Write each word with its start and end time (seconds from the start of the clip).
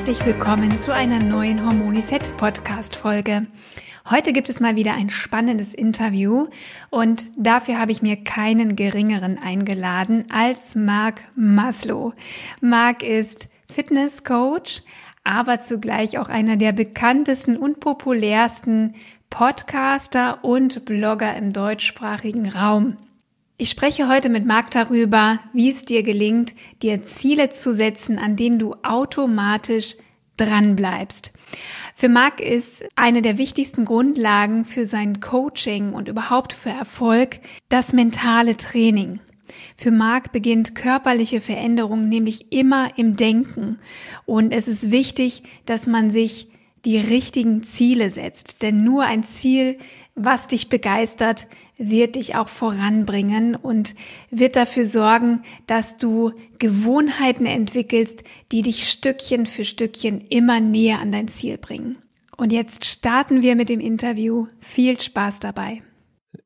Herzlich 0.00 0.24
willkommen 0.24 0.78
zu 0.78 0.94
einer 0.94 1.18
neuen 1.18 1.62
Hormoniset 1.62 2.34
Podcast 2.38 2.96
Folge. 2.96 3.42
Heute 4.08 4.32
gibt 4.32 4.48
es 4.48 4.58
mal 4.58 4.74
wieder 4.74 4.94
ein 4.94 5.10
spannendes 5.10 5.74
Interview 5.74 6.46
und 6.88 7.24
dafür 7.36 7.78
habe 7.78 7.92
ich 7.92 8.00
mir 8.00 8.16
keinen 8.16 8.76
geringeren 8.76 9.36
eingeladen 9.36 10.24
als 10.30 10.74
Marc 10.74 11.20
Maslow. 11.36 12.14
Marc 12.62 13.02
ist 13.02 13.50
Fitness 13.70 14.24
Coach, 14.24 14.82
aber 15.22 15.60
zugleich 15.60 16.16
auch 16.16 16.30
einer 16.30 16.56
der 16.56 16.72
bekanntesten 16.72 17.58
und 17.58 17.80
populärsten 17.80 18.94
Podcaster 19.28 20.42
und 20.42 20.86
Blogger 20.86 21.36
im 21.36 21.52
deutschsprachigen 21.52 22.48
Raum. 22.48 22.96
Ich 23.60 23.68
spreche 23.68 24.08
heute 24.08 24.30
mit 24.30 24.46
Marc 24.46 24.70
darüber, 24.70 25.38
wie 25.52 25.68
es 25.68 25.84
dir 25.84 26.02
gelingt, 26.02 26.54
dir 26.80 27.02
Ziele 27.02 27.50
zu 27.50 27.74
setzen, 27.74 28.18
an 28.18 28.34
denen 28.34 28.58
du 28.58 28.74
automatisch 28.82 29.96
dran 30.38 30.76
bleibst. 30.76 31.34
Für 31.94 32.08
Marc 32.08 32.40
ist 32.40 32.86
eine 32.96 33.20
der 33.20 33.36
wichtigsten 33.36 33.84
Grundlagen 33.84 34.64
für 34.64 34.86
sein 34.86 35.20
Coaching 35.20 35.92
und 35.92 36.08
überhaupt 36.08 36.54
für 36.54 36.70
Erfolg 36.70 37.40
das 37.68 37.92
mentale 37.92 38.56
Training. 38.56 39.20
Für 39.76 39.90
Marc 39.90 40.32
beginnt 40.32 40.74
körperliche 40.74 41.42
Veränderung 41.42 42.08
nämlich 42.08 42.50
immer 42.50 42.96
im 42.96 43.14
Denken. 43.16 43.78
Und 44.24 44.52
es 44.52 44.68
ist 44.68 44.90
wichtig, 44.90 45.42
dass 45.66 45.86
man 45.86 46.10
sich 46.10 46.48
die 46.86 46.96
richtigen 46.96 47.62
Ziele 47.62 48.08
setzt. 48.08 48.62
Denn 48.62 48.82
nur 48.82 49.04
ein 49.04 49.22
Ziel, 49.22 49.76
was 50.24 50.48
dich 50.48 50.68
begeistert, 50.68 51.46
wird 51.78 52.16
dich 52.16 52.36
auch 52.36 52.48
voranbringen 52.48 53.56
und 53.56 53.94
wird 54.30 54.56
dafür 54.56 54.84
sorgen, 54.84 55.42
dass 55.66 55.96
du 55.96 56.32
Gewohnheiten 56.58 57.46
entwickelst, 57.46 58.22
die 58.52 58.62
dich 58.62 58.88
Stückchen 58.88 59.46
für 59.46 59.64
Stückchen 59.64 60.20
immer 60.20 60.60
näher 60.60 61.00
an 61.00 61.12
dein 61.12 61.28
Ziel 61.28 61.58
bringen. 61.58 61.96
Und 62.36 62.52
jetzt 62.52 62.84
starten 62.84 63.42
wir 63.42 63.56
mit 63.56 63.68
dem 63.68 63.80
Interview. 63.80 64.46
Viel 64.60 65.00
Spaß 65.00 65.40
dabei. 65.40 65.82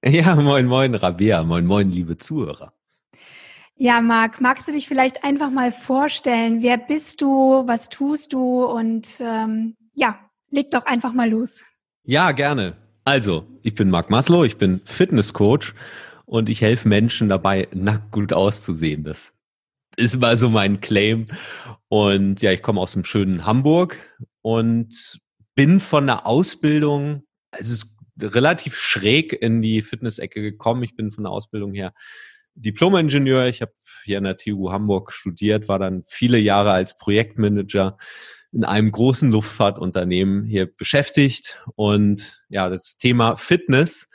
Ja, 0.06 0.34
moin, 0.34 0.66
moin, 0.66 0.94
Rabea. 0.94 1.42
Moin, 1.44 1.64
moin, 1.64 1.90
liebe 1.90 2.18
Zuhörer. 2.18 2.74
Ja, 3.76 4.00
Marc, 4.00 4.40
magst 4.40 4.68
du 4.68 4.72
dich 4.72 4.86
vielleicht 4.86 5.24
einfach 5.24 5.50
mal 5.50 5.72
vorstellen? 5.72 6.62
Wer 6.62 6.78
bist 6.78 7.22
du? 7.22 7.64
Was 7.66 7.88
tust 7.88 8.32
du? 8.32 8.64
Und 8.64 9.20
ähm, 9.20 9.74
ja, 9.94 10.18
leg 10.50 10.70
doch 10.70 10.86
einfach 10.86 11.12
mal 11.12 11.28
los. 11.28 11.64
Ja, 12.04 12.32
gerne. 12.32 12.76
Also, 13.04 13.46
ich 13.62 13.74
bin 13.74 13.90
Marc 13.90 14.08
Maslow, 14.08 14.44
ich 14.44 14.56
bin 14.56 14.80
Fitnesscoach 14.86 15.74
und 16.24 16.48
ich 16.48 16.62
helfe 16.62 16.88
Menschen 16.88 17.28
dabei, 17.28 17.68
nackt 17.74 18.12
gut 18.12 18.32
auszusehen. 18.32 19.04
Das 19.04 19.34
ist 19.96 20.18
mal 20.18 20.38
so 20.38 20.48
mein 20.48 20.80
Claim. 20.80 21.26
Und 21.88 22.40
ja, 22.40 22.50
ich 22.50 22.62
komme 22.62 22.80
aus 22.80 22.94
dem 22.94 23.04
schönen 23.04 23.44
Hamburg 23.44 23.98
und 24.40 25.20
bin 25.54 25.80
von 25.80 26.06
der 26.06 26.26
Ausbildung, 26.26 27.24
also 27.50 27.84
relativ 28.18 28.76
schräg 28.76 29.34
in 29.34 29.60
die 29.60 29.82
Fitness-Ecke 29.82 30.40
gekommen. 30.40 30.82
Ich 30.82 30.96
bin 30.96 31.10
von 31.10 31.24
der 31.24 31.32
Ausbildung 31.32 31.74
her 31.74 31.92
Diplom-Ingenieur. 32.54 33.48
Ich 33.48 33.60
habe 33.60 33.72
hier 34.04 34.18
an 34.18 34.24
der 34.24 34.38
TU 34.38 34.72
Hamburg 34.72 35.12
studiert, 35.12 35.68
war 35.68 35.78
dann 35.78 36.04
viele 36.06 36.38
Jahre 36.38 36.72
als 36.72 36.96
Projektmanager 36.96 37.98
in 38.54 38.64
einem 38.64 38.92
großen 38.92 39.30
Luftfahrtunternehmen 39.32 40.44
hier 40.44 40.66
beschäftigt 40.66 41.58
und 41.74 42.42
ja, 42.48 42.68
das 42.68 42.96
Thema 42.96 43.36
Fitness 43.36 44.08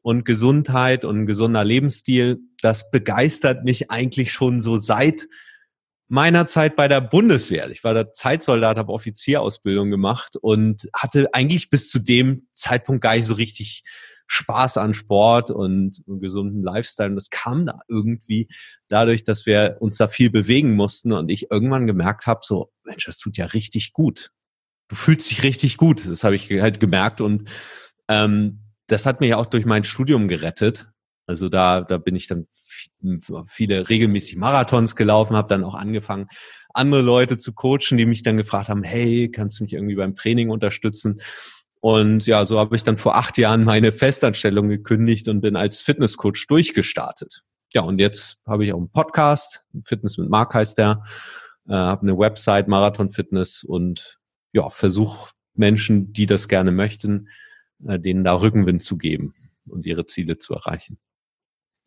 und 0.00 0.24
Gesundheit 0.24 1.04
und 1.04 1.26
gesunder 1.26 1.62
Lebensstil, 1.62 2.40
das 2.62 2.90
begeistert 2.90 3.64
mich 3.64 3.90
eigentlich 3.90 4.32
schon 4.32 4.60
so 4.60 4.78
seit 4.78 5.26
meiner 6.08 6.46
Zeit 6.46 6.74
bei 6.74 6.88
der 6.88 7.00
Bundeswehr. 7.00 7.70
Ich 7.70 7.84
war 7.84 7.94
der 7.94 8.12
Zeitsoldat, 8.12 8.76
habe 8.76 8.92
Offizierausbildung 8.92 9.90
gemacht 9.90 10.36
und 10.36 10.88
hatte 10.94 11.32
eigentlich 11.32 11.70
bis 11.70 11.90
zu 11.90 11.98
dem 11.98 12.48
Zeitpunkt 12.52 13.02
gar 13.02 13.16
nicht 13.16 13.26
so 13.26 13.34
richtig 13.34 13.82
Spaß 14.32 14.78
an 14.78 14.94
Sport 14.94 15.50
und, 15.50 16.02
und 16.06 16.20
gesunden 16.20 16.62
Lifestyle. 16.62 17.10
Und 17.10 17.16
das 17.16 17.28
kam 17.28 17.66
da 17.66 17.80
irgendwie 17.86 18.48
dadurch, 18.88 19.24
dass 19.24 19.44
wir 19.44 19.76
uns 19.80 19.98
da 19.98 20.08
viel 20.08 20.30
bewegen 20.30 20.74
mussten 20.74 21.12
und 21.12 21.28
ich 21.28 21.50
irgendwann 21.50 21.86
gemerkt 21.86 22.26
habe, 22.26 22.40
so, 22.42 22.72
Mensch, 22.82 23.04
das 23.04 23.18
tut 23.18 23.36
ja 23.36 23.44
richtig 23.44 23.92
gut. 23.92 24.30
Du 24.88 24.96
fühlst 24.96 25.30
dich 25.30 25.42
richtig 25.42 25.76
gut. 25.76 26.08
Das 26.08 26.24
habe 26.24 26.34
ich 26.34 26.50
halt 26.50 26.80
gemerkt 26.80 27.20
und 27.20 27.46
ähm, 28.08 28.60
das 28.86 29.04
hat 29.04 29.20
mich 29.20 29.34
auch 29.34 29.46
durch 29.46 29.66
mein 29.66 29.84
Studium 29.84 30.28
gerettet. 30.28 30.90
Also 31.26 31.50
da, 31.50 31.82
da 31.82 31.98
bin 31.98 32.16
ich 32.16 32.26
dann 32.26 32.46
viele 33.46 33.88
regelmäßig 33.90 34.36
Marathons 34.36 34.96
gelaufen, 34.96 35.36
habe 35.36 35.48
dann 35.48 35.62
auch 35.62 35.74
angefangen, 35.74 36.28
andere 36.72 37.02
Leute 37.02 37.36
zu 37.36 37.52
coachen, 37.52 37.98
die 37.98 38.06
mich 38.06 38.22
dann 38.22 38.38
gefragt 38.38 38.70
haben, 38.70 38.82
hey, 38.82 39.30
kannst 39.30 39.60
du 39.60 39.64
mich 39.64 39.74
irgendwie 39.74 39.94
beim 39.94 40.14
Training 40.14 40.48
unterstützen? 40.48 41.20
Und 41.82 42.26
ja, 42.26 42.44
so 42.44 42.60
habe 42.60 42.76
ich 42.76 42.84
dann 42.84 42.96
vor 42.96 43.16
acht 43.16 43.36
Jahren 43.38 43.64
meine 43.64 43.90
Festanstellung 43.90 44.68
gekündigt 44.68 45.26
und 45.26 45.40
bin 45.40 45.56
als 45.56 45.80
Fitnesscoach 45.80 46.46
durchgestartet. 46.46 47.42
Ja, 47.74 47.82
und 47.82 47.98
jetzt 47.98 48.40
habe 48.46 48.64
ich 48.64 48.72
auch 48.72 48.78
einen 48.78 48.92
Podcast, 48.92 49.64
Fitness 49.84 50.16
mit 50.16 50.28
Mark 50.30 50.54
heißt 50.54 50.78
der, 50.78 51.02
äh, 51.68 51.72
habe 51.72 52.02
eine 52.02 52.16
Website, 52.16 52.68
Marathon 52.68 53.10
Fitness 53.10 53.64
und 53.64 54.20
ja, 54.52 54.70
versuche 54.70 55.32
Menschen, 55.54 56.12
die 56.12 56.26
das 56.26 56.46
gerne 56.46 56.70
möchten, 56.70 57.26
äh, 57.84 57.98
denen 57.98 58.22
da 58.22 58.34
Rückenwind 58.34 58.80
zu 58.80 58.96
geben 58.96 59.34
und 59.68 59.84
ihre 59.84 60.06
Ziele 60.06 60.38
zu 60.38 60.54
erreichen. 60.54 60.98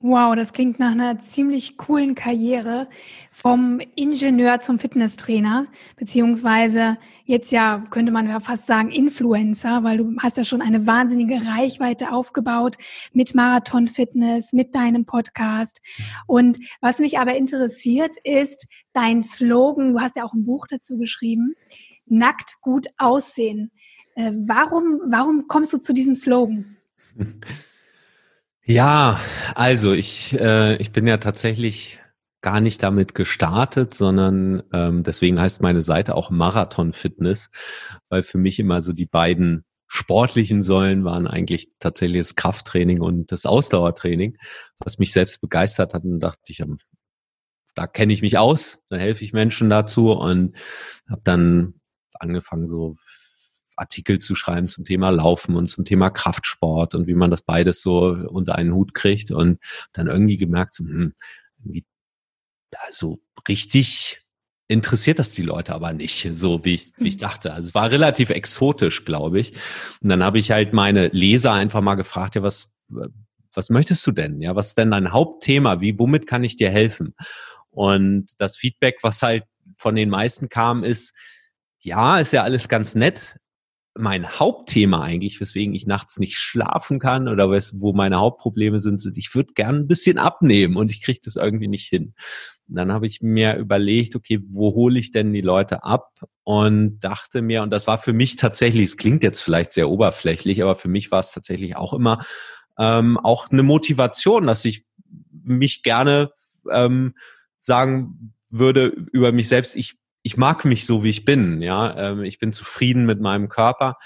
Wow, 0.01 0.35
das 0.35 0.51
klingt 0.51 0.77
nach 0.77 0.91
einer 0.91 1.19
ziemlich 1.19 1.77
coolen 1.77 2.15
Karriere 2.15 2.89
vom 3.31 3.79
Ingenieur 3.95 4.59
zum 4.59 4.77
Fitnesstrainer, 4.77 5.67
beziehungsweise 5.95 6.97
jetzt 7.23 7.51
ja, 7.51 7.81
könnte 7.89 8.11
man 8.11 8.27
ja 8.27 8.41
fast 8.41 8.67
sagen 8.67 8.91
Influencer, 8.91 9.83
weil 9.83 9.97
du 9.97 10.13
hast 10.19 10.35
ja 10.35 10.43
schon 10.43 10.61
eine 10.61 10.85
wahnsinnige 10.85 11.47
Reichweite 11.47 12.11
aufgebaut 12.11 12.75
mit 13.13 13.35
Marathon 13.35 13.87
Fitness, 13.87 14.51
mit 14.51 14.75
deinem 14.75 15.05
Podcast. 15.05 15.81
Und 16.27 16.59
was 16.81 16.99
mich 16.99 17.17
aber 17.17 17.35
interessiert 17.35 18.17
ist 18.25 18.67
dein 18.91 19.23
Slogan, 19.23 19.93
du 19.93 20.01
hast 20.01 20.17
ja 20.17 20.25
auch 20.25 20.33
ein 20.33 20.45
Buch 20.45 20.67
dazu 20.69 20.97
geschrieben, 20.97 21.55
nackt 22.05 22.57
gut 22.59 22.87
aussehen. 22.97 23.71
Äh, 24.15 24.33
warum, 24.35 24.99
warum 25.07 25.47
kommst 25.47 25.71
du 25.71 25.77
zu 25.79 25.93
diesem 25.93 26.15
Slogan? 26.15 26.75
Ja, 28.67 29.19
also 29.53 29.93
ich, 29.93 30.33
äh, 30.39 30.75
ich 30.77 30.91
bin 30.91 31.05
ja 31.05 31.17
tatsächlich 31.17 31.99
gar 32.41 32.61
nicht 32.61 32.81
damit 32.81 33.13
gestartet, 33.13 33.93
sondern 33.93 34.63
ähm, 34.73 35.03
deswegen 35.03 35.39
heißt 35.39 35.61
meine 35.61 35.83
Seite 35.83 36.15
auch 36.15 36.31
Marathon 36.31 36.93
Fitness, 36.93 37.51
weil 38.09 38.23
für 38.23 38.39
mich 38.39 38.59
immer 38.59 38.81
so 38.81 38.91
die 38.93 39.05
beiden 39.05 39.65
sportlichen 39.87 40.63
Säulen 40.63 41.03
waren 41.05 41.27
eigentlich 41.27 41.69
tatsächlich 41.79 42.19
das 42.19 42.35
Krafttraining 42.35 43.01
und 43.01 43.31
das 43.31 43.45
Ausdauertraining, 43.45 44.37
was 44.79 44.97
mich 44.97 45.13
selbst 45.13 45.41
begeistert 45.41 45.93
hat 45.93 46.03
und 46.03 46.19
dachte 46.19 46.41
ich, 46.49 46.63
da 47.75 47.87
kenne 47.87 48.13
ich 48.13 48.21
mich 48.23 48.37
aus, 48.39 48.83
da 48.89 48.97
helfe 48.97 49.23
ich 49.23 49.33
Menschen 49.33 49.69
dazu 49.69 50.11
und 50.11 50.55
habe 51.07 51.21
dann 51.23 51.75
angefangen 52.19 52.67
so 52.67 52.95
Artikel 53.75 54.19
zu 54.19 54.35
schreiben 54.35 54.69
zum 54.69 54.85
Thema 54.85 55.09
Laufen 55.09 55.55
und 55.55 55.67
zum 55.67 55.85
Thema 55.85 56.09
Kraftsport 56.09 56.95
und 56.95 57.07
wie 57.07 57.13
man 57.13 57.31
das 57.31 57.41
beides 57.41 57.81
so 57.81 58.05
unter 58.07 58.55
einen 58.55 58.73
Hut 58.73 58.93
kriegt 58.93 59.31
und 59.31 59.59
dann 59.93 60.07
irgendwie 60.07 60.37
gemerkt, 60.37 60.73
so, 60.73 60.83
hm, 60.83 61.13
also 62.77 63.19
richtig 63.47 64.21
interessiert 64.67 65.19
das 65.19 65.31
die 65.31 65.43
Leute 65.43 65.73
aber 65.73 65.93
nicht, 65.93 66.29
so 66.33 66.65
wie 66.65 66.73
ich, 66.73 66.91
wie 66.97 67.09
ich 67.09 67.15
hm. 67.15 67.21
dachte. 67.21 67.53
Also 67.53 67.69
es 67.69 67.75
war 67.75 67.91
relativ 67.91 68.29
exotisch, 68.29 69.05
glaube 69.05 69.39
ich. 69.39 69.53
Und 70.01 70.09
dann 70.09 70.23
habe 70.23 70.39
ich 70.39 70.51
halt 70.51 70.73
meine 70.73 71.07
Leser 71.09 71.51
einfach 71.51 71.81
mal 71.81 71.95
gefragt, 71.95 72.35
ja, 72.35 72.41
was, 72.41 72.75
was 73.53 73.69
möchtest 73.69 74.05
du 74.07 74.11
denn? 74.11 74.41
Ja, 74.41 74.55
was 74.55 74.69
ist 74.69 74.77
denn 74.77 74.91
dein 74.91 75.11
Hauptthema? 75.11 75.81
Wie, 75.81 75.97
womit 75.99 76.25
kann 76.25 76.43
ich 76.43 76.55
dir 76.55 76.71
helfen? 76.71 77.15
Und 77.69 78.31
das 78.39 78.57
Feedback, 78.57 78.99
was 79.01 79.21
halt 79.21 79.43
von 79.75 79.95
den 79.95 80.09
meisten 80.09 80.49
kam, 80.49 80.83
ist, 80.83 81.13
ja, 81.79 82.19
ist 82.19 82.33
ja 82.33 82.43
alles 82.43 82.67
ganz 82.67 82.95
nett, 82.95 83.37
mein 83.97 84.27
Hauptthema 84.27 85.01
eigentlich, 85.01 85.39
weswegen 85.39 85.73
ich 85.73 85.87
nachts 85.87 86.19
nicht 86.19 86.37
schlafen 86.37 86.99
kann 86.99 87.29
oder 87.29 87.49
wo 87.49 87.93
meine 87.93 88.17
Hauptprobleme 88.17 88.79
sind, 88.81 88.99
sind, 88.99 89.17
ich 89.17 89.33
würde 89.33 89.53
gern 89.53 89.75
ein 89.75 89.87
bisschen 89.87 90.17
abnehmen 90.17 90.75
und 90.75 90.91
ich 90.91 91.01
kriege 91.01 91.21
das 91.23 91.37
irgendwie 91.37 91.69
nicht 91.69 91.87
hin. 91.87 92.13
Dann 92.67 92.91
habe 92.91 93.07
ich 93.07 93.21
mir 93.21 93.55
überlegt, 93.55 94.15
okay, 94.15 94.41
wo 94.49 94.73
hole 94.73 94.99
ich 94.99 95.11
denn 95.11 95.31
die 95.33 95.41
Leute 95.41 95.83
ab? 95.83 96.11
Und 96.43 96.99
dachte 96.99 97.41
mir, 97.41 97.63
und 97.63 97.71
das 97.71 97.87
war 97.87 97.97
für 97.97 98.13
mich 98.13 98.35
tatsächlich, 98.35 98.83
es 98.85 98.97
klingt 98.97 99.23
jetzt 99.23 99.41
vielleicht 99.41 99.71
sehr 99.71 99.89
oberflächlich, 99.89 100.61
aber 100.61 100.75
für 100.75 100.89
mich 100.89 101.09
war 101.09 101.19
es 101.19 101.31
tatsächlich 101.31 101.75
auch 101.75 101.93
immer 101.93 102.25
ähm, 102.77 103.17
auch 103.17 103.49
eine 103.49 103.63
Motivation, 103.63 104.45
dass 104.45 104.65
ich 104.65 104.85
mich 105.31 105.83
gerne 105.83 106.31
ähm, 106.71 107.15
sagen 107.59 108.33
würde 108.49 108.87
über 108.87 109.31
mich 109.31 109.47
selbst, 109.47 109.75
ich 109.75 109.97
ich 110.25 110.37
mag 110.37 110.65
mich 110.65 110.87
so, 110.87 111.03
wie 111.03 111.11
ich 111.11 111.23
bin. 111.23 111.61
Ja, 111.61 111.95
ähm, 111.95 112.23
ich 112.23 112.39
bin 112.39 112.51
zufrieden 112.51 113.05
mit 113.05 113.21
meinem 113.21 113.47
Körper 113.47 113.99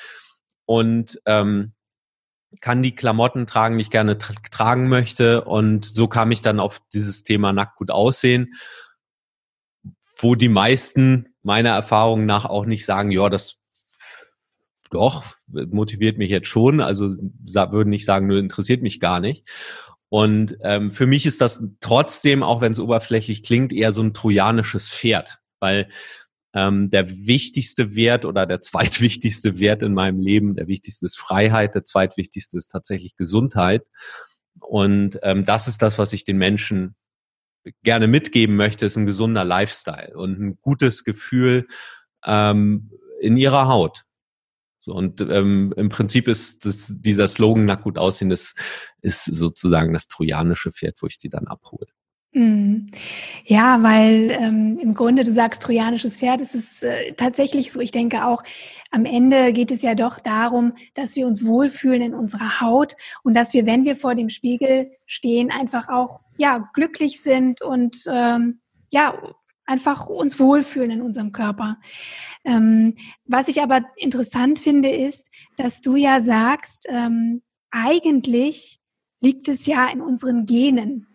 und 0.65 1.17
ähm, 1.25 1.71
kann 2.59 2.83
die 2.83 2.93
Klamotten 2.93 3.45
tragen, 3.45 3.77
die 3.77 3.83
ich 3.83 3.89
gerne 3.89 4.17
tra 4.17 4.33
tragen 4.51 4.89
möchte. 4.89 5.45
Und 5.45 5.85
so 5.85 6.09
kam 6.09 6.31
ich 6.31 6.41
dann 6.41 6.59
auf 6.59 6.81
dieses 6.93 7.23
Thema 7.23 7.53
nackt 7.53 7.77
gut 7.77 7.89
aussehen, 7.89 8.53
wo 10.17 10.35
die 10.35 10.49
meisten 10.49 11.35
meiner 11.41 11.69
Erfahrungen 11.69 12.25
nach 12.25 12.43
auch 12.43 12.65
nicht 12.65 12.85
sagen, 12.85 13.11
ja, 13.11 13.29
das 13.29 13.55
doch, 14.91 15.23
motiviert 15.47 16.17
mich 16.17 16.31
jetzt 16.31 16.49
schon. 16.49 16.81
Also 16.81 17.07
würden 17.07 17.89
nicht 17.89 18.03
sagen, 18.03 18.27
nur 18.27 18.39
interessiert 18.39 18.81
mich 18.81 18.99
gar 18.99 19.21
nicht. 19.21 19.47
Und 20.09 20.57
ähm, 20.63 20.91
für 20.91 21.05
mich 21.05 21.25
ist 21.25 21.39
das 21.39 21.65
trotzdem, 21.79 22.43
auch 22.43 22.59
wenn 22.59 22.73
es 22.73 22.79
oberflächlich 22.79 23.41
klingt, 23.41 23.71
eher 23.71 23.93
so 23.93 24.01
ein 24.01 24.13
trojanisches 24.13 24.89
Pferd 24.89 25.39
weil 25.59 25.89
ähm, 26.53 26.89
der 26.89 27.09
wichtigste 27.09 27.95
Wert 27.95 28.25
oder 28.25 28.45
der 28.45 28.61
zweitwichtigste 28.61 29.59
Wert 29.59 29.83
in 29.83 29.93
meinem 29.93 30.19
Leben, 30.19 30.55
der 30.55 30.67
wichtigste 30.67 31.05
ist 31.05 31.17
Freiheit, 31.17 31.75
der 31.75 31.85
zweitwichtigste 31.85 32.57
ist 32.57 32.69
tatsächlich 32.69 33.15
Gesundheit. 33.15 33.83
Und 34.59 35.19
ähm, 35.23 35.45
das 35.45 35.67
ist 35.67 35.81
das, 35.81 35.97
was 35.97 36.13
ich 36.13 36.25
den 36.25 36.37
Menschen 36.37 36.95
gerne 37.83 38.07
mitgeben 38.07 38.55
möchte, 38.55 38.85
ist 38.85 38.97
ein 38.97 39.05
gesunder 39.05 39.43
Lifestyle 39.43 40.17
und 40.17 40.39
ein 40.39 40.57
gutes 40.61 41.03
Gefühl 41.03 41.67
ähm, 42.25 42.91
in 43.21 43.37
ihrer 43.37 43.67
Haut. 43.67 44.05
So, 44.81 44.93
und 44.93 45.21
ähm, 45.21 45.73
im 45.75 45.89
Prinzip 45.89 46.27
ist 46.27 46.65
das, 46.65 46.93
dieser 46.99 47.27
Slogan 47.27 47.65
nach 47.65 47.81
gut 47.81 47.97
aussehen, 47.97 48.29
das 48.29 48.55
ist 49.01 49.25
sozusagen 49.25 49.93
das 49.93 50.07
trojanische 50.07 50.71
Pferd, 50.71 51.01
wo 51.01 51.07
ich 51.07 51.17
die 51.17 51.29
dann 51.29 51.47
abhole. 51.47 51.87
Mhm. 52.31 52.85
Ja, 53.45 53.81
weil 53.81 54.29
ähm, 54.31 54.77
im 54.79 54.93
Grunde, 54.93 55.23
du 55.23 55.31
sagst 55.31 55.63
trojanisches 55.63 56.17
Pferd, 56.17 56.41
es 56.41 56.53
ist 56.53 56.83
äh, 56.83 57.13
tatsächlich 57.13 57.71
so, 57.71 57.79
ich 57.79 57.91
denke 57.91 58.25
auch, 58.25 58.43
am 58.91 59.05
Ende 59.05 59.51
geht 59.51 59.71
es 59.71 59.81
ja 59.81 59.95
doch 59.95 60.19
darum, 60.19 60.73
dass 60.93 61.15
wir 61.15 61.25
uns 61.25 61.43
wohlfühlen 61.43 62.01
in 62.01 62.13
unserer 62.13 62.61
Haut 62.61 62.95
und 63.23 63.33
dass 63.33 63.53
wir, 63.53 63.65
wenn 63.65 63.83
wir 63.83 63.95
vor 63.95 64.13
dem 64.13 64.29
Spiegel 64.29 64.91
stehen, 65.07 65.49
einfach 65.51 65.89
auch 65.89 66.21
ja 66.37 66.69
glücklich 66.73 67.21
sind 67.21 67.63
und 67.63 68.03
ähm, 68.07 68.59
ja 68.91 69.15
einfach 69.65 70.07
uns 70.07 70.39
wohlfühlen 70.39 70.91
in 70.91 71.01
unserem 71.01 71.31
Körper. 71.31 71.77
Ähm, 72.43 72.95
was 73.25 73.47
ich 73.47 73.61
aber 73.61 73.81
interessant 73.97 74.59
finde, 74.59 74.89
ist, 74.89 75.31
dass 75.57 75.81
du 75.81 75.95
ja 75.95 76.21
sagst, 76.21 76.85
ähm, 76.89 77.41
eigentlich 77.71 78.79
liegt 79.21 79.47
es 79.47 79.65
ja 79.65 79.87
in 79.89 80.01
unseren 80.01 80.45
Genen 80.45 81.08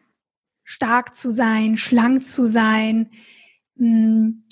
stark 0.65 1.15
zu 1.15 1.31
sein, 1.31 1.77
schlank 1.77 2.25
zu 2.25 2.47
sein. 2.47 3.11
Hm, 3.77 4.45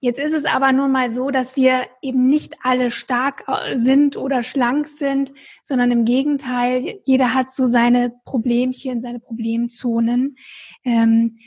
jetzt 0.00 0.20
ist 0.20 0.34
es 0.34 0.44
aber 0.44 0.72
nun 0.72 0.92
mal 0.92 1.10
so, 1.10 1.30
dass 1.30 1.56
wir 1.56 1.86
eben 2.02 2.28
nicht 2.28 2.54
alle 2.62 2.90
stark 2.90 3.44
äh, 3.48 3.76
sind 3.76 4.16
oder 4.16 4.42
schlank 4.42 4.86
sind, 4.86 5.32
sondern 5.64 5.90
im 5.90 6.04
Gegenteil, 6.04 7.00
jeder 7.04 7.34
hat 7.34 7.50
so 7.50 7.66
seine 7.66 8.12
Problemchen, 8.24 9.00
seine 9.00 9.18
Problemzonen. 9.18 10.36
Ähm, 10.84 11.38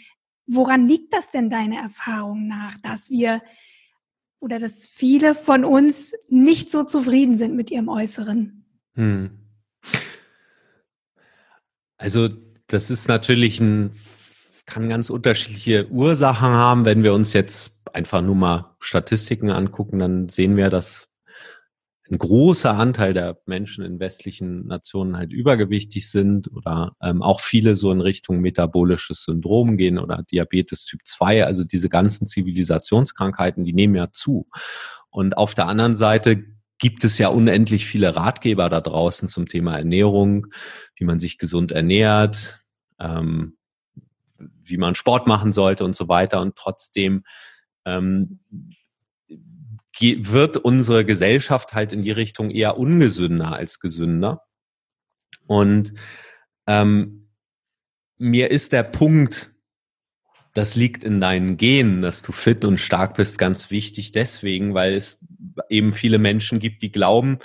woran 0.47 0.87
liegt 0.87 1.13
das 1.13 1.31
denn 1.31 1.49
deiner 1.49 1.79
Erfahrung 1.79 2.47
nach, 2.47 2.75
dass 2.81 3.09
wir 3.09 3.41
oder 4.39 4.57
dass 4.57 4.85
viele 4.85 5.35
von 5.35 5.65
uns 5.65 6.13
nicht 6.29 6.69
so 6.69 6.83
zufrieden 6.83 7.37
sind 7.37 7.55
mit 7.55 7.71
ihrem 7.71 7.89
Äußeren? 7.89 8.65
Hm. 8.95 9.31
Also 11.97 12.29
das 12.69 12.91
ist 12.91 13.07
natürlich 13.07 13.59
ein, 13.59 13.91
kann 14.65 14.89
ganz 14.89 15.09
unterschiedliche 15.09 15.89
Ursachen 15.89 16.49
haben. 16.49 16.85
Wenn 16.85 17.03
wir 17.03 17.13
uns 17.13 17.33
jetzt 17.33 17.87
einfach 17.95 18.21
nur 18.21 18.35
mal 18.35 18.75
Statistiken 18.79 19.49
angucken, 19.49 19.99
dann 19.99 20.29
sehen 20.29 20.55
wir, 20.55 20.69
dass 20.69 21.09
ein 22.11 22.17
großer 22.17 22.75
Anteil 22.75 23.13
der 23.13 23.39
Menschen 23.45 23.83
in 23.83 23.99
westlichen 23.99 24.65
Nationen 24.65 25.17
halt 25.17 25.31
übergewichtig 25.31 26.09
sind 26.09 26.51
oder 26.51 26.95
ähm, 27.01 27.21
auch 27.21 27.39
viele 27.41 27.75
so 27.75 27.91
in 27.91 28.01
Richtung 28.01 28.39
metabolisches 28.39 29.23
Syndrom 29.23 29.77
gehen 29.77 29.99
oder 29.99 30.23
Diabetes 30.31 30.85
Typ 30.85 31.01
2. 31.05 31.45
Also 31.45 31.63
diese 31.63 31.89
ganzen 31.89 32.25
Zivilisationskrankheiten, 32.25 33.63
die 33.63 33.73
nehmen 33.73 33.95
ja 33.95 34.11
zu. 34.11 34.47
Und 35.09 35.37
auf 35.37 35.53
der 35.53 35.67
anderen 35.67 35.95
Seite 35.95 36.45
gibt 36.79 37.03
es 37.03 37.17
ja 37.17 37.27
unendlich 37.27 37.85
viele 37.85 38.15
Ratgeber 38.15 38.69
da 38.69 38.81
draußen 38.81 39.29
zum 39.29 39.47
Thema 39.47 39.77
Ernährung, 39.77 40.47
wie 40.95 41.05
man 41.05 41.19
sich 41.19 41.37
gesund 41.37 41.71
ernährt, 41.71 42.65
ähm, 42.99 43.57
wie 44.37 44.77
man 44.77 44.95
Sport 44.95 45.27
machen 45.27 45.51
sollte 45.51 45.83
und 45.83 45.95
so 45.95 46.07
weiter. 46.07 46.41
Und 46.41 46.55
trotzdem 46.55 47.23
ähm, 47.85 48.39
wird 49.99 50.57
unsere 50.57 51.03
Gesellschaft 51.03 51.73
halt 51.73 51.91
in 51.91 52.01
die 52.01 52.11
Richtung 52.11 52.49
eher 52.49 52.77
ungesünder 52.77 53.51
als 53.51 53.79
gesünder. 53.79 54.43
Und 55.45 55.93
ähm, 56.67 57.29
mir 58.17 58.51
ist 58.51 58.71
der 58.71 58.83
Punkt, 58.83 59.53
das 60.59 60.75
liegt 60.75 61.05
in 61.05 61.21
deinen 61.21 61.55
Genen, 61.55 62.01
dass 62.01 62.21
du 62.21 62.33
fit 62.33 62.65
und 62.65 62.79
stark 62.79 63.15
bist, 63.15 63.37
ganz 63.37 63.71
wichtig 63.71 64.11
deswegen, 64.11 64.73
weil 64.73 64.93
es 64.93 65.23
eben 65.69 65.93
viele 65.93 66.17
Menschen 66.17 66.59
gibt, 66.59 66.81
die 66.81 66.91
glauben, 66.91 67.39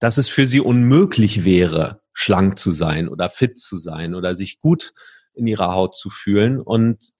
dass 0.00 0.18
es 0.18 0.28
für 0.28 0.46
sie 0.46 0.60
unmöglich 0.60 1.46
wäre, 1.46 2.02
schlank 2.12 2.58
zu 2.58 2.72
sein 2.72 3.08
oder 3.08 3.30
fit 3.30 3.58
zu 3.58 3.78
sein 3.78 4.14
oder 4.14 4.36
sich 4.36 4.58
gut 4.58 4.92
in 5.32 5.46
ihrer 5.46 5.72
Haut 5.72 5.96
zu 5.96 6.10
fühlen. 6.10 6.60
Und 6.60 7.12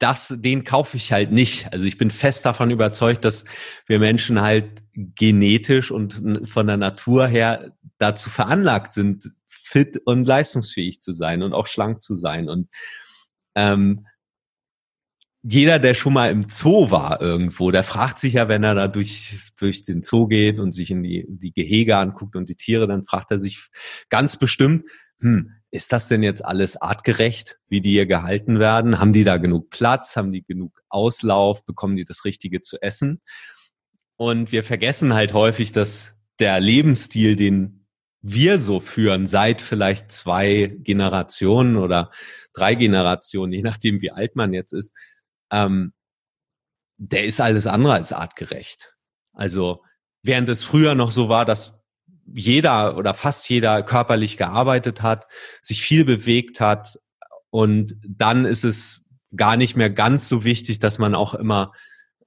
das, 0.00 0.34
den 0.36 0.64
kaufe 0.64 0.96
ich 0.96 1.12
halt 1.12 1.30
nicht. 1.30 1.72
Also 1.72 1.84
ich 1.84 1.98
bin 1.98 2.10
fest 2.10 2.44
davon 2.44 2.72
überzeugt, 2.72 3.24
dass 3.24 3.44
wir 3.86 4.00
Menschen 4.00 4.40
halt 4.40 4.82
genetisch 4.92 5.92
und 5.92 6.48
von 6.48 6.66
der 6.66 6.78
Natur 6.78 7.28
her 7.28 7.76
dazu 7.98 8.28
veranlagt 8.28 8.92
sind, 8.92 9.30
fit 9.46 10.02
und 10.04 10.24
leistungsfähig 10.24 11.00
zu 11.00 11.12
sein 11.12 11.44
und 11.44 11.52
auch 11.52 11.68
schlank 11.68 12.02
zu 12.02 12.16
sein. 12.16 12.48
Und 12.48 12.68
ähm, 13.54 14.06
jeder, 15.42 15.80
der 15.80 15.94
schon 15.94 16.12
mal 16.12 16.30
im 16.30 16.48
Zoo 16.48 16.90
war 16.90 17.20
irgendwo, 17.20 17.72
der 17.72 17.82
fragt 17.82 18.18
sich 18.18 18.34
ja, 18.34 18.48
wenn 18.48 18.62
er 18.62 18.76
da 18.76 18.86
durch, 18.86 19.50
durch 19.58 19.84
den 19.84 20.02
Zoo 20.02 20.28
geht 20.28 20.60
und 20.60 20.70
sich 20.70 20.90
in 20.90 21.02
die, 21.02 21.26
die 21.28 21.52
Gehege 21.52 21.96
anguckt 21.96 22.36
und 22.36 22.48
die 22.48 22.54
Tiere, 22.54 22.86
dann 22.86 23.04
fragt 23.04 23.32
er 23.32 23.38
sich 23.38 23.68
ganz 24.08 24.36
bestimmt, 24.36 24.84
hm, 25.20 25.50
ist 25.72 25.92
das 25.92 26.06
denn 26.06 26.22
jetzt 26.22 26.44
alles 26.44 26.76
artgerecht, 26.76 27.58
wie 27.68 27.80
die 27.80 27.90
hier 27.90 28.06
gehalten 28.06 28.60
werden? 28.60 29.00
Haben 29.00 29.12
die 29.12 29.24
da 29.24 29.38
genug 29.38 29.70
Platz? 29.70 30.16
Haben 30.16 30.32
die 30.32 30.44
genug 30.44 30.82
Auslauf? 30.88 31.64
Bekommen 31.64 31.96
die 31.96 32.04
das 32.04 32.24
Richtige 32.24 32.60
zu 32.60 32.80
essen? 32.82 33.20
Und 34.16 34.52
wir 34.52 34.62
vergessen 34.64 35.14
halt 35.14 35.32
häufig, 35.32 35.72
dass 35.72 36.14
der 36.38 36.60
Lebensstil, 36.60 37.36
den 37.36 37.81
wir 38.22 38.58
so 38.58 38.80
führen, 38.80 39.26
seit 39.26 39.60
vielleicht 39.60 40.12
zwei 40.12 40.76
Generationen 40.78 41.76
oder 41.76 42.10
drei 42.54 42.74
Generationen, 42.74 43.52
je 43.52 43.62
nachdem 43.62 44.00
wie 44.00 44.10
alt 44.10 44.36
man 44.36 44.54
jetzt 44.54 44.72
ist, 44.72 44.96
ähm, 45.50 45.92
der 46.96 47.24
ist 47.24 47.40
alles 47.40 47.66
andere 47.66 47.94
als 47.94 48.12
artgerecht. 48.12 48.94
Also 49.32 49.82
während 50.22 50.48
es 50.48 50.62
früher 50.62 50.94
noch 50.94 51.10
so 51.10 51.28
war, 51.28 51.44
dass 51.44 51.78
jeder 52.26 52.96
oder 52.96 53.14
fast 53.14 53.48
jeder 53.48 53.82
körperlich 53.82 54.36
gearbeitet 54.36 55.02
hat, 55.02 55.26
sich 55.60 55.82
viel 55.82 56.04
bewegt 56.04 56.60
hat 56.60 56.98
und 57.50 57.96
dann 58.06 58.44
ist 58.44 58.64
es 58.64 59.04
gar 59.36 59.56
nicht 59.56 59.76
mehr 59.76 59.90
ganz 59.90 60.28
so 60.28 60.44
wichtig, 60.44 60.78
dass 60.78 60.98
man 60.98 61.14
auch 61.14 61.34
immer 61.34 61.72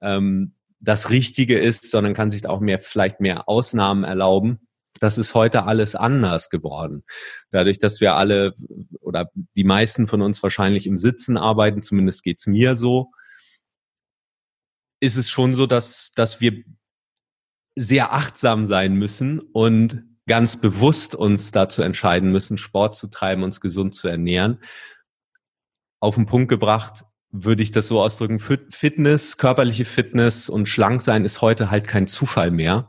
ähm, 0.02 0.54
das 0.80 1.10
Richtige 1.10 1.58
ist, 1.58 1.90
sondern 1.90 2.14
kann 2.14 2.30
sich 2.30 2.46
auch 2.46 2.60
mehr 2.60 2.80
vielleicht 2.80 3.20
mehr 3.20 3.48
Ausnahmen 3.48 4.04
erlauben. 4.04 4.65
Das 5.00 5.18
ist 5.18 5.34
heute 5.34 5.64
alles 5.64 5.94
anders 5.94 6.50
geworden. 6.50 7.04
Dadurch, 7.50 7.78
dass 7.78 8.00
wir 8.00 8.14
alle 8.14 8.54
oder 9.00 9.30
die 9.56 9.64
meisten 9.64 10.06
von 10.06 10.22
uns 10.22 10.42
wahrscheinlich 10.42 10.86
im 10.86 10.96
Sitzen 10.96 11.36
arbeiten, 11.36 11.82
zumindest 11.82 12.22
geht's 12.22 12.46
mir 12.46 12.74
so, 12.74 13.10
ist 15.00 15.16
es 15.16 15.30
schon 15.30 15.54
so, 15.54 15.66
dass, 15.66 16.12
dass 16.14 16.40
wir 16.40 16.62
sehr 17.74 18.12
achtsam 18.12 18.64
sein 18.64 18.94
müssen 18.94 19.40
und 19.40 20.04
ganz 20.26 20.60
bewusst 20.60 21.14
uns 21.14 21.52
dazu 21.52 21.82
entscheiden 21.82 22.32
müssen, 22.32 22.58
Sport 22.58 22.96
zu 22.96 23.08
treiben, 23.08 23.42
uns 23.42 23.60
gesund 23.60 23.94
zu 23.94 24.08
ernähren. 24.08 24.60
Auf 26.00 26.16
den 26.16 26.26
Punkt 26.26 26.48
gebracht, 26.48 27.04
würde 27.30 27.62
ich 27.62 27.70
das 27.70 27.88
so 27.88 28.00
ausdrücken, 28.00 28.38
Fitness, 28.38 29.36
körperliche 29.36 29.84
Fitness 29.84 30.48
und 30.48 30.68
schlank 30.68 31.02
sein 31.02 31.24
ist 31.24 31.42
heute 31.42 31.70
halt 31.70 31.86
kein 31.86 32.06
Zufall 32.06 32.50
mehr. 32.50 32.88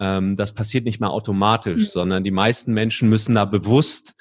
Ähm, 0.00 0.36
das 0.36 0.52
passiert 0.52 0.84
nicht 0.84 1.00
mehr 1.00 1.10
automatisch, 1.10 1.80
mhm. 1.80 1.86
sondern 1.86 2.24
die 2.24 2.30
meisten 2.30 2.72
Menschen 2.72 3.08
müssen 3.08 3.34
da 3.34 3.44
bewusst 3.44 4.14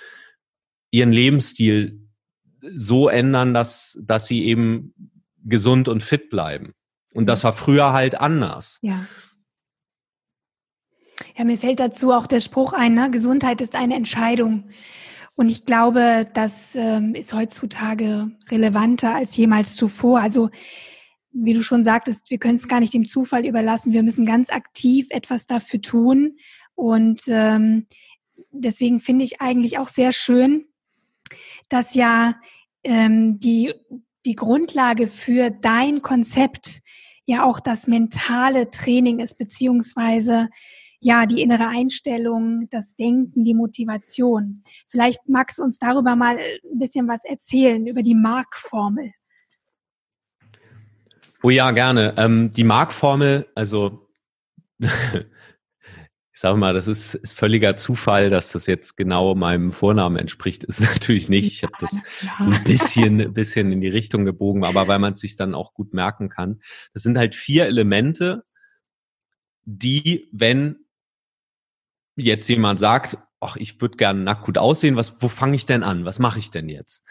ihren 0.91 1.11
Lebensstil 1.11 1.99
so 2.71 3.09
ändern, 3.09 3.53
dass, 3.53 3.99
dass 4.03 4.27
sie 4.27 4.45
eben 4.45 4.93
gesund 5.43 5.87
und 5.87 6.03
fit 6.03 6.29
bleiben. 6.29 6.73
Und 7.13 7.27
das 7.27 7.43
war 7.43 7.53
früher 7.53 7.93
halt 7.93 8.19
anders. 8.19 8.79
Ja. 8.81 9.05
Ja, 11.37 11.45
mir 11.45 11.57
fällt 11.57 11.79
dazu 11.79 12.11
auch 12.11 12.27
der 12.27 12.39
Spruch 12.39 12.73
ein, 12.73 12.93
ne? 12.93 13.09
Gesundheit 13.11 13.61
ist 13.61 13.75
eine 13.75 13.95
Entscheidung. 13.95 14.65
Und 15.35 15.49
ich 15.49 15.65
glaube, 15.65 16.27
das 16.33 16.75
ähm, 16.75 17.15
ist 17.15 17.33
heutzutage 17.33 18.31
relevanter 18.51 19.15
als 19.15 19.35
jemals 19.35 19.75
zuvor. 19.75 20.19
Also, 20.19 20.49
wie 21.33 21.53
du 21.53 21.63
schon 21.63 21.83
sagtest, 21.83 22.29
wir 22.29 22.37
können 22.37 22.55
es 22.55 22.67
gar 22.67 22.79
nicht 22.79 22.93
dem 22.93 23.05
Zufall 23.05 23.45
überlassen. 23.45 23.93
Wir 23.93 24.03
müssen 24.03 24.25
ganz 24.25 24.49
aktiv 24.49 25.07
etwas 25.09 25.47
dafür 25.47 25.81
tun. 25.81 26.37
Und 26.75 27.21
ähm, 27.27 27.87
deswegen 28.51 29.01
finde 29.01 29.25
ich 29.25 29.41
eigentlich 29.41 29.77
auch 29.77 29.89
sehr 29.89 30.11
schön, 30.11 30.65
dass 31.69 31.95
ja 31.95 32.35
ähm, 32.83 33.39
die, 33.39 33.73
die 34.25 34.35
Grundlage 34.35 35.07
für 35.07 35.49
dein 35.49 36.01
Konzept 36.01 36.81
ja 37.25 37.43
auch 37.43 37.59
das 37.59 37.87
mentale 37.87 38.69
Training 38.69 39.19
ist, 39.19 39.37
beziehungsweise 39.37 40.49
ja, 40.99 41.25
die 41.25 41.41
innere 41.41 41.67
Einstellung, 41.67 42.67
das 42.69 42.95
Denken, 42.95 43.43
die 43.43 43.53
Motivation. 43.53 44.63
Vielleicht 44.87 45.27
magst 45.27 45.59
du 45.59 45.63
uns 45.63 45.77
darüber 45.77 46.15
mal 46.15 46.37
ein 46.37 46.79
bisschen 46.79 47.09
was 47.09 47.25
erzählen, 47.25 47.85
über 47.85 48.03
die 48.03 48.15
Markformel. 48.15 49.11
Oh 51.43 51.49
ja, 51.49 51.71
gerne. 51.71 52.13
Ähm, 52.15 52.51
die 52.51 52.63
Markformel, 52.63 53.47
also 53.53 54.07
ich 54.79 56.39
sage 56.39 56.57
mal, 56.57 56.73
das 56.73 56.87
ist, 56.87 57.15
ist 57.15 57.37
völliger 57.37 57.75
Zufall, 57.75 58.29
dass 58.29 58.53
das 58.53 58.65
jetzt 58.65 58.95
genau 58.95 59.35
meinem 59.35 59.73
Vornamen 59.73 60.15
entspricht, 60.15 60.63
ist 60.63 60.79
natürlich 60.81 61.27
nicht. 61.27 61.45
Ich 61.47 61.63
habe 61.63 61.73
das 61.81 61.91
so 62.39 62.49
ein 62.49 62.63
bisschen, 62.63 63.33
bisschen 63.33 63.73
in 63.73 63.81
die 63.81 63.89
Richtung 63.89 64.23
gebogen, 64.23 64.63
aber 64.63 64.87
weil 64.87 64.99
man 64.99 65.13
es 65.13 65.19
sich 65.19 65.35
dann 65.35 65.53
auch 65.53 65.73
gut 65.73 65.93
merken 65.93 66.29
kann. 66.29 66.61
Das 66.93 67.03
sind 67.03 67.17
halt 67.17 67.35
vier 67.35 67.65
Elemente, 67.65 68.45
die, 69.65 70.29
wenn 70.31 70.77
jetzt 72.15 72.47
jemand 72.47 72.79
sagt, 72.79 73.17
ach, 73.41 73.57
ich 73.57 73.81
würde 73.81 73.97
gerne 73.97 74.21
nackt 74.21 74.45
gut 74.45 74.57
aussehen, 74.57 74.95
was, 74.95 75.21
wo 75.21 75.27
fange 75.27 75.57
ich 75.57 75.65
denn 75.65 75.83
an? 75.83 76.05
Was 76.05 76.19
mache 76.19 76.39
ich 76.39 76.51
denn 76.51 76.69
jetzt? 76.69 77.03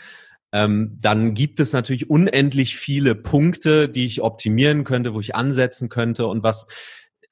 Ähm, 0.52 0.98
dann 1.00 1.34
gibt 1.34 1.60
es 1.60 1.72
natürlich 1.72 2.10
unendlich 2.10 2.76
viele 2.76 3.14
Punkte, 3.14 3.88
die 3.88 4.06
ich 4.06 4.22
optimieren 4.22 4.84
könnte, 4.84 5.14
wo 5.14 5.20
ich 5.20 5.34
ansetzen 5.34 5.88
könnte 5.88 6.26
und 6.26 6.42
was 6.42 6.66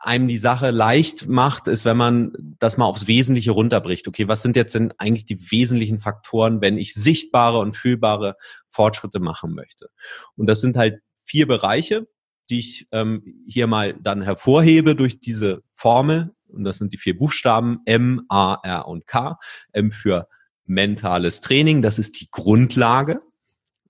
einem 0.02 0.28
die 0.28 0.38
Sache 0.38 0.70
leicht 0.70 1.28
macht, 1.28 1.68
ist, 1.68 1.84
wenn 1.84 1.96
man 1.96 2.32
das 2.58 2.78
mal 2.78 2.86
aufs 2.86 3.06
Wesentliche 3.06 3.50
runterbricht. 3.50 4.08
Okay, 4.08 4.28
was 4.28 4.40
sind 4.40 4.56
jetzt 4.56 4.74
denn 4.74 4.94
eigentlich 4.96 5.26
die 5.26 5.50
wesentlichen 5.50 5.98
Faktoren, 5.98 6.62
wenn 6.62 6.78
ich 6.78 6.94
sichtbare 6.94 7.58
und 7.58 7.76
fühlbare 7.76 8.36
Fortschritte 8.68 9.20
machen 9.20 9.54
möchte? 9.54 9.90
Und 10.36 10.46
das 10.46 10.62
sind 10.62 10.78
halt 10.78 11.00
vier 11.24 11.46
Bereiche, 11.46 12.08
die 12.48 12.60
ich 12.60 12.88
ähm, 12.92 13.44
hier 13.46 13.66
mal 13.66 13.94
dann 14.00 14.22
hervorhebe 14.22 14.96
durch 14.96 15.20
diese 15.20 15.62
Formel, 15.74 16.30
und 16.48 16.64
das 16.64 16.78
sind 16.78 16.92
die 16.92 16.98
vier 16.98 17.16
Buchstaben 17.16 17.80
M, 17.84 18.22
A, 18.28 18.58
R 18.62 18.88
und 18.88 19.06
K. 19.06 19.38
M 19.72 19.92
für 19.92 20.28
mentales 20.70 21.40
Training, 21.40 21.82
das 21.82 21.98
ist 21.98 22.20
die 22.20 22.28
Grundlage. 22.30 23.20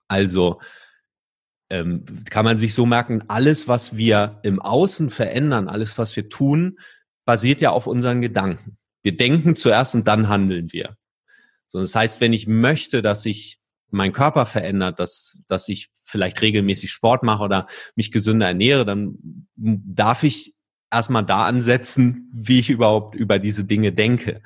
Also 0.07 0.59
ähm, 1.69 2.03
kann 2.29 2.43
man 2.43 2.57
sich 2.57 2.73
so 2.73 2.85
merken, 2.85 3.23
alles, 3.27 3.67
was 3.67 3.95
wir 3.95 4.39
im 4.43 4.59
Außen 4.59 5.09
verändern, 5.09 5.69
alles, 5.69 5.97
was 5.97 6.15
wir 6.15 6.27
tun, 6.27 6.79
basiert 7.23 7.61
ja 7.61 7.69
auf 7.69 7.87
unseren 7.87 8.19
Gedanken. 8.19 8.77
Wir 9.03 9.15
denken 9.15 9.55
zuerst 9.55 9.95
und 9.95 10.07
dann 10.07 10.27
handeln 10.27 10.73
wir. 10.73 10.97
So, 11.67 11.79
das 11.79 11.95
heißt, 11.95 12.19
wenn 12.19 12.33
ich 12.33 12.47
möchte, 12.47 13.01
dass 13.01 13.23
sich 13.23 13.59
mein 13.89 14.11
Körper 14.11 14.45
verändert, 14.45 14.99
dass, 14.99 15.41
dass 15.47 15.69
ich 15.69 15.91
vielleicht 16.01 16.41
regelmäßig 16.41 16.91
Sport 16.91 17.23
mache 17.23 17.43
oder 17.43 17.67
mich 17.95 18.11
gesünder 18.11 18.47
ernähre, 18.47 18.85
dann 18.85 19.15
darf 19.55 20.23
ich 20.23 20.55
erstmal 20.91 21.25
da 21.25 21.45
ansetzen, 21.45 22.29
wie 22.33 22.59
ich 22.59 22.69
überhaupt 22.69 23.15
über 23.15 23.39
diese 23.39 23.65
Dinge 23.65 23.93
denke. 23.93 24.41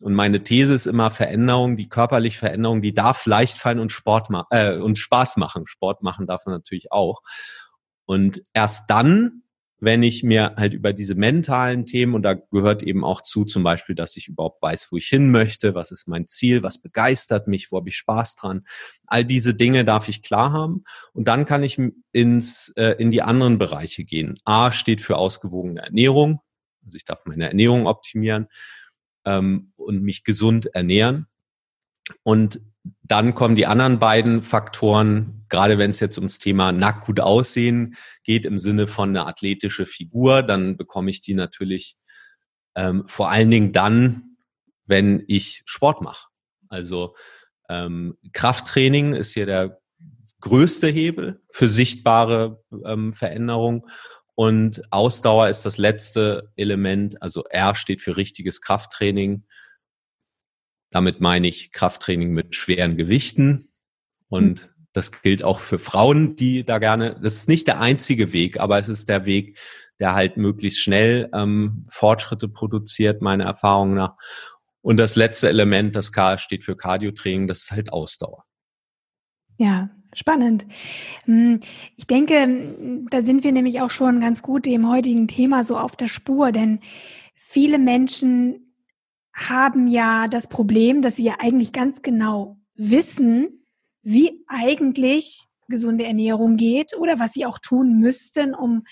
Und 0.00 0.14
meine 0.14 0.42
These 0.42 0.74
ist 0.74 0.86
immer 0.86 1.10
Veränderung, 1.10 1.76
die 1.76 1.88
körperliche 1.88 2.38
Veränderung, 2.38 2.82
die 2.82 2.94
darf 2.94 3.26
leicht 3.26 3.58
fallen 3.58 3.78
und 3.78 3.92
Sport 3.92 4.28
ma 4.28 4.46
äh, 4.50 4.76
und 4.76 4.98
Spaß 4.98 5.36
machen. 5.36 5.66
Sport 5.66 6.02
machen 6.02 6.26
darf 6.26 6.46
man 6.46 6.54
natürlich 6.54 6.90
auch. 6.92 7.22
Und 8.04 8.42
erst 8.52 8.90
dann 8.90 9.44
wenn 9.84 10.02
ich 10.02 10.22
mir 10.22 10.54
halt 10.56 10.72
über 10.72 10.92
diese 10.92 11.14
mentalen 11.14 11.84
Themen, 11.84 12.14
und 12.14 12.22
da 12.22 12.34
gehört 12.34 12.82
eben 12.82 13.04
auch 13.04 13.20
zu 13.20 13.44
zum 13.44 13.62
Beispiel, 13.62 13.94
dass 13.94 14.16
ich 14.16 14.28
überhaupt 14.28 14.62
weiß, 14.62 14.88
wo 14.90 14.96
ich 14.96 15.06
hin 15.06 15.30
möchte, 15.30 15.74
was 15.74 15.90
ist 15.90 16.08
mein 16.08 16.26
Ziel, 16.26 16.62
was 16.62 16.80
begeistert 16.80 17.48
mich, 17.48 17.70
wo 17.70 17.76
habe 17.76 17.88
ich 17.88 17.96
Spaß 17.96 18.36
dran. 18.36 18.64
All 19.06 19.24
diese 19.24 19.54
Dinge 19.54 19.84
darf 19.84 20.08
ich 20.08 20.22
klar 20.22 20.52
haben. 20.52 20.84
Und 21.12 21.28
dann 21.28 21.44
kann 21.44 21.62
ich 21.62 21.78
ins, 22.12 22.72
äh, 22.76 22.94
in 22.98 23.10
die 23.10 23.22
anderen 23.22 23.58
Bereiche 23.58 24.04
gehen. 24.04 24.38
A 24.44 24.72
steht 24.72 25.02
für 25.02 25.16
ausgewogene 25.16 25.82
Ernährung. 25.82 26.40
Also 26.84 26.96
ich 26.96 27.04
darf 27.04 27.20
meine 27.26 27.48
Ernährung 27.48 27.86
optimieren 27.86 28.48
ähm, 29.24 29.72
und 29.76 30.02
mich 30.02 30.24
gesund 30.24 30.66
ernähren. 30.74 31.26
Und 32.22 32.60
dann 33.02 33.34
kommen 33.34 33.56
die 33.56 33.66
anderen 33.66 33.98
beiden 33.98 34.42
Faktoren, 34.42 35.46
gerade 35.48 35.78
wenn 35.78 35.90
es 35.90 36.00
jetzt 36.00 36.18
ums 36.18 36.38
Thema 36.38 36.72
nackt 36.72 37.06
gut 37.06 37.20
aussehen 37.20 37.96
geht, 38.24 38.44
im 38.44 38.58
Sinne 38.58 38.86
von 38.86 39.10
eine 39.10 39.26
athletische 39.26 39.86
Figur, 39.86 40.42
dann 40.42 40.76
bekomme 40.76 41.10
ich 41.10 41.22
die 41.22 41.34
natürlich 41.34 41.96
ähm, 42.74 43.04
vor 43.06 43.30
allen 43.30 43.50
Dingen 43.50 43.72
dann, 43.72 44.36
wenn 44.84 45.24
ich 45.28 45.62
Sport 45.64 46.02
mache. 46.02 46.28
Also 46.68 47.14
ähm, 47.68 48.18
Krafttraining 48.32 49.14
ist 49.14 49.32
hier 49.32 49.46
der 49.46 49.80
größte 50.40 50.88
Hebel 50.88 51.40
für 51.50 51.68
sichtbare 51.68 52.62
ähm, 52.84 53.14
Veränderung. 53.14 53.88
Und 54.34 54.82
Ausdauer 54.90 55.48
ist 55.48 55.64
das 55.64 55.78
letzte 55.78 56.52
Element. 56.56 57.22
Also 57.22 57.44
R 57.44 57.74
steht 57.74 58.02
für 58.02 58.16
richtiges 58.16 58.60
Krafttraining. 58.60 59.44
Damit 60.90 61.20
meine 61.20 61.46
ich 61.48 61.72
Krafttraining 61.72 62.32
mit 62.32 62.54
schweren 62.54 62.96
Gewichten. 62.96 63.68
Und 64.28 64.74
das 64.92 65.22
gilt 65.22 65.42
auch 65.42 65.60
für 65.60 65.78
Frauen, 65.78 66.36
die 66.36 66.64
da 66.64 66.78
gerne, 66.78 67.18
das 67.20 67.34
ist 67.34 67.48
nicht 67.48 67.66
der 67.66 67.80
einzige 67.80 68.32
Weg, 68.32 68.58
aber 68.58 68.78
es 68.78 68.88
ist 68.88 69.08
der 69.08 69.26
Weg, 69.26 69.58
der 69.98 70.14
halt 70.14 70.36
möglichst 70.36 70.80
schnell 70.80 71.28
ähm, 71.32 71.86
Fortschritte 71.88 72.48
produziert, 72.48 73.22
meiner 73.22 73.44
Erfahrung 73.44 73.94
nach. 73.94 74.16
Und 74.82 74.96
das 74.96 75.16
letzte 75.16 75.48
Element, 75.48 75.96
das 75.96 76.12
K 76.12 76.38
steht 76.38 76.64
für 76.64 76.76
Cardiotraining, 76.76 77.46
das 77.46 77.62
ist 77.62 77.70
halt 77.70 77.92
Ausdauer. 77.92 78.44
Ja, 79.56 79.90
spannend. 80.18 80.66
Hm, 81.26 81.60
ich 81.96 82.06
denke, 82.06 83.06
da 83.10 83.22
sind 83.22 83.44
wir 83.44 83.52
nämlich 83.52 83.80
auch 83.80 83.90
schon 83.90 84.20
ganz 84.20 84.42
gut 84.42 84.66
dem 84.66 84.88
heutigen 84.88 85.28
Thema 85.28 85.64
so 85.64 85.78
auf 85.78 85.96
der 85.96 86.08
Spur, 86.08 86.52
denn 86.52 86.80
viele 87.34 87.78
Menschen 87.78 88.74
haben 89.34 89.86
ja 89.88 90.28
das 90.28 90.46
Problem, 90.48 91.02
dass 91.02 91.16
sie 91.16 91.24
ja 91.24 91.36
eigentlich 91.40 91.72
ganz 91.72 92.02
genau 92.02 92.58
wissen, 92.76 93.64
wie 94.02 94.44
eigentlich 94.46 95.46
gesunde 95.68 96.04
Ernährung 96.04 96.56
geht 96.56 96.96
oder 96.96 97.18
was 97.18 97.32
sie 97.32 97.46
auch 97.46 97.58
tun 97.58 97.98
müssten, 97.98 98.54
um 98.54 98.84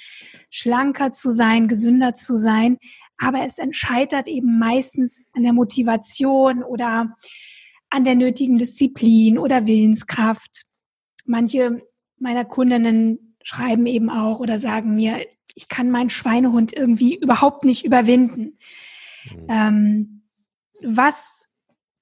schlanker 0.51 1.13
zu 1.13 1.31
sein, 1.31 1.69
gesünder 1.69 2.15
zu 2.15 2.37
sein. 2.37 2.79
Aber 3.19 3.45
es 3.45 3.59
entscheidet 3.59 4.27
eben 4.27 4.59
meistens 4.59 5.21
an 5.33 5.43
der 5.43 5.53
Motivation 5.53 6.65
oder 6.65 7.15
an 7.91 8.05
der 8.05 8.15
nötigen 8.15 8.59
Disziplin 8.59 9.39
oder 9.39 9.67
Willenskraft. 9.67 10.65
Manche 11.25 11.83
meiner 12.19 12.45
Kundinnen 12.45 13.37
schreiben 13.43 13.87
eben 13.87 14.11
auch 14.11 14.41
oder 14.41 14.59
sagen 14.59 14.95
mir, 14.95 15.27
ich 15.55 15.69
kann 15.69 15.91
meinen 15.91 16.11
Schweinehund 16.11 16.73
irgendwie 16.73 17.17
überhaupt 17.17 17.65
nicht 17.65 17.85
überwinden. 17.85 18.59
Mhm. 19.31 19.47
Ähm, 19.49 20.23
was 20.83 21.49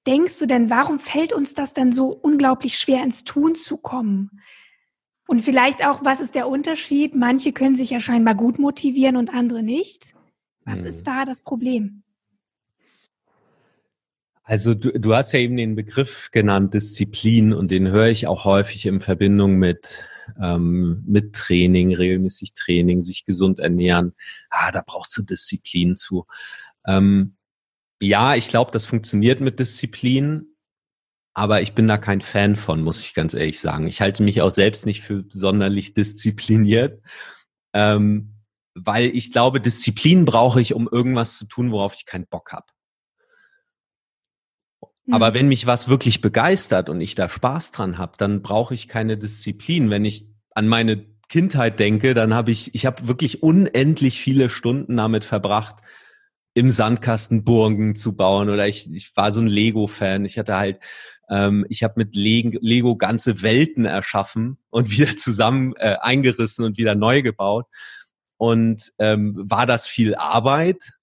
denkst 0.07 0.39
du 0.39 0.45
denn, 0.45 0.69
warum 0.69 0.99
fällt 0.99 1.33
uns 1.33 1.53
das 1.53 1.73
denn 1.73 1.91
so 1.91 2.07
unglaublich 2.07 2.77
schwer 2.77 3.03
ins 3.03 3.23
Tun 3.23 3.55
zu 3.55 3.77
kommen? 3.77 4.41
Und 5.27 5.39
vielleicht 5.39 5.85
auch, 5.85 6.03
was 6.03 6.19
ist 6.19 6.35
der 6.35 6.47
Unterschied? 6.47 7.15
Manche 7.15 7.53
können 7.53 7.75
sich 7.75 7.91
ja 7.91 7.99
scheinbar 7.99 8.35
gut 8.35 8.59
motivieren 8.59 9.15
und 9.15 9.33
andere 9.33 9.63
nicht. 9.63 10.13
Was 10.65 10.79
hm. 10.79 10.87
ist 10.87 11.07
da 11.07 11.25
das 11.25 11.41
Problem? 11.41 12.03
Also 14.43 14.73
du, 14.73 14.91
du 14.99 15.15
hast 15.15 15.31
ja 15.33 15.39
eben 15.39 15.55
den 15.57 15.75
Begriff 15.75 16.29
genannt, 16.31 16.73
Disziplin, 16.73 17.53
und 17.53 17.69
den 17.71 17.87
höre 17.89 18.09
ich 18.09 18.27
auch 18.27 18.43
häufig 18.45 18.85
in 18.85 18.99
Verbindung 19.01 19.55
mit, 19.57 20.07
ähm, 20.41 21.03
mit 21.07 21.33
Training, 21.33 21.95
regelmäßig 21.95 22.53
Training, 22.53 23.01
sich 23.01 23.25
gesund 23.25 23.59
ernähren. 23.59 24.13
Ah, 24.49 24.71
da 24.71 24.83
brauchst 24.85 25.15
du 25.17 25.23
Disziplin 25.23 25.95
zu. 25.95 26.25
Ähm, 26.85 27.37
ja, 28.01 28.35
ich 28.35 28.49
glaube, 28.49 28.71
das 28.71 28.85
funktioniert 28.85 29.41
mit 29.41 29.59
Disziplin. 29.59 30.47
aber 31.33 31.61
ich 31.61 31.73
bin 31.73 31.87
da 31.87 31.97
kein 31.97 32.21
Fan 32.21 32.55
von, 32.55 32.83
muss 32.83 33.01
ich 33.01 33.13
ganz 33.13 33.33
ehrlich 33.33 33.59
sagen. 33.61 33.87
Ich 33.87 34.01
halte 34.01 34.23
mich 34.23 34.41
auch 34.41 34.53
selbst 34.53 34.85
nicht 34.85 35.01
für 35.01 35.23
sonderlich 35.29 35.93
diszipliniert, 35.93 37.01
ähm, 37.73 38.35
weil 38.75 39.15
ich 39.15 39.31
glaube, 39.31 39.61
Disziplin 39.61 40.25
brauche 40.25 40.61
ich, 40.61 40.73
um 40.73 40.89
irgendwas 40.91 41.37
zu 41.37 41.45
tun, 41.45 41.71
worauf 41.71 41.95
ich 41.95 42.05
keinen 42.05 42.27
Bock 42.27 42.51
habe. 42.53 42.67
Aber 45.11 45.27
hm. 45.27 45.33
wenn 45.33 45.47
mich 45.47 45.67
was 45.67 45.87
wirklich 45.87 46.21
begeistert 46.21 46.89
und 46.89 47.01
ich 47.01 47.15
da 47.15 47.29
Spaß 47.29 47.71
dran 47.71 47.97
habe, 47.97 48.13
dann 48.17 48.41
brauche 48.41 48.73
ich 48.73 48.87
keine 48.87 49.17
Disziplin. 49.17 49.89
Wenn 49.89 50.05
ich 50.05 50.27
an 50.53 50.67
meine 50.67 51.05
Kindheit 51.29 51.79
denke, 51.79 52.13
dann 52.13 52.33
habe 52.33 52.51
ich, 52.51 52.75
ich 52.75 52.85
habe 52.85 53.07
wirklich 53.07 53.41
unendlich 53.41 54.19
viele 54.19 54.49
Stunden 54.49 54.97
damit 54.97 55.23
verbracht, 55.23 55.77
im 56.53 56.71
Sandkasten 56.71 57.45
Burgen 57.45 57.95
zu 57.95 58.15
bauen 58.15 58.49
oder 58.49 58.67
ich, 58.67 58.91
ich 58.91 59.15
war 59.15 59.31
so 59.31 59.39
ein 59.39 59.47
Lego-Fan. 59.47 60.25
Ich 60.25 60.37
hatte 60.37 60.57
halt, 60.57 60.79
ähm, 61.29 61.65
ich 61.69 61.83
habe 61.83 61.93
mit 61.95 62.15
Lego 62.15 62.97
ganze 62.97 63.41
Welten 63.41 63.85
erschaffen 63.85 64.57
und 64.69 64.91
wieder 64.91 65.15
zusammen 65.15 65.73
äh, 65.77 65.95
eingerissen 66.01 66.65
und 66.65 66.77
wieder 66.77 66.95
neu 66.95 67.21
gebaut. 67.21 67.67
Und 68.37 68.91
ähm, 68.97 69.35
war 69.37 69.65
das 69.65 69.87
viel 69.87 70.15
Arbeit? 70.15 70.93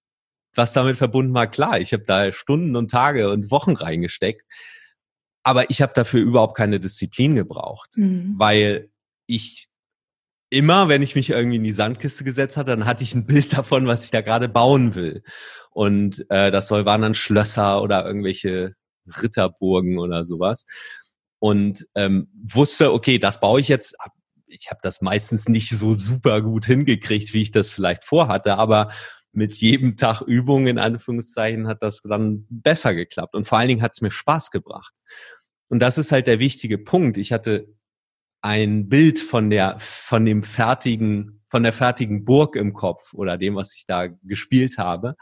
Was 0.58 0.72
damit 0.72 0.96
verbunden 0.96 1.32
war, 1.34 1.46
klar, 1.46 1.78
ich 1.78 1.92
habe 1.92 2.02
da 2.04 2.32
Stunden 2.32 2.74
und 2.74 2.90
Tage 2.90 3.30
und 3.30 3.52
Wochen 3.52 3.76
reingesteckt. 3.76 4.42
Aber 5.44 5.70
ich 5.70 5.80
habe 5.82 5.92
dafür 5.94 6.20
überhaupt 6.20 6.56
keine 6.56 6.80
Disziplin 6.80 7.36
gebraucht, 7.36 7.90
mhm. 7.94 8.34
weil 8.36 8.90
ich 9.26 9.68
immer, 10.50 10.88
wenn 10.88 11.00
ich 11.00 11.14
mich 11.14 11.30
irgendwie 11.30 11.58
in 11.58 11.62
die 11.62 11.70
Sandkiste 11.70 12.24
gesetzt 12.24 12.56
hatte, 12.56 12.72
dann 12.72 12.86
hatte 12.86 13.04
ich 13.04 13.14
ein 13.14 13.24
Bild 13.28 13.56
davon, 13.56 13.86
was 13.86 14.02
ich 14.04 14.10
da 14.10 14.20
gerade 14.20 14.48
bauen 14.48 14.96
will. 14.96 15.22
Und 15.70 16.26
äh, 16.28 16.50
das 16.50 16.66
soll 16.66 16.84
waren 16.84 17.02
dann 17.02 17.14
Schlösser 17.14 17.80
oder 17.80 18.04
irgendwelche 18.04 18.72
Ritterburgen 19.22 20.00
oder 20.00 20.24
sowas. 20.24 20.66
Und 21.38 21.86
ähm, 21.94 22.32
wusste, 22.34 22.92
okay, 22.92 23.20
das 23.20 23.38
baue 23.38 23.60
ich 23.60 23.68
jetzt. 23.68 23.94
Ich 24.48 24.70
habe 24.70 24.80
das 24.82 25.02
meistens 25.02 25.46
nicht 25.46 25.68
so 25.68 25.94
super 25.94 26.42
gut 26.42 26.66
hingekriegt, 26.66 27.32
wie 27.32 27.42
ich 27.42 27.52
das 27.52 27.70
vielleicht 27.70 28.04
vorhatte, 28.04 28.56
aber 28.56 28.90
mit 29.38 29.56
jedem 29.56 29.96
Tag 29.96 30.20
Übung 30.20 30.66
in 30.66 30.78
Anführungszeichen 30.78 31.68
hat 31.68 31.82
das 31.82 32.02
dann 32.02 32.44
besser 32.50 32.94
geklappt. 32.94 33.34
Und 33.34 33.46
vor 33.46 33.58
allen 33.58 33.68
Dingen 33.68 33.82
hat 33.82 33.92
es 33.94 34.02
mir 34.02 34.10
Spaß 34.10 34.50
gebracht. 34.50 34.92
Und 35.68 35.78
das 35.78 35.96
ist 35.96 36.12
halt 36.12 36.26
der 36.26 36.40
wichtige 36.40 36.76
Punkt. 36.76 37.16
Ich 37.16 37.32
hatte 37.32 37.68
ein 38.42 38.88
Bild 38.88 39.18
von 39.18 39.48
der, 39.48 39.78
von 39.78 40.26
dem 40.26 40.42
fertigen, 40.42 41.42
von 41.48 41.62
der 41.62 41.72
fertigen 41.72 42.24
Burg 42.24 42.56
im 42.56 42.74
Kopf 42.74 43.14
oder 43.14 43.38
dem, 43.38 43.54
was 43.54 43.74
ich 43.74 43.86
da 43.86 44.08
gespielt 44.22 44.76
habe. 44.76 45.14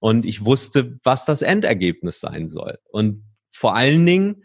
Und 0.00 0.24
ich 0.24 0.44
wusste, 0.44 0.98
was 1.04 1.24
das 1.24 1.42
Endergebnis 1.42 2.20
sein 2.20 2.48
soll. 2.48 2.78
Und 2.90 3.24
vor 3.54 3.76
allen 3.76 4.04
Dingen 4.04 4.44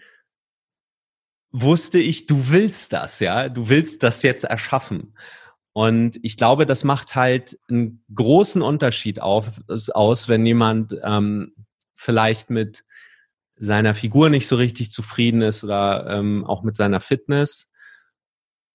wusste 1.52 1.98
ich, 1.98 2.28
du 2.28 2.50
willst 2.50 2.94
das, 2.94 3.20
ja, 3.22 3.48
du 3.50 3.70
willst 3.70 4.04
das 4.04 4.22
jetzt 4.22 4.44
erschaffen. 4.44 5.16
Und 5.78 6.18
ich 6.24 6.38
glaube, 6.38 6.66
das 6.66 6.84
macht 6.84 7.14
halt 7.14 7.60
einen 7.70 8.04
großen 8.12 8.64
Unterschied 8.64 9.22
auf, 9.22 9.52
aus, 9.94 10.28
wenn 10.28 10.44
jemand 10.44 10.98
ähm, 11.04 11.54
vielleicht 11.94 12.50
mit 12.50 12.84
seiner 13.58 13.94
Figur 13.94 14.32
nicht 14.32 14.48
so 14.48 14.56
richtig 14.56 14.90
zufrieden 14.90 15.44
ist 15.44 15.64
oder 15.64 16.08
ähm, 16.10 16.46
auch 16.46 16.64
mit 16.64 16.76
seiner 16.76 17.00
Fitness 17.00 17.70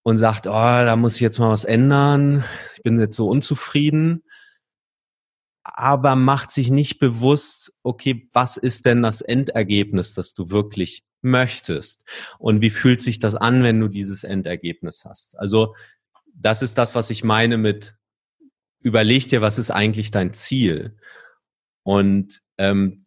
und 0.04 0.16
sagt, 0.16 0.46
oh, 0.46 0.52
da 0.52 0.94
muss 0.94 1.16
ich 1.16 1.22
jetzt 1.22 1.40
mal 1.40 1.50
was 1.50 1.64
ändern, 1.64 2.44
ich 2.76 2.84
bin 2.84 3.00
jetzt 3.00 3.16
so 3.16 3.28
unzufrieden, 3.28 4.22
aber 5.64 6.14
macht 6.14 6.52
sich 6.52 6.70
nicht 6.70 7.00
bewusst, 7.00 7.72
okay, 7.82 8.30
was 8.32 8.56
ist 8.56 8.86
denn 8.86 9.02
das 9.02 9.22
Endergebnis, 9.22 10.14
das 10.14 10.34
du 10.34 10.50
wirklich 10.50 11.02
möchtest? 11.20 12.04
Und 12.38 12.60
wie 12.60 12.70
fühlt 12.70 13.02
sich 13.02 13.18
das 13.18 13.34
an, 13.34 13.64
wenn 13.64 13.80
du 13.80 13.88
dieses 13.88 14.22
Endergebnis 14.22 15.04
hast? 15.04 15.36
Also, 15.36 15.74
das 16.34 16.62
ist 16.62 16.78
das, 16.78 16.94
was 16.94 17.10
ich 17.10 17.24
meine 17.24 17.58
mit, 17.58 17.96
überleg 18.80 19.28
dir, 19.28 19.40
was 19.40 19.58
ist 19.58 19.70
eigentlich 19.70 20.10
dein 20.10 20.32
Ziel? 20.32 20.96
Und 21.82 22.40
ähm, 22.58 23.04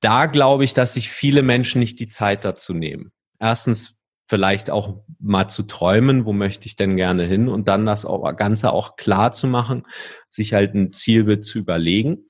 da 0.00 0.26
glaube 0.26 0.64
ich, 0.64 0.74
dass 0.74 0.94
sich 0.94 1.10
viele 1.10 1.42
Menschen 1.42 1.78
nicht 1.78 2.00
die 2.00 2.08
Zeit 2.08 2.44
dazu 2.44 2.74
nehmen. 2.74 3.12
Erstens, 3.38 3.98
vielleicht 4.28 4.70
auch 4.70 5.02
mal 5.18 5.48
zu 5.48 5.62
träumen, 5.62 6.26
wo 6.26 6.32
möchte 6.32 6.66
ich 6.66 6.76
denn 6.76 6.96
gerne 6.96 7.24
hin 7.24 7.48
und 7.48 7.66
dann 7.66 7.86
das 7.86 8.06
Ganze 8.36 8.72
auch 8.72 8.96
klar 8.96 9.32
zu 9.32 9.46
machen, 9.46 9.84
sich 10.28 10.52
halt 10.52 10.74
ein 10.74 10.92
Zielbild 10.92 11.44
zu 11.44 11.58
überlegen. 11.58 12.28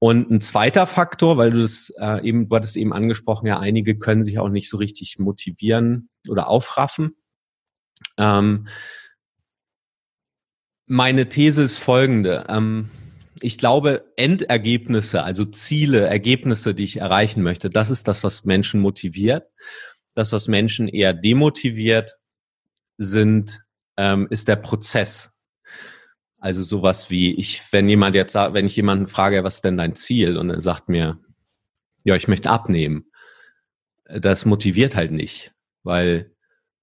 Und 0.00 0.32
ein 0.32 0.40
zweiter 0.40 0.88
Faktor, 0.88 1.36
weil 1.36 1.52
du 1.52 1.62
das 1.62 1.92
äh, 1.96 2.26
eben, 2.26 2.48
du 2.48 2.56
hattest 2.56 2.76
eben 2.76 2.92
angesprochen, 2.92 3.46
ja, 3.46 3.60
einige 3.60 3.96
können 3.96 4.24
sich 4.24 4.40
auch 4.40 4.48
nicht 4.48 4.68
so 4.68 4.78
richtig 4.78 5.20
motivieren 5.20 6.08
oder 6.28 6.48
aufraffen. 6.48 7.14
Ähm, 8.18 8.66
meine 10.92 11.28
These 11.28 11.62
ist 11.62 11.78
folgende. 11.78 12.46
Ähm, 12.48 12.90
ich 13.40 13.58
glaube, 13.58 14.04
Endergebnisse, 14.16 15.22
also 15.22 15.44
Ziele, 15.44 16.06
Ergebnisse, 16.06 16.74
die 16.74 16.84
ich 16.84 16.98
erreichen 16.98 17.42
möchte, 17.42 17.70
das 17.70 17.90
ist 17.90 18.06
das, 18.06 18.22
was 18.22 18.44
Menschen 18.44 18.80
motiviert 18.80 19.44
das, 20.14 20.32
was 20.32 20.48
Menschen 20.48 20.88
eher 20.88 21.12
demotiviert, 21.12 22.18
sind, 22.98 23.64
ähm, 23.96 24.26
ist 24.30 24.48
der 24.48 24.56
Prozess. 24.56 25.32
Also 26.38 26.62
sowas 26.62 27.08
wie 27.08 27.34
ich, 27.34 27.62
wenn 27.70 27.88
jemand 27.88 28.14
jetzt 28.14 28.32
sagt, 28.32 28.54
wenn 28.54 28.66
ich 28.66 28.76
jemanden 28.76 29.08
frage, 29.08 29.44
was 29.44 29.56
ist 29.56 29.64
denn 29.64 29.76
dein 29.76 29.94
Ziel? 29.94 30.36
Und 30.36 30.50
er 30.50 30.60
sagt 30.60 30.88
mir, 30.88 31.18
ja, 32.04 32.16
ich 32.16 32.28
möchte 32.28 32.50
abnehmen. 32.50 33.10
Das 34.04 34.44
motiviert 34.44 34.96
halt 34.96 35.12
nicht, 35.12 35.52
weil 35.84 36.34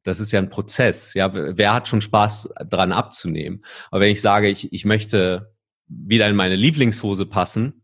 das 0.04 0.20
ist 0.20 0.32
ja 0.32 0.40
ein 0.40 0.50
Prozess. 0.50 1.14
Ja, 1.14 1.34
wer 1.34 1.74
hat 1.74 1.88
schon 1.88 2.02
Spaß 2.02 2.54
dran 2.70 2.92
abzunehmen? 2.92 3.62
Aber 3.92 4.02
wenn 4.02 4.12
ich 4.12 4.22
sage, 4.22 4.48
ich, 4.48 4.72
ich 4.72 4.86
möchte 4.86 5.54
wieder 5.88 6.28
in 6.28 6.36
meine 6.36 6.56
Lieblingshose 6.56 7.26
passen 7.26 7.84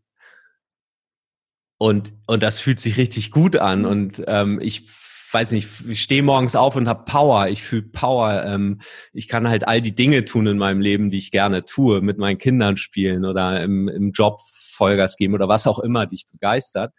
und, 1.78 2.14
und 2.26 2.42
das 2.42 2.58
fühlt 2.58 2.80
sich 2.80 2.96
richtig 2.96 3.30
gut 3.30 3.56
an 3.56 3.84
und 3.84 4.22
ähm, 4.26 4.60
ich 4.60 4.88
weiß 5.32 5.50
nicht, 5.52 5.68
ich 5.88 6.00
stehe 6.00 6.22
morgens 6.22 6.56
auf 6.56 6.76
und 6.76 6.88
habe 6.88 7.04
Power, 7.04 7.48
ich 7.48 7.62
fühle 7.62 7.82
Power, 7.82 8.44
ähm, 8.44 8.80
ich 9.12 9.28
kann 9.28 9.48
halt 9.48 9.66
all 9.66 9.82
die 9.82 9.94
Dinge 9.94 10.24
tun 10.24 10.46
in 10.46 10.56
meinem 10.56 10.80
Leben, 10.80 11.10
die 11.10 11.18
ich 11.18 11.30
gerne 11.30 11.64
tue, 11.64 12.00
mit 12.00 12.16
meinen 12.16 12.38
Kindern 12.38 12.76
spielen 12.76 13.24
oder 13.24 13.60
im, 13.62 13.88
im 13.88 14.12
Job 14.12 14.40
Vollgas 14.72 15.16
geben 15.16 15.34
oder 15.34 15.48
was 15.48 15.66
auch 15.66 15.78
immer 15.78 16.06
dich 16.06 16.26
begeistert, 16.30 16.92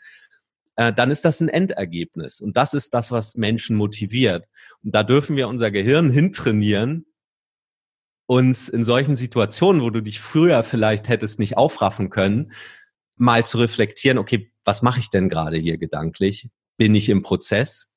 äh, 0.77 0.93
dann 0.93 1.11
ist 1.11 1.25
das 1.25 1.41
ein 1.41 1.49
Endergebnis. 1.49 2.39
Und 2.39 2.55
das 2.55 2.73
ist 2.73 2.93
das, 2.93 3.11
was 3.11 3.35
Menschen 3.35 3.75
motiviert. 3.75 4.47
Und 4.83 4.95
da 4.95 5.03
dürfen 5.03 5.35
wir 5.35 5.47
unser 5.47 5.71
Gehirn 5.71 6.09
hintrainieren, 6.09 7.05
uns 8.27 8.69
in 8.69 8.83
solchen 8.83 9.15
Situationen, 9.15 9.81
wo 9.81 9.89
du 9.89 10.01
dich 10.01 10.19
früher 10.19 10.63
vielleicht 10.63 11.09
hättest 11.09 11.39
nicht 11.39 11.57
aufraffen 11.57 12.09
können, 12.09 12.53
mal 13.15 13.45
zu 13.45 13.57
reflektieren, 13.57 14.19
okay, 14.19 14.51
was 14.63 14.81
mache 14.81 14.99
ich 14.99 15.09
denn 15.09 15.29
gerade 15.29 15.57
hier 15.57 15.77
gedanklich? 15.77 16.49
Bin 16.77 16.93
ich 16.93 17.09
im 17.09 17.23
Prozess? 17.23 17.89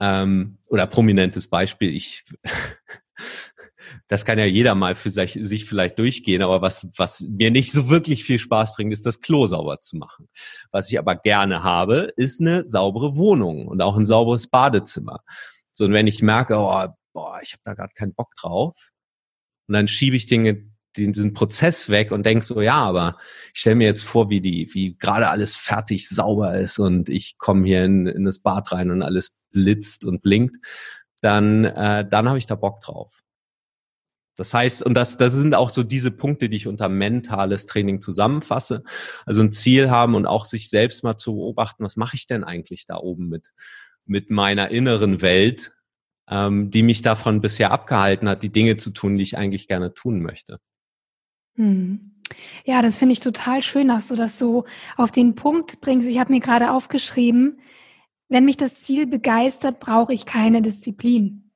Ähm, 0.00 0.58
oder 0.68 0.86
prominentes 0.86 1.48
Beispiel, 1.48 1.94
ich, 1.94 2.24
das 4.08 4.24
kann 4.24 4.38
ja 4.38 4.44
jeder 4.44 4.74
mal 4.74 4.94
für 4.94 5.10
sich, 5.10 5.38
sich 5.40 5.64
vielleicht 5.64 5.98
durchgehen, 5.98 6.42
aber 6.42 6.62
was, 6.62 6.88
was 6.96 7.20
mir 7.22 7.50
nicht 7.50 7.72
so 7.72 7.88
wirklich 7.88 8.24
viel 8.24 8.38
Spaß 8.38 8.74
bringt, 8.74 8.92
ist 8.92 9.06
das 9.06 9.20
Klo 9.20 9.46
sauber 9.46 9.80
zu 9.80 9.96
machen. 9.96 10.28
Was 10.70 10.90
ich 10.90 10.98
aber 10.98 11.16
gerne 11.16 11.62
habe, 11.62 12.12
ist 12.16 12.40
eine 12.40 12.66
saubere 12.66 13.16
Wohnung 13.16 13.66
und 13.66 13.82
auch 13.82 13.96
ein 13.96 14.06
sauberes 14.06 14.48
Badezimmer. 14.48 15.20
So, 15.72 15.84
und 15.84 15.92
wenn 15.92 16.06
ich 16.06 16.22
merke, 16.22 16.56
oh, 16.56 16.86
boah, 17.12 17.40
ich 17.42 17.52
habe 17.52 17.62
da 17.64 17.74
gerade 17.74 17.92
keinen 17.94 18.14
Bock 18.14 18.34
drauf, 18.40 18.74
und 19.68 19.74
dann 19.74 19.86
schiebe 19.86 20.16
ich 20.16 20.26
Dinge 20.26 20.64
diesen 20.96 21.32
Prozess 21.32 21.88
weg 21.88 22.10
und 22.10 22.26
denk 22.26 22.42
so, 22.42 22.60
ja, 22.60 22.78
aber 22.78 23.18
ich 23.54 23.60
stelle 23.60 23.76
mir 23.76 23.86
jetzt 23.86 24.02
vor, 24.02 24.30
wie 24.30 24.40
die, 24.40 24.68
wie 24.72 24.96
gerade 24.96 25.28
alles 25.28 25.54
fertig 25.54 26.08
sauber 26.08 26.54
ist 26.54 26.78
und 26.78 27.08
ich 27.08 27.38
komme 27.38 27.64
hier 27.64 27.84
in, 27.84 28.06
in 28.06 28.24
das 28.24 28.40
Bad 28.40 28.72
rein 28.72 28.90
und 28.90 29.02
alles 29.02 29.36
blitzt 29.52 30.04
und 30.04 30.22
blinkt, 30.22 30.56
dann, 31.20 31.64
äh, 31.64 32.04
dann 32.08 32.28
habe 32.28 32.38
ich 32.38 32.46
da 32.46 32.56
Bock 32.56 32.80
drauf. 32.80 33.22
Das 34.40 34.54
heißt, 34.54 34.82
und 34.82 34.94
das, 34.94 35.18
das 35.18 35.34
sind 35.34 35.54
auch 35.54 35.68
so 35.68 35.82
diese 35.82 36.10
Punkte, 36.10 36.48
die 36.48 36.56
ich 36.56 36.66
unter 36.66 36.88
mentales 36.88 37.66
Training 37.66 38.00
zusammenfasse. 38.00 38.84
Also 39.26 39.42
ein 39.42 39.52
Ziel 39.52 39.90
haben 39.90 40.14
und 40.14 40.24
auch 40.24 40.46
sich 40.46 40.70
selbst 40.70 41.04
mal 41.04 41.18
zu 41.18 41.34
beobachten, 41.34 41.84
was 41.84 41.96
mache 41.96 42.16
ich 42.16 42.26
denn 42.26 42.42
eigentlich 42.42 42.86
da 42.86 42.96
oben 42.96 43.28
mit, 43.28 43.52
mit 44.06 44.30
meiner 44.30 44.70
inneren 44.70 45.20
Welt, 45.20 45.74
ähm, 46.26 46.70
die 46.70 46.82
mich 46.82 47.02
davon 47.02 47.42
bisher 47.42 47.70
abgehalten 47.70 48.30
hat, 48.30 48.42
die 48.42 48.48
Dinge 48.48 48.78
zu 48.78 48.92
tun, 48.92 49.18
die 49.18 49.24
ich 49.24 49.36
eigentlich 49.36 49.68
gerne 49.68 49.92
tun 49.92 50.22
möchte. 50.22 50.58
Hm. 51.56 52.12
Ja, 52.64 52.80
das 52.80 52.96
finde 52.96 53.12
ich 53.12 53.20
total 53.20 53.60
schön, 53.60 53.88
dass 53.88 54.08
du 54.08 54.14
das 54.14 54.38
so 54.38 54.64
auf 54.96 55.12
den 55.12 55.34
Punkt 55.34 55.82
bringst. 55.82 56.08
Ich 56.08 56.18
habe 56.18 56.32
mir 56.32 56.40
gerade 56.40 56.70
aufgeschrieben, 56.70 57.60
wenn 58.30 58.46
mich 58.46 58.56
das 58.56 58.76
Ziel 58.76 59.06
begeistert, 59.06 59.80
brauche 59.80 60.14
ich 60.14 60.24
keine 60.24 60.62
Disziplin. 60.62 61.50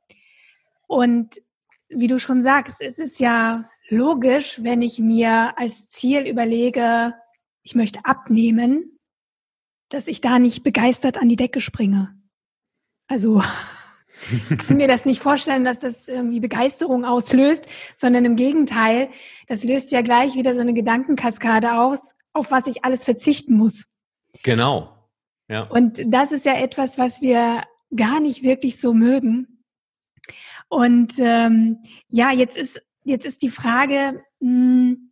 Und 0.86 1.40
wie 1.94 2.06
du 2.06 2.18
schon 2.18 2.42
sagst, 2.42 2.80
es 2.80 2.98
ist 2.98 3.20
ja 3.20 3.68
logisch, 3.88 4.62
wenn 4.62 4.82
ich 4.82 4.98
mir 4.98 5.58
als 5.58 5.88
Ziel 5.88 6.26
überlege, 6.26 7.14
ich 7.62 7.74
möchte 7.74 8.04
abnehmen, 8.04 8.98
dass 9.88 10.08
ich 10.08 10.20
da 10.20 10.38
nicht 10.38 10.62
begeistert 10.62 11.18
an 11.18 11.28
die 11.28 11.36
Decke 11.36 11.60
springe. 11.60 12.14
Also 13.06 13.42
ich 14.30 14.58
kann 14.58 14.76
mir 14.76 14.88
das 14.88 15.04
nicht 15.04 15.20
vorstellen, 15.20 15.64
dass 15.64 15.78
das 15.78 16.08
irgendwie 16.08 16.40
Begeisterung 16.40 17.04
auslöst, 17.04 17.66
sondern 17.96 18.24
im 18.24 18.36
Gegenteil, 18.36 19.10
das 19.48 19.64
löst 19.64 19.92
ja 19.92 20.02
gleich 20.02 20.34
wieder 20.34 20.54
so 20.54 20.60
eine 20.60 20.74
Gedankenkaskade 20.74 21.74
aus, 21.74 22.14
auf 22.32 22.50
was 22.50 22.66
ich 22.66 22.84
alles 22.84 23.04
verzichten 23.04 23.56
muss. 23.56 23.84
Genau. 24.42 24.90
Ja. 25.48 25.62
Und 25.62 26.02
das 26.06 26.32
ist 26.32 26.46
ja 26.46 26.54
etwas, 26.54 26.98
was 26.98 27.20
wir 27.20 27.64
gar 27.94 28.20
nicht 28.20 28.42
wirklich 28.42 28.80
so 28.80 28.94
mögen. 28.94 29.53
Und 30.68 31.14
ähm, 31.18 31.78
ja, 32.08 32.32
jetzt 32.32 32.56
ist 32.56 32.80
jetzt 33.04 33.26
ist 33.26 33.42
die 33.42 33.50
Frage, 33.50 34.22
mh, 34.40 34.48
hm, 34.48 35.10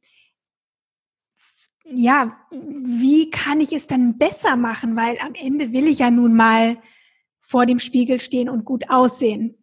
ja, 1.85 2.37
wie 2.51 3.31
kann 3.31 3.61
ich 3.61 3.73
es 3.73 3.87
dann 3.87 4.17
besser 4.17 4.57
machen? 4.57 4.97
Weil 4.97 5.19
am 5.21 5.35
Ende 5.35 5.73
will 5.73 5.89
ich 5.89 5.99
ja 5.99 6.11
nun 6.11 6.35
mal 6.35 6.79
vor 7.41 7.67
dem 7.67 7.79
Spiegel 7.79 8.19
stehen 8.19 8.49
und 8.49 8.65
gut 8.65 8.89
aussehen. 8.89 9.59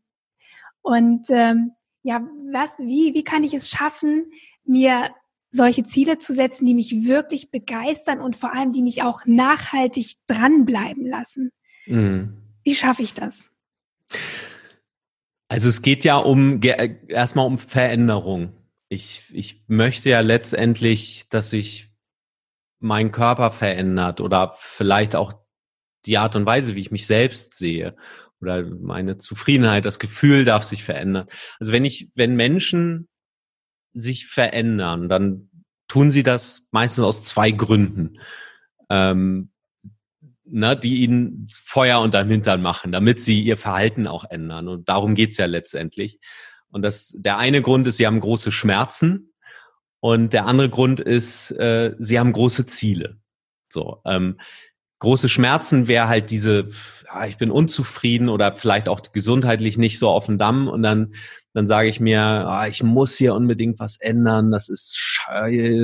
Und 0.82 1.28
ähm, 1.30 1.72
ja, 2.04 2.22
was, 2.52 2.80
wie, 2.80 3.14
wie 3.14 3.24
kann 3.24 3.44
ich 3.44 3.54
es 3.54 3.70
schaffen, 3.70 4.32
mir 4.64 5.10
solche 5.50 5.84
Ziele 5.84 6.20
zu 6.20 6.34
setzen, 6.34 6.66
die 6.66 6.76
mich 6.76 7.06
wirklich 7.06 7.52
begeistern 7.52 8.22
und 8.22 8.36
vor 8.36 8.54
allem, 8.54 8.72
die 8.72 8.84
mich 8.84 9.02
auch 9.02 9.26
nachhaltig 9.26 10.16
dranbleiben 10.28 11.08
lassen? 11.08 11.52
Mhm. 11.88 12.38
Wie 12.64 12.76
schaffe 12.76 13.02
ich 13.02 13.14
das? 13.14 13.52
Also 15.50 15.68
es 15.68 15.82
geht 15.82 16.06
ja 16.06 16.18
um 16.18 16.62
erstmal 17.08 17.48
um 17.48 17.58
Veränderung. 17.58 18.56
Ich, 18.88 19.24
ich 19.34 19.64
möchte 19.68 20.10
ja 20.10 20.22
letztendlich, 20.22 21.28
dass 21.30 21.50
sich 21.50 21.90
mein 22.80 23.12
Körper 23.12 23.52
verändert 23.52 24.22
oder 24.22 24.56
vielleicht 24.60 25.16
auch 25.16 25.34
die 26.06 26.18
Art 26.18 26.36
und 26.36 26.46
Weise, 26.46 26.76
wie 26.76 26.82
ich 26.82 26.92
mich 26.92 27.08
selbst 27.08 27.58
sehe 27.58 27.96
oder 28.40 28.64
meine 28.64 29.18
Zufriedenheit, 29.18 29.86
das 29.86 30.00
Gefühl 30.00 30.46
darf 30.46 30.64
sich 30.64 30.84
verändern. 30.84 31.28
Also 31.60 31.74
wenn 31.74 31.84
ich, 31.84 32.12
wenn 32.16 32.36
Menschen 32.36 33.10
sich 33.94 34.28
verändern, 34.28 35.10
dann 35.10 35.50
tun 35.88 36.12
sie 36.12 36.24
das 36.24 36.68
meistens 36.72 37.04
aus 37.04 37.24
zwei 37.24 37.52
Gründen, 37.52 38.20
ähm, 38.90 39.52
ne, 40.52 40.76
die 40.76 41.04
ihnen 41.04 41.48
Feuer 41.52 42.00
unterm 42.02 42.30
Hintern 42.30 42.62
machen, 42.62 42.92
damit 42.92 43.22
sie 43.22 43.42
ihr 43.42 43.58
Verhalten 43.58 44.08
auch 44.08 44.26
ändern. 44.30 44.68
Und 44.68 44.90
darum 44.90 45.16
geht's 45.16 45.38
ja 45.38 45.46
letztendlich. 45.46 46.20
Und 46.72 46.84
das, 46.84 47.14
der 47.18 47.38
eine 47.38 47.62
Grund 47.62 47.88
ist, 47.88 47.98
sie 47.98 48.08
haben 48.08 48.20
große 48.20 48.52
Schmerzen 48.52 49.34
und 50.00 50.34
der 50.34 50.46
andere 50.46 50.70
Grund 50.70 51.00
ist, 51.00 51.52
äh, 51.52 51.96
sie 51.98 52.20
haben 52.20 52.32
große 52.32 52.66
Ziele. 52.66 53.18
So, 53.70 54.02
ähm, 54.06 54.40
große 55.00 55.30
Schmerzen 55.30 55.88
wäre 55.88 56.08
halt 56.08 56.32
diese, 56.32 56.70
ja, 57.06 57.26
ich 57.26 57.38
bin 57.38 57.52
unzufrieden 57.52 58.30
oder 58.30 58.56
vielleicht 58.56 58.88
auch 58.88 59.02
gesundheitlich 59.12 59.78
nicht 59.78 60.00
so 60.00 60.10
auf 60.10 60.26
dem 60.26 60.38
Damm 60.38 60.68
und 60.68 60.84
dann, 60.84 61.14
dann 61.54 61.68
sage 61.68 61.90
ich 61.90 62.00
mir, 62.00 62.22
ah, 62.22 62.68
ich 62.68 62.84
muss 62.84 63.16
hier 63.18 63.34
unbedingt 63.34 63.80
was 63.80 64.00
ändern, 64.00 64.52
das 64.52 64.70
ist 64.70 64.96
sch 64.98 65.22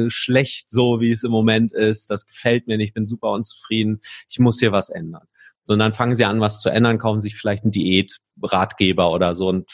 schlecht 0.10 0.70
so, 0.70 1.02
wie 1.02 1.12
es 1.12 1.24
im 1.24 1.32
Moment 1.32 1.72
ist, 1.72 2.10
das 2.10 2.26
gefällt 2.26 2.68
mir 2.68 2.78
nicht, 2.78 2.90
ich 2.90 2.94
bin 2.94 3.06
super 3.06 3.32
unzufrieden, 3.32 4.02
ich 4.30 4.40
muss 4.40 4.60
hier 4.60 4.72
was 4.72 4.90
ändern. 4.90 5.28
Und 5.68 5.80
dann 5.80 5.96
fangen 5.96 6.16
sie 6.16 6.26
an, 6.26 6.42
was 6.42 6.62
zu 6.62 6.70
ändern, 6.70 7.00
kaufen 7.00 7.22
sich 7.22 7.36
vielleicht 7.36 7.64
einen 7.64 7.72
Diät-Ratgeber 7.72 9.12
oder 9.12 9.34
so 9.34 9.50
und 9.50 9.70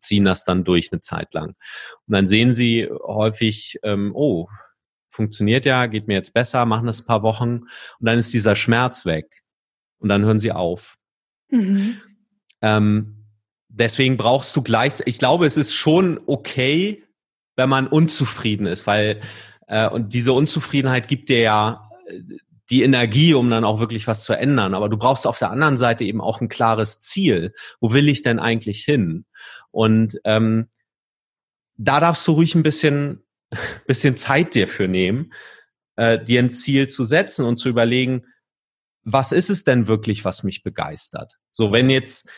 ziehen 0.00 0.24
das 0.24 0.44
dann 0.44 0.64
durch 0.64 0.92
eine 0.92 1.00
Zeit 1.00 1.34
lang. 1.34 1.56
Und 2.06 2.14
dann 2.14 2.28
sehen 2.28 2.54
sie 2.54 2.88
häufig, 2.88 3.80
ähm, 3.82 4.12
oh, 4.14 4.48
funktioniert 5.08 5.64
ja, 5.64 5.86
geht 5.86 6.06
mir 6.06 6.14
jetzt 6.14 6.34
besser, 6.34 6.64
machen 6.66 6.86
das 6.86 7.00
ein 7.00 7.06
paar 7.06 7.22
Wochen 7.22 7.62
und 7.98 8.06
dann 8.06 8.18
ist 8.18 8.32
dieser 8.32 8.54
Schmerz 8.54 9.04
weg 9.06 9.42
und 9.98 10.08
dann 10.08 10.24
hören 10.24 10.38
sie 10.38 10.52
auf. 10.52 10.96
Mhm. 11.50 12.00
Ähm, 12.62 13.17
deswegen 13.68 14.16
brauchst 14.16 14.54
du 14.56 14.62
gleich, 14.62 14.94
ich 15.04 15.18
glaube, 15.18 15.46
es 15.46 15.56
ist 15.56 15.74
schon 15.74 16.20
okay, 16.26 17.04
wenn 17.56 17.68
man 17.68 17.86
unzufrieden 17.86 18.66
ist, 18.66 18.86
weil 18.86 19.20
äh, 19.66 19.88
und 19.88 20.12
diese 20.14 20.32
Unzufriedenheit 20.32 21.08
gibt 21.08 21.28
dir 21.28 21.40
ja 21.40 21.90
äh, 22.06 22.20
die 22.70 22.82
Energie, 22.82 23.32
um 23.32 23.48
dann 23.48 23.64
auch 23.64 23.80
wirklich 23.80 24.06
was 24.06 24.24
zu 24.24 24.34
ändern. 24.34 24.74
Aber 24.74 24.88
du 24.88 24.98
brauchst 24.98 25.26
auf 25.26 25.38
der 25.38 25.50
anderen 25.50 25.78
Seite 25.78 26.04
eben 26.04 26.20
auch 26.20 26.40
ein 26.40 26.50
klares 26.50 27.00
Ziel. 27.00 27.54
Wo 27.80 27.94
will 27.94 28.08
ich 28.08 28.22
denn 28.22 28.38
eigentlich 28.38 28.84
hin? 28.84 29.24
Und 29.70 30.20
ähm, 30.24 30.68
da 31.76 31.98
darfst 31.98 32.26
du 32.28 32.32
ruhig 32.32 32.54
ein 32.54 32.62
bisschen 32.62 33.24
bisschen 33.86 34.16
Zeit 34.16 34.54
dir 34.54 34.68
für 34.68 34.88
nehmen, 34.88 35.32
äh, 35.96 36.22
dir 36.22 36.40
ein 36.40 36.52
Ziel 36.52 36.88
zu 36.88 37.04
setzen 37.04 37.44
und 37.44 37.56
zu 37.56 37.68
überlegen, 37.68 38.26
was 39.02 39.32
ist 39.32 39.50
es 39.50 39.64
denn 39.64 39.88
wirklich, 39.88 40.24
was 40.24 40.42
mich 40.42 40.62
begeistert? 40.62 41.38
So, 41.52 41.72
wenn 41.72 41.88
jetzt 41.88 42.28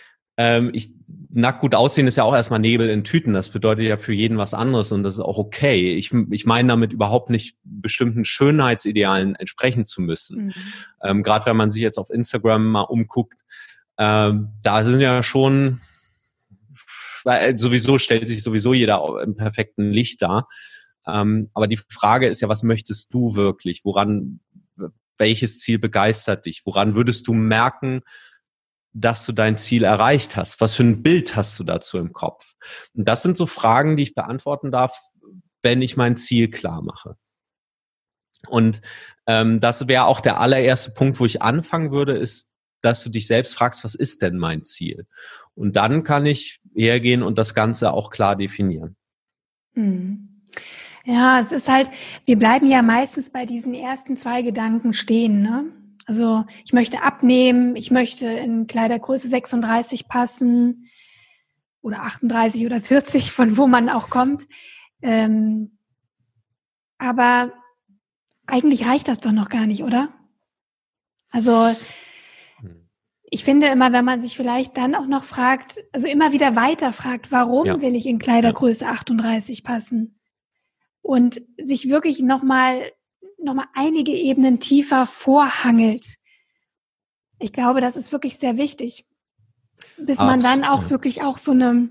ähm, 0.40 0.70
ich 0.72 0.90
nackt 1.32 1.60
gut 1.60 1.74
aussehen 1.74 2.06
ist 2.06 2.16
ja 2.16 2.24
auch 2.24 2.34
erstmal 2.34 2.60
Nebel 2.60 2.88
in 2.88 3.04
Tüten. 3.04 3.34
Das 3.34 3.50
bedeutet 3.50 3.84
ja 3.84 3.98
für 3.98 4.14
jeden 4.14 4.38
was 4.38 4.54
anderes 4.54 4.90
und 4.90 5.02
das 5.02 5.14
ist 5.14 5.20
auch 5.20 5.36
okay. 5.36 5.94
Ich, 5.94 6.12
ich 6.30 6.46
meine 6.46 6.68
damit 6.68 6.94
überhaupt 6.94 7.28
nicht 7.28 7.58
bestimmten 7.62 8.24
Schönheitsidealen 8.24 9.36
entsprechen 9.36 9.84
zu 9.84 10.00
müssen. 10.00 10.46
Mhm. 10.46 10.54
Ähm, 11.04 11.22
Gerade 11.22 11.44
wenn 11.44 11.58
man 11.58 11.68
sich 11.68 11.82
jetzt 11.82 11.98
auf 11.98 12.08
Instagram 12.08 12.66
mal 12.66 12.80
umguckt, 12.80 13.38
ähm, 13.98 14.48
da 14.62 14.82
sind 14.82 15.00
ja 15.00 15.22
schon, 15.22 15.82
weil 17.24 17.58
sowieso 17.58 17.98
stellt 17.98 18.26
sich 18.26 18.42
sowieso 18.42 18.72
jeder 18.72 19.04
im 19.22 19.36
perfekten 19.36 19.90
Licht 19.90 20.22
dar. 20.22 20.48
Ähm, 21.06 21.50
aber 21.52 21.66
die 21.66 21.78
Frage 21.90 22.28
ist 22.28 22.40
ja, 22.40 22.48
was 22.48 22.62
möchtest 22.62 23.12
du 23.12 23.36
wirklich? 23.36 23.84
Woran, 23.84 24.40
welches 25.18 25.58
Ziel 25.58 25.78
begeistert 25.78 26.46
dich? 26.46 26.62
Woran 26.64 26.94
würdest 26.94 27.28
du 27.28 27.34
merken, 27.34 28.00
dass 28.92 29.24
du 29.26 29.32
dein 29.32 29.56
Ziel 29.56 29.84
erreicht 29.84 30.36
hast? 30.36 30.60
Was 30.60 30.74
für 30.74 30.82
ein 30.82 31.02
Bild 31.02 31.36
hast 31.36 31.58
du 31.58 31.64
dazu 31.64 31.98
im 31.98 32.12
Kopf? 32.12 32.54
Und 32.94 33.06
das 33.06 33.22
sind 33.22 33.36
so 33.36 33.46
Fragen, 33.46 33.96
die 33.96 34.04
ich 34.04 34.14
beantworten 34.14 34.70
darf, 34.70 34.98
wenn 35.62 35.82
ich 35.82 35.96
mein 35.96 36.16
Ziel 36.16 36.50
klar 36.50 36.82
mache. 36.82 37.16
Und 38.48 38.80
ähm, 39.26 39.60
das 39.60 39.86
wäre 39.86 40.06
auch 40.06 40.20
der 40.20 40.40
allererste 40.40 40.92
Punkt, 40.92 41.20
wo 41.20 41.26
ich 41.26 41.42
anfangen 41.42 41.92
würde, 41.92 42.16
ist, 42.16 42.48
dass 42.80 43.04
du 43.04 43.10
dich 43.10 43.26
selbst 43.26 43.54
fragst, 43.54 43.84
was 43.84 43.94
ist 43.94 44.22
denn 44.22 44.38
mein 44.38 44.64
Ziel? 44.64 45.06
Und 45.54 45.76
dann 45.76 46.02
kann 46.02 46.24
ich 46.24 46.60
hergehen 46.74 47.22
und 47.22 47.36
das 47.36 47.54
Ganze 47.54 47.92
auch 47.92 48.10
klar 48.10 48.36
definieren. 48.36 48.96
Mhm. 49.74 50.42
Ja, 51.04 51.40
es 51.40 51.52
ist 51.52 51.68
halt, 51.68 51.90
wir 52.24 52.38
bleiben 52.38 52.66
ja 52.66 52.82
meistens 52.82 53.30
bei 53.30 53.46
diesen 53.46 53.74
ersten 53.74 54.16
zwei 54.16 54.42
Gedanken 54.42 54.92
stehen. 54.92 55.42
Ne? 55.42 55.64
Also 56.10 56.44
ich 56.64 56.72
möchte 56.72 57.04
abnehmen, 57.04 57.76
ich 57.76 57.92
möchte 57.92 58.26
in 58.26 58.66
Kleidergröße 58.66 59.28
36 59.28 60.08
passen 60.08 60.90
oder 61.82 62.02
38 62.02 62.66
oder 62.66 62.80
40, 62.80 63.30
von 63.30 63.56
wo 63.56 63.68
man 63.68 63.88
auch 63.88 64.10
kommt. 64.10 64.48
Ähm, 65.02 65.78
aber 66.98 67.52
eigentlich 68.44 68.88
reicht 68.88 69.06
das 69.06 69.20
doch 69.20 69.30
noch 69.30 69.50
gar 69.50 69.68
nicht, 69.68 69.84
oder? 69.84 70.12
Also 71.30 71.76
ich 73.22 73.44
finde 73.44 73.68
immer, 73.68 73.92
wenn 73.92 74.04
man 74.04 74.20
sich 74.20 74.36
vielleicht 74.36 74.76
dann 74.76 74.96
auch 74.96 75.06
noch 75.06 75.22
fragt, 75.22 75.78
also 75.92 76.08
immer 76.08 76.32
wieder 76.32 76.56
weiter 76.56 76.92
fragt, 76.92 77.30
warum 77.30 77.66
ja. 77.66 77.80
will 77.80 77.94
ich 77.94 78.06
in 78.06 78.18
Kleidergröße 78.18 78.84
38 78.84 79.62
passen? 79.62 80.20
und 81.02 81.40
sich 81.56 81.88
wirklich 81.88 82.20
nochmal 82.20 82.92
noch 83.42 83.54
mal 83.54 83.68
einige 83.74 84.12
Ebenen 84.12 84.60
tiefer 84.60 85.06
vorhangelt. 85.06 86.16
Ich 87.38 87.52
glaube, 87.52 87.80
das 87.80 87.96
ist 87.96 88.12
wirklich 88.12 88.36
sehr 88.36 88.56
wichtig, 88.56 89.06
bis 89.96 90.18
Absolut. 90.18 90.30
man 90.30 90.40
dann 90.40 90.64
auch 90.64 90.90
wirklich 90.90 91.22
auch 91.22 91.38
so 91.38 91.52
eine, 91.52 91.88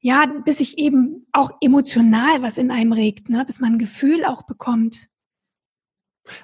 ja, 0.00 0.26
bis 0.44 0.58
sich 0.58 0.78
eben 0.78 1.26
auch 1.32 1.50
emotional 1.60 2.42
was 2.42 2.58
in 2.58 2.70
einem 2.70 2.92
regt, 2.92 3.28
ne? 3.28 3.44
bis 3.44 3.60
man 3.60 3.74
ein 3.74 3.78
Gefühl 3.78 4.24
auch 4.24 4.42
bekommt. 4.44 5.08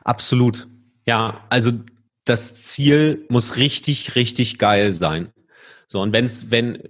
Absolut. 0.04 0.68
Ja, 1.06 1.44
also 1.50 1.72
das 2.24 2.62
Ziel 2.62 3.26
muss 3.28 3.56
richtig, 3.56 4.14
richtig 4.14 4.58
geil 4.58 4.92
sein. 4.92 5.32
So, 5.86 6.00
und 6.00 6.12
wenn's, 6.12 6.50
wenn, 6.50 6.82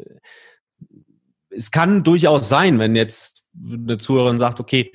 es 1.50 1.70
kann 1.70 2.04
durchaus 2.04 2.48
sein, 2.48 2.78
wenn 2.78 2.96
jetzt 2.96 3.46
eine 3.62 3.98
Zuhörerin 3.98 4.38
sagt, 4.38 4.60
okay, 4.60 4.92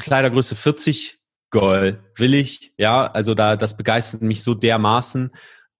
Kleidergröße 0.00 0.56
40, 0.56 1.18
Girl, 1.52 2.02
will 2.16 2.32
ich, 2.32 2.72
ja, 2.78 3.06
also 3.06 3.34
da, 3.34 3.56
das 3.56 3.76
begeistert 3.76 4.22
mich 4.22 4.42
so 4.42 4.54
dermaßen. 4.54 5.30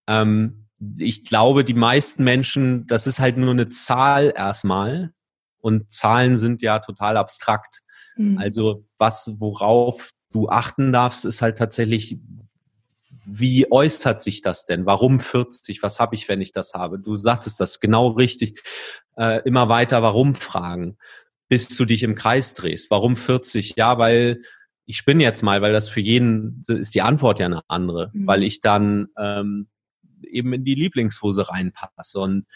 Ähm, 0.06 0.66
ich 0.98 1.24
glaube, 1.24 1.64
die 1.64 1.74
meisten 1.74 2.24
Menschen, 2.24 2.86
das 2.86 3.06
ist 3.06 3.20
halt 3.20 3.38
nur 3.38 3.52
eine 3.52 3.70
Zahl 3.70 4.34
erstmal 4.36 5.14
und 5.60 5.90
Zahlen 5.90 6.36
sind 6.36 6.60
ja 6.60 6.80
total 6.80 7.16
abstrakt. 7.16 7.80
Mhm. 8.16 8.36
Also 8.36 8.84
was, 8.98 9.32
worauf 9.38 10.10
du 10.30 10.48
achten 10.48 10.92
darfst, 10.92 11.24
ist 11.24 11.40
halt 11.40 11.56
tatsächlich, 11.56 12.18
wie 13.24 13.70
äußert 13.70 14.20
sich 14.20 14.42
das 14.42 14.66
denn? 14.66 14.84
Warum 14.84 15.20
40? 15.20 15.82
Was 15.82 16.00
habe 16.00 16.16
ich, 16.16 16.28
wenn 16.28 16.42
ich 16.42 16.52
das 16.52 16.74
habe? 16.74 16.98
Du 16.98 17.16
sagtest 17.16 17.60
das 17.60 17.80
genau 17.80 18.08
richtig. 18.08 18.62
Äh, 19.16 19.40
immer 19.46 19.68
weiter 19.70 20.02
Warum 20.02 20.34
fragen 20.34 20.98
bis 21.52 21.68
du 21.68 21.84
dich 21.84 22.02
im 22.02 22.14
Kreis 22.14 22.54
drehst. 22.54 22.90
Warum 22.90 23.14
40? 23.14 23.74
Ja, 23.76 23.98
weil 23.98 24.40
ich 24.86 24.96
spinne 24.96 25.22
jetzt 25.22 25.42
mal, 25.42 25.60
weil 25.60 25.74
das 25.74 25.90
für 25.90 26.00
jeden 26.00 26.62
ist 26.66 26.94
die 26.94 27.02
Antwort 27.02 27.40
ja 27.40 27.44
eine 27.44 27.60
andere, 27.68 28.10
mhm. 28.14 28.26
weil 28.26 28.42
ich 28.42 28.62
dann 28.62 29.08
ähm, 29.18 29.68
eben 30.22 30.54
in 30.54 30.64
die 30.64 30.74
Lieblingshose 30.74 31.50
reinpasse. 31.50 32.20
Und 32.20 32.46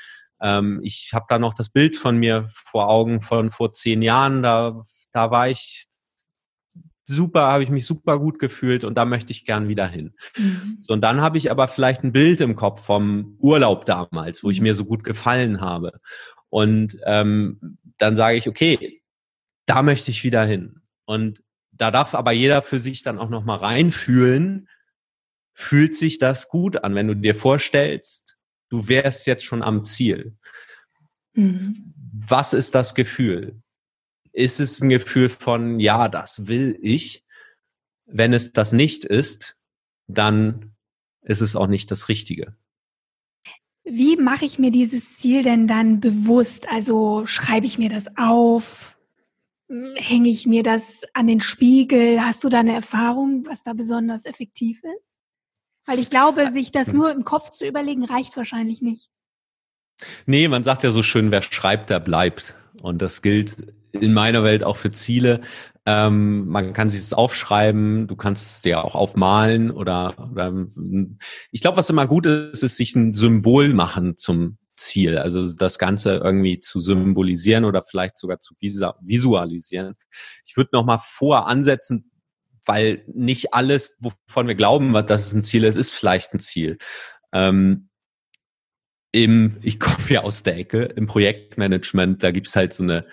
ähm, 0.41 0.81
ich 0.83 1.11
habe 1.13 1.27
da 1.29 1.39
noch 1.39 1.53
das 1.53 1.69
Bild 1.69 1.99
von 1.99 2.17
mir 2.17 2.47
vor 2.49 2.89
Augen 2.89 3.21
von 3.21 3.51
vor 3.51 3.71
zehn 3.71 4.01
Jahren. 4.01 4.43
Da, 4.43 4.83
da 5.13 5.31
war 5.31 5.51
ich 5.51 5.85
super, 7.05 7.43
habe 7.43 7.65
ich 7.65 7.69
mich 7.69 7.85
super 7.85 8.19
gut 8.19 8.39
gefühlt 8.39 8.83
und 8.83 8.95
da 8.95 9.05
möchte 9.05 9.31
ich 9.31 9.45
gern 9.45 9.69
wieder 9.69 9.87
hin. 9.87 10.15
Mhm. 10.39 10.79
So, 10.81 10.95
und 10.95 11.03
dann 11.03 11.21
habe 11.21 11.37
ich 11.37 11.51
aber 11.51 11.69
vielleicht 11.69 12.03
ein 12.03 12.13
Bild 12.13 12.41
im 12.41 12.57
Kopf 12.57 12.83
vom 12.83 13.37
Urlaub 13.41 13.85
damals, 13.85 14.43
wo 14.43 14.49
ich 14.49 14.61
mhm. 14.61 14.63
mir 14.63 14.75
so 14.75 14.87
gut 14.87 15.05
gefallen 15.05 15.61
habe. 15.61 16.01
Und 16.49 16.99
ähm, 17.05 17.79
dann 17.99 18.17
sage 18.17 18.37
ich, 18.37 18.49
okay, 18.49 19.03
da 19.67 19.83
möchte 19.83 20.11
ich 20.11 20.25
wieder 20.25 20.45
hin. 20.45 20.83
Und 21.05 21.43
da 21.73 21.91
darf 21.91 22.15
aber 22.15 22.33
jeder 22.33 22.63
für 22.63 22.79
sich 22.79 23.03
dann 23.03 23.19
auch 23.19 23.29
nochmal 23.29 23.59
reinfühlen, 23.59 24.69
fühlt 25.53 25.95
sich 25.95 26.19
das 26.19 26.49
gut 26.49 26.85
an, 26.85 26.95
wenn 26.95 27.09
du 27.09 27.15
dir 27.15 27.35
vorstellst, 27.35 28.37
du 28.69 28.89
wärst 28.89 29.27
jetzt 29.27 29.45
schon 29.45 29.63
am 29.63 29.85
Ziel. 29.85 30.37
Mhm. 31.35 31.95
Was 32.29 32.53
ist 32.53 32.75
das 32.75 32.95
Gefühl? 32.95 33.63
Ist 34.33 34.61
es 34.61 34.81
ein 34.81 34.89
Gefühl 34.89 35.29
von, 35.29 35.81
ja, 35.81 36.09
das 36.09 36.47
will 36.47 36.79
ich? 36.81 37.25
Wenn 38.07 38.33
es 38.33 38.53
das 38.53 38.73
nicht 38.73 39.05
ist, 39.05 39.57
dann 40.07 40.77
ist 41.23 41.41
es 41.41 41.57
auch 41.57 41.67
nicht 41.67 41.91
das 41.91 42.09
Richtige. 42.09 42.57
Wie 43.89 44.17
mache 44.17 44.45
ich 44.45 44.59
mir 44.59 44.73
dieses 44.73 45.17
Ziel 45.17 45.45
denn 45.45 45.69
dann 45.69 46.01
bewusst? 46.01 46.69
Also 46.69 47.25
schreibe 47.25 47.67
ich 47.67 47.79
mir 47.79 47.89
das 47.89 48.17
auf? 48.17 48.99
Hänge 49.69 50.29
ich 50.29 50.47
mir 50.47 50.65
das 50.65 51.03
an 51.13 51.29
den 51.29 51.41
Spiegel? 51.41 52.21
Hast 52.21 52.43
du 52.43 52.49
da 52.49 52.61
eine 52.61 52.75
Erfahrung, 52.75 53.47
was 53.47 53.63
da 53.63 53.75
besonders 53.75 54.27
effektiv 54.27 54.83
ist? 54.83 55.19
Weil 55.87 56.01
ich 56.01 56.11
glaube, 56.11 56.51
sich 56.51 56.73
das 56.73 56.93
nur 56.93 57.13
im 57.13 57.23
Kopf 57.23 57.51
zu 57.51 57.65
überlegen, 57.65 58.05
reicht 58.05 58.37
wahrscheinlich 58.37 58.83
nicht. 58.83 59.09
Nee, 60.27 60.49
man 60.49 60.65
sagt 60.65 60.83
ja 60.83 60.91
so 60.91 61.05
schön, 61.05 61.31
wer 61.31 61.43
schreibt, 61.43 61.89
der 61.91 62.01
bleibt. 62.01 62.57
Und 62.83 63.01
das 63.03 63.23
gilt 63.23 63.73
in 63.93 64.13
meiner 64.13 64.43
Welt 64.43 64.65
auch 64.65 64.77
für 64.77 64.91
Ziele. 64.91 65.43
Ähm, 65.89 66.49
man 66.49 66.73
kann 66.73 66.89
sich 66.89 67.01
das 67.01 67.13
aufschreiben, 67.13 68.09
du 68.09 68.17
kannst 68.17 68.45
es 68.45 68.61
dir 68.61 68.85
auch 68.85 68.97
aufmalen 68.97 69.71
oder, 69.71 70.15
oder 70.33 70.53
ich 71.53 71.61
glaube, 71.61 71.77
was 71.77 71.91
immer 71.91 72.09
gut 72.09 72.27
ist, 72.27 72.65
ist 72.65 72.77
sich 72.77 72.97
ein 72.97 73.13
Symbol 73.13 73.73
machen 73.73 74.17
zum 74.17 74.59
Ziel. 74.77 75.17
Also 75.17 75.49
das 75.55 75.79
Ganze 75.79 76.17
irgendwie 76.17 76.59
zu 76.59 76.81
symbolisieren 76.81 77.65
oder 77.65 77.85
vielleicht 77.85 78.19
sogar 78.19 78.41
zu 78.41 78.55
visualisieren. 78.59 79.95
Ich 80.45 80.57
würde 80.57 80.71
noch 80.73 80.85
mal 80.85 80.99
vor 80.99 81.47
ansetzen, 81.47 82.11
weil 82.67 83.05
nicht 83.07 83.55
alles, 83.55 83.97
wovon 84.01 84.49
wir 84.49 84.57
glauben, 84.57 84.93
dass 84.93 85.27
es 85.27 85.33
ein 85.33 85.45
Ziel 85.45 85.65
ist, 85.65 85.77
ist 85.77 85.91
vielleicht 85.91 86.35
ein 86.35 86.41
Ziel. 86.41 86.79
Ähm, 87.33 87.91
im, 89.13 89.59
ich 89.63 89.81
komme 89.81 90.09
ja 90.09 90.23
aus 90.23 90.43
der 90.43 90.57
Ecke, 90.57 90.83
im 90.83 91.07
Projektmanagement, 91.07 92.23
da 92.23 92.31
gibt's 92.31 92.57
halt 92.57 92.75
so 92.75 92.83
eine 92.83 93.07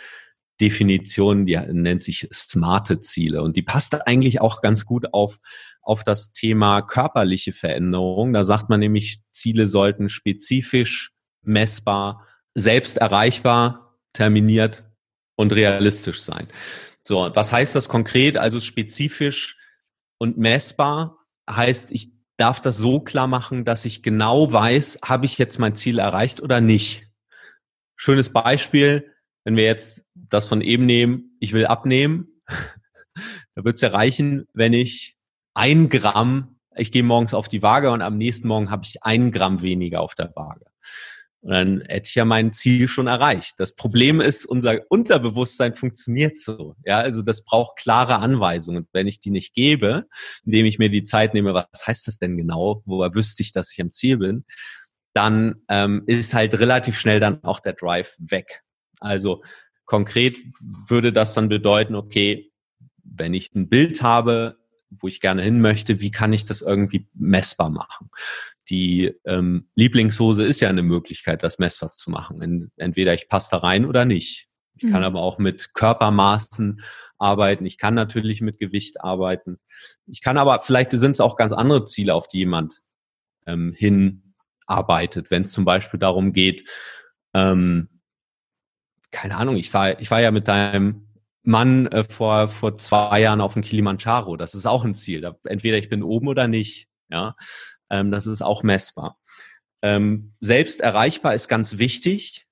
Definition, 0.63 1.45
die 1.45 1.57
nennt 1.57 2.03
sich 2.03 2.29
smarte 2.31 3.01
Ziele. 3.01 3.41
Und 3.41 3.57
die 3.57 3.61
passt 3.61 4.07
eigentlich 4.07 4.39
auch 4.39 4.61
ganz 4.61 4.85
gut 4.85 5.13
auf, 5.13 5.39
auf 5.81 6.05
das 6.05 6.31
Thema 6.31 6.81
körperliche 6.81 7.51
Veränderung. 7.51 8.31
Da 8.31 8.45
sagt 8.45 8.69
man 8.69 8.79
nämlich, 8.79 9.19
Ziele 9.31 9.67
sollten 9.67 10.07
spezifisch, 10.07 11.11
messbar, 11.41 12.25
selbst 12.55 12.97
erreichbar, 12.97 13.97
terminiert 14.13 14.85
und 15.35 15.51
realistisch 15.51 16.21
sein. 16.21 16.47
So, 17.03 17.29
was 17.33 17.51
heißt 17.51 17.75
das 17.75 17.89
konkret? 17.89 18.37
Also 18.37 18.61
spezifisch 18.61 19.57
und 20.17 20.37
messbar 20.37 21.17
heißt, 21.49 21.91
ich 21.91 22.13
darf 22.37 22.61
das 22.61 22.77
so 22.77 23.01
klar 23.01 23.27
machen, 23.27 23.65
dass 23.65 23.83
ich 23.83 24.01
genau 24.01 24.53
weiß, 24.53 24.99
habe 25.03 25.25
ich 25.25 25.37
jetzt 25.37 25.59
mein 25.59 25.75
Ziel 25.75 25.99
erreicht 25.99 26.39
oder 26.41 26.61
nicht. 26.61 27.09
Schönes 27.97 28.31
Beispiel, 28.31 29.12
wenn 29.43 29.55
wir 29.55 29.63
jetzt 29.63 30.05
das 30.13 30.47
von 30.47 30.61
eben 30.61 30.85
nehmen, 30.85 31.37
ich 31.39 31.53
will 31.53 31.65
abnehmen, 31.65 32.27
da 33.55 33.63
wird 33.63 33.75
es 33.75 33.81
ja 33.81 33.89
reichen, 33.89 34.45
wenn 34.53 34.73
ich 34.73 35.17
ein 35.53 35.89
Gramm, 35.89 36.59
ich 36.75 36.91
gehe 36.91 37.03
morgens 37.03 37.33
auf 37.33 37.47
die 37.47 37.61
Waage 37.61 37.91
und 37.91 38.01
am 38.01 38.17
nächsten 38.17 38.47
Morgen 38.47 38.71
habe 38.71 38.83
ich 38.85 39.03
ein 39.03 39.31
Gramm 39.31 39.61
weniger 39.61 40.01
auf 40.01 40.15
der 40.15 40.31
Waage. 40.35 40.65
Und 41.43 41.51
dann 41.51 41.81
hätte 41.81 42.07
ich 42.07 42.15
ja 42.15 42.23
mein 42.23 42.53
Ziel 42.53 42.87
schon 42.87 43.07
erreicht. 43.07 43.55
Das 43.57 43.75
Problem 43.75 44.21
ist, 44.21 44.45
unser 44.45 44.79
Unterbewusstsein 44.87 45.73
funktioniert 45.73 46.39
so. 46.39 46.75
Ja, 46.85 46.99
also 46.99 47.21
das 47.21 47.43
braucht 47.43 47.75
klare 47.75 48.19
Anweisungen. 48.19 48.87
Wenn 48.93 49.07
ich 49.07 49.19
die 49.19 49.29
nicht 49.29 49.53
gebe, 49.53 50.05
indem 50.45 50.65
ich 50.65 50.79
mir 50.79 50.89
die 50.89 51.03
Zeit 51.03 51.33
nehme, 51.33 51.53
was 51.53 51.85
heißt 51.85 52.07
das 52.07 52.17
denn 52.17 52.37
genau? 52.37 52.81
Woher 52.85 53.13
wüsste 53.13 53.43
ich, 53.43 53.51
dass 53.51 53.73
ich 53.73 53.81
am 53.81 53.91
Ziel 53.91 54.17
bin? 54.17 54.45
Dann 55.13 55.55
ähm, 55.67 56.03
ist 56.07 56.33
halt 56.33 56.57
relativ 56.59 56.97
schnell 56.97 57.19
dann 57.19 57.43
auch 57.43 57.59
der 57.59 57.73
Drive 57.73 58.15
weg. 58.19 58.63
Also 59.03 59.43
konkret 59.85 60.37
würde 60.61 61.11
das 61.11 61.33
dann 61.33 61.49
bedeuten, 61.49 61.95
okay, 61.95 62.51
wenn 63.03 63.33
ich 63.33 63.53
ein 63.53 63.69
Bild 63.69 64.01
habe, 64.01 64.57
wo 64.89 65.07
ich 65.07 65.19
gerne 65.19 65.43
hin 65.43 65.59
möchte, 65.59 66.01
wie 66.01 66.11
kann 66.11 66.33
ich 66.33 66.45
das 66.45 66.61
irgendwie 66.61 67.07
messbar 67.13 67.69
machen? 67.69 68.09
Die 68.69 69.13
ähm, 69.25 69.67
Lieblingshose 69.75 70.43
ist 70.43 70.61
ja 70.61 70.69
eine 70.69 70.83
Möglichkeit, 70.83 71.43
das 71.43 71.59
messbar 71.59 71.89
zu 71.91 72.11
machen. 72.11 72.71
Entweder 72.77 73.13
ich 73.13 73.27
passe 73.27 73.49
da 73.51 73.57
rein 73.57 73.85
oder 73.85 74.05
nicht. 74.05 74.47
Ich 74.75 74.83
kann 74.83 75.01
mhm. 75.01 75.07
aber 75.07 75.21
auch 75.21 75.37
mit 75.37 75.73
Körpermaßen 75.73 76.81
arbeiten. 77.17 77.65
Ich 77.65 77.77
kann 77.77 77.93
natürlich 77.93 78.41
mit 78.41 78.59
Gewicht 78.59 79.01
arbeiten. 79.01 79.59
Ich 80.07 80.21
kann 80.21 80.37
aber, 80.37 80.61
vielleicht 80.61 80.91
sind 80.91 81.11
es 81.11 81.19
auch 81.19 81.35
ganz 81.35 81.51
andere 81.51 81.85
Ziele, 81.85 82.15
auf 82.15 82.27
die 82.27 82.39
jemand 82.39 82.81
ähm, 83.45 83.73
hinarbeitet. 83.75 85.29
Wenn 85.29 85.43
es 85.43 85.51
zum 85.51 85.65
Beispiel 85.65 85.99
darum 85.99 86.33
geht, 86.33 86.67
ähm, 87.33 87.89
keine 89.13 89.37
Ahnung, 89.37 89.55
ich 89.55 89.73
war, 89.73 89.99
ich 90.01 90.11
war 90.11 90.19
ja 90.19 90.31
mit 90.31 90.49
deinem 90.49 91.07
Mann 91.43 91.87
äh, 91.87 92.03
vor, 92.03 92.47
vor 92.49 92.77
zwei 92.77 93.21
Jahren 93.21 93.41
auf 93.41 93.53
dem 93.53 93.61
Kilimanjaro. 93.61 94.35
Das 94.35 94.55
ist 94.55 94.65
auch 94.65 94.83
ein 94.83 94.95
Ziel. 94.95 95.21
Da, 95.21 95.37
entweder 95.45 95.77
ich 95.77 95.87
bin 95.87 96.03
oben 96.03 96.27
oder 96.27 96.47
nicht. 96.47 96.89
Ja. 97.09 97.35
Ähm, 97.89 98.11
das 98.11 98.25
ist 98.25 98.41
auch 98.41 98.63
messbar. 98.63 99.17
Ähm, 99.81 100.33
selbst 100.41 100.81
erreichbar 100.81 101.35
ist 101.35 101.47
ganz 101.47 101.77
wichtig. 101.77 102.47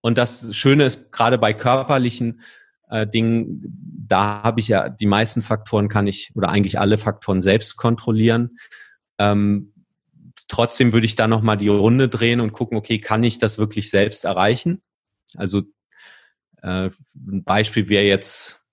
Und 0.00 0.18
das 0.18 0.54
Schöne 0.54 0.84
ist, 0.84 1.12
gerade 1.12 1.38
bei 1.38 1.54
körperlichen 1.54 2.42
äh, 2.90 3.06
Dingen, 3.06 3.62
da 4.06 4.42
habe 4.42 4.60
ich 4.60 4.68
ja 4.68 4.90
die 4.90 5.06
meisten 5.06 5.40
Faktoren 5.40 5.88
kann 5.88 6.06
ich 6.06 6.30
oder 6.34 6.50
eigentlich 6.50 6.78
alle 6.78 6.98
Faktoren 6.98 7.40
selbst 7.40 7.76
kontrollieren. 7.76 8.58
Ähm, 9.18 9.72
trotzdem 10.48 10.92
würde 10.92 11.06
ich 11.06 11.16
da 11.16 11.26
nochmal 11.26 11.56
die 11.56 11.68
Runde 11.68 12.08
drehen 12.08 12.40
und 12.40 12.52
gucken, 12.52 12.76
okay, 12.76 12.98
kann 12.98 13.24
ich 13.24 13.38
das 13.38 13.56
wirklich 13.56 13.88
selbst 13.88 14.26
erreichen? 14.26 14.82
Also 15.38 15.62
äh, 16.62 16.90
ein 17.14 17.44
Beispiel 17.44 17.88
wäre 17.88 18.04
jetzt 18.04 18.64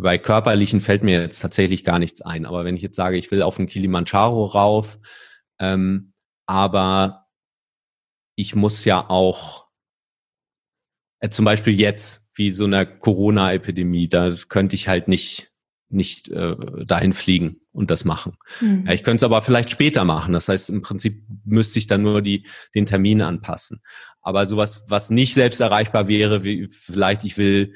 bei 0.00 0.18
körperlichen 0.18 0.80
fällt 0.80 1.02
mir 1.02 1.20
jetzt 1.20 1.40
tatsächlich 1.40 1.84
gar 1.84 1.98
nichts 1.98 2.22
ein. 2.22 2.46
Aber 2.46 2.64
wenn 2.64 2.76
ich 2.76 2.82
jetzt 2.82 2.96
sage, 2.96 3.16
ich 3.16 3.30
will 3.30 3.42
auf 3.42 3.56
den 3.56 3.66
Kilimanjaro 3.66 4.46
rauf, 4.46 4.98
ähm, 5.58 6.14
aber 6.46 7.26
ich 8.34 8.54
muss 8.54 8.84
ja 8.84 9.08
auch 9.08 9.66
äh, 11.20 11.28
zum 11.28 11.44
Beispiel 11.44 11.78
jetzt, 11.78 12.26
wie 12.34 12.52
so 12.52 12.64
einer 12.64 12.86
Corona-Epidemie, 12.86 14.08
da 14.08 14.34
könnte 14.48 14.74
ich 14.74 14.88
halt 14.88 15.08
nicht 15.08 15.50
nicht 15.90 16.28
äh, 16.28 16.56
dahin 16.86 17.12
fliegen 17.12 17.56
und 17.72 17.90
das 17.90 18.04
machen. 18.04 18.36
Mhm. 18.60 18.86
Ja, 18.86 18.92
ich 18.92 19.02
könnte 19.02 19.16
es 19.16 19.22
aber 19.24 19.42
vielleicht 19.42 19.70
später 19.70 20.04
machen. 20.04 20.32
Das 20.32 20.48
heißt, 20.48 20.70
im 20.70 20.82
Prinzip 20.82 21.24
müsste 21.44 21.78
ich 21.78 21.88
dann 21.88 22.02
nur 22.02 22.22
die, 22.22 22.46
den 22.74 22.86
Termin 22.86 23.22
anpassen. 23.22 23.82
Aber 24.22 24.46
sowas, 24.46 24.84
was 24.88 25.10
nicht 25.10 25.34
selbst 25.34 25.60
erreichbar 25.60 26.08
wäre, 26.08 26.44
wie 26.44 26.68
vielleicht 26.70 27.24
ich 27.24 27.38
will 27.38 27.74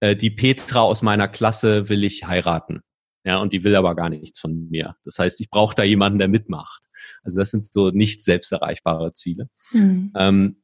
äh, 0.00 0.16
die 0.16 0.30
Petra 0.30 0.80
aus 0.80 1.02
meiner 1.02 1.28
Klasse 1.28 1.88
will 1.88 2.04
ich 2.04 2.26
heiraten. 2.26 2.80
Ja, 3.24 3.38
und 3.38 3.52
die 3.52 3.64
will 3.64 3.76
aber 3.76 3.94
gar 3.94 4.08
nichts 4.08 4.40
von 4.40 4.68
mir. 4.70 4.96
Das 5.04 5.18
heißt, 5.18 5.40
ich 5.40 5.50
brauche 5.50 5.74
da 5.74 5.82
jemanden, 5.82 6.18
der 6.18 6.28
mitmacht. 6.28 6.84
Also 7.22 7.38
das 7.38 7.50
sind 7.50 7.70
so 7.70 7.90
nicht 7.90 8.24
selbst 8.24 8.50
erreichbare 8.50 9.12
Ziele. 9.12 9.48
Mhm. 9.72 10.12
Ähm, 10.16 10.62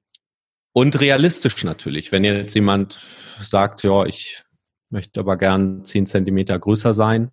und 0.73 0.99
realistisch 1.01 1.65
natürlich. 1.65 2.13
Wenn 2.13 2.25
jetzt 2.25 2.55
jemand 2.55 3.03
sagt, 3.43 3.83
ja, 3.83 4.05
ich 4.07 4.43
möchte 4.91 5.21
aber 5.21 5.37
gern 5.37 5.85
zehn 5.85 6.07
Zentimeter 6.07 6.59
größer 6.59 6.95
sein, 6.95 7.31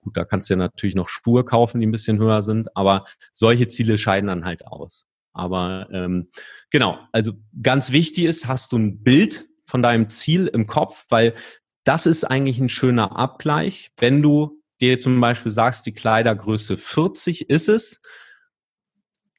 gut, 0.00 0.16
da 0.16 0.24
kannst 0.24 0.48
du 0.48 0.54
ja 0.54 0.58
natürlich 0.58 0.94
noch 0.94 1.08
Schuhe 1.08 1.44
kaufen, 1.44 1.80
die 1.80 1.86
ein 1.86 1.92
bisschen 1.92 2.18
höher 2.18 2.42
sind, 2.42 2.74
aber 2.76 3.06
solche 3.32 3.68
Ziele 3.68 3.98
scheiden 3.98 4.28
dann 4.28 4.44
halt 4.44 4.66
aus. 4.66 5.06
Aber 5.34 5.88
ähm, 5.92 6.30
genau, 6.70 6.98
also 7.12 7.32
ganz 7.62 7.92
wichtig 7.92 8.24
ist, 8.24 8.46
hast 8.46 8.72
du 8.72 8.78
ein 8.78 9.02
Bild 9.02 9.46
von 9.66 9.82
deinem 9.82 10.08
Ziel 10.08 10.46
im 10.46 10.66
Kopf, 10.66 11.04
weil 11.10 11.34
das 11.82 12.06
ist 12.06 12.24
eigentlich 12.24 12.58
ein 12.58 12.68
schöner 12.68 13.16
Abgleich. 13.16 13.92
Wenn 13.98 14.22
du 14.22 14.62
dir 14.80 14.98
zum 14.98 15.20
Beispiel 15.20 15.52
sagst, 15.52 15.86
die 15.86 15.92
Kleidergröße 15.92 16.76
40 16.76 17.50
ist 17.50 17.68
es, 17.68 18.00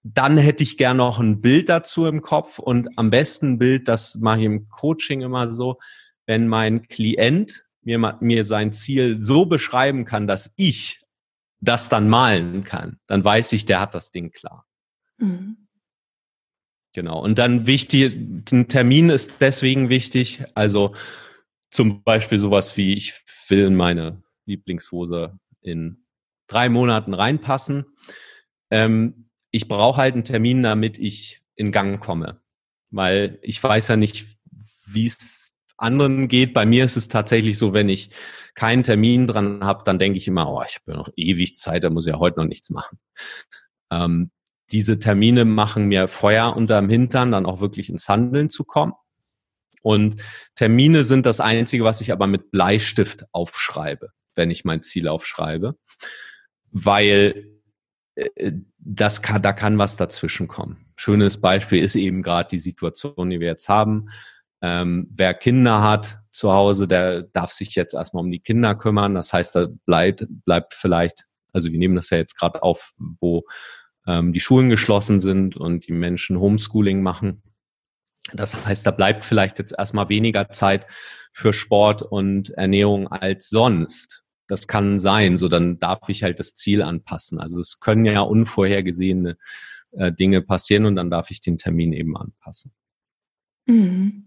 dann 0.04 0.38
hätte 0.38 0.64
ich 0.64 0.78
gern 0.78 0.98
noch 0.98 1.20
ein 1.20 1.42
Bild 1.42 1.70
dazu 1.70 2.06
im 2.06 2.22
Kopf 2.22 2.60
und 2.60 2.90
am 2.98 3.10
besten 3.10 3.54
ein 3.54 3.58
Bild, 3.58 3.88
das 3.88 4.16
mache 4.16 4.40
ich 4.40 4.46
im 4.46 4.70
Coaching 4.70 5.22
immer 5.22 5.52
so, 5.52 5.80
wenn 6.28 6.48
mein 6.48 6.88
Klient 6.88 7.66
mir, 7.82 8.18
mir 8.20 8.44
sein 8.44 8.72
Ziel 8.72 9.22
so 9.22 9.46
beschreiben 9.46 10.06
kann, 10.06 10.28
dass 10.28 10.54
ich 10.58 11.00
das 11.60 11.90
dann 11.90 12.10
malen 12.10 12.64
kann, 12.64 13.00
dann 13.08 13.24
weiß 13.24 13.54
ich, 13.54 13.66
der 13.66 13.80
hat 13.80 13.96
das 13.96 14.12
Ding 14.12 14.32
klar. 14.32 14.66
Mhm. 15.18 15.65
Genau. 16.96 17.22
Und 17.22 17.38
dann 17.38 17.68
wichtig, 17.68 18.16
ein 18.16 18.70
Termin 18.70 19.10
ist 19.10 19.42
deswegen 19.42 19.90
wichtig. 19.90 20.46
Also 20.54 20.96
zum 21.70 22.04
Beispiel 22.04 22.40
sowas 22.40 22.78
wie, 22.78 22.94
ich 22.94 23.22
will 23.50 23.66
in 23.66 23.76
meine 23.76 24.24
Lieblingshose 24.46 25.38
in 25.60 26.06
drei 26.48 26.70
Monaten 26.70 27.14
reinpassen. 27.14 27.84
Ähm, 28.72 29.30
ich 29.52 29.68
brauche 29.68 29.98
halt 29.98 30.14
einen 30.14 30.24
Termin, 30.24 30.64
damit 30.64 30.98
ich 30.98 31.42
in 31.56 31.74
Gang 31.74 32.02
komme. 32.02 32.40
Weil 32.92 33.40
ich 33.42 33.62
weiß 33.62 33.90
ja 33.90 33.98
nicht, 33.98 34.26
wie 34.86 35.08
es 35.08 35.54
anderen 35.76 36.30
geht. 36.30 36.54
Bei 36.54 36.66
mir 36.66 36.86
ist 36.86 36.96
es 36.96 37.10
tatsächlich 37.10 37.58
so, 37.58 37.74
wenn 37.74 37.90
ich 37.90 38.12
keinen 38.54 38.84
Termin 38.84 39.28
dran 39.28 39.66
habe, 39.66 39.84
dann 39.84 40.00
denke 40.00 40.18
ich 40.18 40.30
immer, 40.30 40.50
oh, 40.50 40.64
ich 40.66 40.76
habe 40.76 40.92
ja 40.92 40.96
noch 40.96 41.10
ewig 41.18 41.58
Zeit, 41.58 41.84
da 41.84 41.90
muss 41.90 42.08
ich 42.08 42.14
ja 42.14 42.20
heute 42.20 42.40
noch 42.40 42.48
nichts 42.48 42.70
machen. 42.70 43.00
Ähm, 43.92 44.32
diese 44.72 45.00
Termine 45.00 45.46
machen 45.46 45.86
mir 45.86 46.08
Feuer 46.08 46.56
unterm 46.56 46.90
Hintern, 46.90 47.32
dann 47.32 47.46
auch 47.46 47.62
wirklich 47.62 47.90
ins 47.90 48.10
Handeln 48.10 48.50
zu 48.50 48.64
kommen. 48.64 48.94
Und 49.82 50.22
Termine 50.56 51.04
sind 51.04 51.28
das 51.28 51.40
Einzige, 51.40 51.84
was 51.84 52.02
ich 52.02 52.12
aber 52.12 52.26
mit 52.26 52.50
Bleistift 52.50 53.26
aufschreibe, 53.32 54.10
wenn 54.34 54.50
ich 54.50 54.66
mein 54.66 54.82
Ziel 54.82 55.08
aufschreibe, 55.08 55.78
weil 56.72 57.60
äh, 58.16 58.52
das 58.80 59.22
kann, 59.22 59.44
da 59.44 59.54
kann 59.54 59.78
was 59.78 59.98
dazwischen 59.98 60.48
kommen. 60.48 60.86
Schönes 60.96 61.40
Beispiel 61.40 61.84
ist 61.84 61.96
eben 61.96 62.24
gerade 62.24 62.50
die 62.50 62.60
Situation, 62.60 63.30
die 63.30 63.40
wir 63.40 63.48
jetzt 63.48 63.70
haben. 63.70 64.10
Ähm, 64.62 65.08
wer 65.12 65.34
Kinder 65.36 65.84
hat 65.84 66.20
zu 66.32 66.52
Hause, 66.52 66.88
der 66.88 67.22
darf 67.22 67.52
sich 67.52 67.76
jetzt 67.76 67.94
erstmal 67.94 68.24
um 68.24 68.32
die 68.32 68.40
Kinder 68.40 68.74
kümmern. 68.74 69.14
Das 69.14 69.34
heißt, 69.34 69.56
da 69.56 69.68
bleibt, 69.86 70.26
bleibt 70.46 70.74
vielleicht, 70.74 71.26
also 71.54 71.72
wir 71.72 71.78
nehmen 71.78 71.96
das 71.96 72.10
ja 72.10 72.18
jetzt 72.18 72.40
gerade 72.40 72.64
auf, 72.64 72.94
wo 73.20 73.44
ähm, 74.08 74.34
die 74.34 74.40
Schulen 74.40 74.70
geschlossen 74.70 75.20
sind 75.20 75.58
und 75.58 75.88
die 75.88 75.94
Menschen 75.94 76.40
Homeschooling 76.40 77.02
machen. 77.02 77.42
Das 78.34 78.66
heißt, 78.66 78.86
da 78.86 78.92
bleibt 78.92 79.24
vielleicht 79.24 79.60
jetzt 79.60 79.74
erstmal 79.78 80.10
weniger 80.10 80.50
Zeit 80.50 80.88
für 81.32 81.54
Sport 81.54 82.02
und 82.02 82.50
Ernährung 82.52 83.08
als 83.08 83.50
sonst. 83.50 84.24
Das 84.48 84.68
kann 84.68 85.00
sein, 85.00 85.38
so 85.38 85.48
dann 85.48 85.80
darf 85.80 86.08
ich 86.08 86.24
halt 86.24 86.40
das 86.40 86.54
Ziel 86.54 86.82
anpassen. 86.82 87.40
Also 87.40 87.60
es 87.60 87.80
können 87.80 88.06
ja 88.06 88.22
unvorhergesehene 88.22 89.38
äh, 89.92 90.12
Dinge 90.12 90.42
passieren 90.42 90.86
und 90.86 90.96
dann 90.96 91.10
darf 91.10 91.32
ich 91.32 91.42
den 91.42 91.58
Termin 91.58 91.94
eben 91.94 92.16
anpassen. 92.16 92.72
Mhm. 93.66 94.26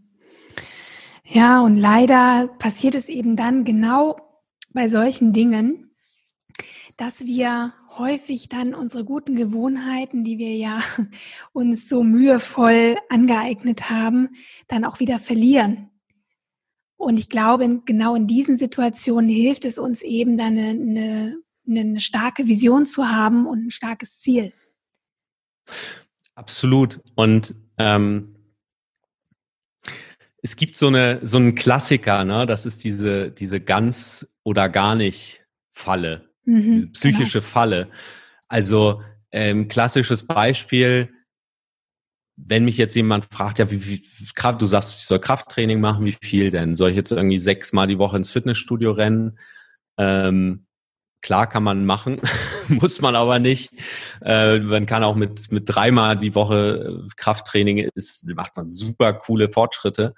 Ja, 1.24 1.60
und 1.60 1.76
leider 1.76 2.48
passiert 2.58 2.94
es 2.94 3.08
eben 3.08 3.36
dann 3.36 3.64
genau 3.64 4.16
bei 4.72 4.88
solchen 4.88 5.32
Dingen, 5.32 5.87
dass 6.98 7.24
wir 7.24 7.72
häufig 7.96 8.48
dann 8.48 8.74
unsere 8.74 9.04
guten 9.04 9.36
Gewohnheiten, 9.36 10.24
die 10.24 10.36
wir 10.36 10.56
ja 10.56 10.80
uns 11.52 11.88
so 11.88 12.02
mühevoll 12.02 12.96
angeeignet 13.08 13.88
haben, 13.88 14.30
dann 14.66 14.84
auch 14.84 14.98
wieder 14.98 15.20
verlieren. 15.20 15.90
Und 16.96 17.16
ich 17.16 17.30
glaube, 17.30 17.82
genau 17.84 18.16
in 18.16 18.26
diesen 18.26 18.56
Situationen 18.56 19.30
hilft 19.30 19.64
es 19.64 19.78
uns 19.78 20.02
eben 20.02 20.36
dann 20.36 20.58
eine, 20.58 20.70
eine, 20.70 21.80
eine 21.80 22.00
starke 22.00 22.48
Vision 22.48 22.84
zu 22.84 23.08
haben 23.08 23.46
und 23.46 23.66
ein 23.66 23.70
starkes 23.70 24.18
Ziel. 24.18 24.52
Absolut. 26.34 27.00
Und 27.14 27.54
ähm, 27.78 28.34
es 30.42 30.56
gibt 30.56 30.76
so 30.76 30.88
eine 30.88 31.20
so 31.22 31.36
einen 31.36 31.54
Klassiker, 31.54 32.24
ne? 32.24 32.46
Das 32.46 32.66
ist 32.66 32.82
diese 32.82 33.30
diese 33.30 33.60
ganz 33.60 34.26
oder 34.42 34.68
gar 34.68 34.96
nicht 34.96 35.46
Falle. 35.72 36.27
Mhm, 36.48 36.92
psychische 36.92 37.40
genau. 37.40 37.50
Falle. 37.50 37.88
Also 38.48 39.02
ähm, 39.30 39.68
klassisches 39.68 40.26
Beispiel, 40.26 41.10
wenn 42.36 42.64
mich 42.64 42.78
jetzt 42.78 42.94
jemand 42.94 43.26
fragt, 43.26 43.58
ja, 43.58 43.70
wie, 43.70 43.84
wie 43.84 44.02
Kraft, 44.34 44.62
du 44.62 44.66
sagst, 44.66 45.00
ich 45.00 45.06
soll 45.06 45.18
Krafttraining 45.18 45.78
machen, 45.78 46.06
wie 46.06 46.16
viel 46.22 46.50
denn? 46.50 46.74
Soll 46.74 46.90
ich 46.90 46.96
jetzt 46.96 47.12
irgendwie 47.12 47.38
sechsmal 47.38 47.86
die 47.86 47.98
Woche 47.98 48.16
ins 48.16 48.30
Fitnessstudio 48.30 48.92
rennen? 48.92 49.38
Ähm, 49.98 50.64
klar 51.20 51.46
kann 51.46 51.64
man 51.64 51.84
machen, 51.84 52.22
muss 52.68 53.02
man 53.02 53.14
aber 53.14 53.38
nicht. 53.38 53.70
Äh, 54.22 54.60
man 54.60 54.86
kann 54.86 55.04
auch 55.04 55.16
mit, 55.16 55.52
mit 55.52 55.64
dreimal 55.66 56.16
die 56.16 56.34
Woche 56.34 57.04
äh, 57.04 57.08
Krafttraining 57.16 57.90
ist, 57.94 58.26
macht 58.34 58.56
man 58.56 58.70
super 58.70 59.12
coole 59.12 59.52
Fortschritte. 59.52 60.14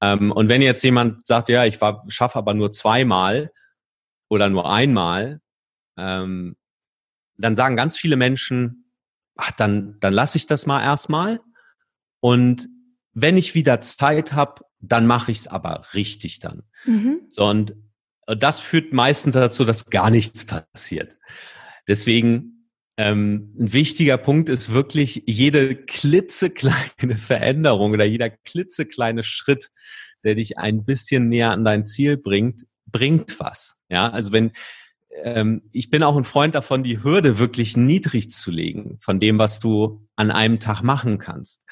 Ähm, 0.00 0.32
und 0.32 0.48
wenn 0.48 0.62
jetzt 0.62 0.82
jemand 0.82 1.26
sagt, 1.26 1.50
ja, 1.50 1.66
ich 1.66 1.78
schaffe 2.08 2.38
aber 2.38 2.54
nur 2.54 2.70
zweimal 2.70 3.52
oder 4.30 4.48
nur 4.48 4.72
einmal, 4.72 5.42
ähm, 5.98 6.56
dann 7.36 7.56
sagen 7.56 7.76
ganz 7.76 7.96
viele 7.96 8.16
Menschen, 8.16 8.90
ach, 9.36 9.52
dann, 9.52 9.98
dann 10.00 10.12
lasse 10.12 10.38
ich 10.38 10.46
das 10.46 10.66
mal 10.66 10.82
erstmal. 10.82 11.40
Und 12.20 12.68
wenn 13.12 13.36
ich 13.36 13.54
wieder 13.54 13.80
Zeit 13.80 14.32
habe, 14.32 14.62
dann 14.80 15.06
mache 15.06 15.32
ich 15.32 15.38
es 15.38 15.46
aber 15.46 15.84
richtig 15.94 16.40
dann. 16.40 16.62
Mhm. 16.84 17.20
So, 17.28 17.46
und 17.46 17.74
das 18.26 18.60
führt 18.60 18.92
meistens 18.92 19.34
dazu, 19.34 19.64
dass 19.64 19.86
gar 19.86 20.10
nichts 20.10 20.44
passiert. 20.44 21.16
Deswegen 21.86 22.58
ähm, 22.96 23.54
ein 23.58 23.72
wichtiger 23.72 24.18
Punkt 24.18 24.48
ist 24.48 24.72
wirklich 24.72 25.22
jede 25.26 25.76
klitzekleine 25.76 27.16
Veränderung 27.16 27.92
oder 27.92 28.04
jeder 28.04 28.28
klitzekleine 28.28 29.24
Schritt, 29.24 29.70
der 30.24 30.34
dich 30.34 30.58
ein 30.58 30.84
bisschen 30.84 31.28
näher 31.28 31.52
an 31.52 31.64
dein 31.64 31.86
Ziel 31.86 32.16
bringt, 32.16 32.66
bringt 32.86 33.38
was. 33.40 33.76
Ja, 33.88 34.10
also 34.10 34.32
wenn 34.32 34.52
ähm, 35.22 35.62
ich 35.72 35.90
bin 35.90 36.02
auch 36.02 36.16
ein 36.16 36.24
Freund 36.24 36.54
davon, 36.54 36.82
die 36.82 37.02
Hürde 37.02 37.38
wirklich 37.38 37.76
niedrig 37.76 38.30
zu 38.30 38.50
legen 38.50 38.98
von 39.00 39.20
dem, 39.20 39.38
was 39.38 39.60
du 39.60 40.06
an 40.16 40.30
einem 40.30 40.60
Tag 40.60 40.82
machen 40.82 41.18
kannst. 41.18 41.64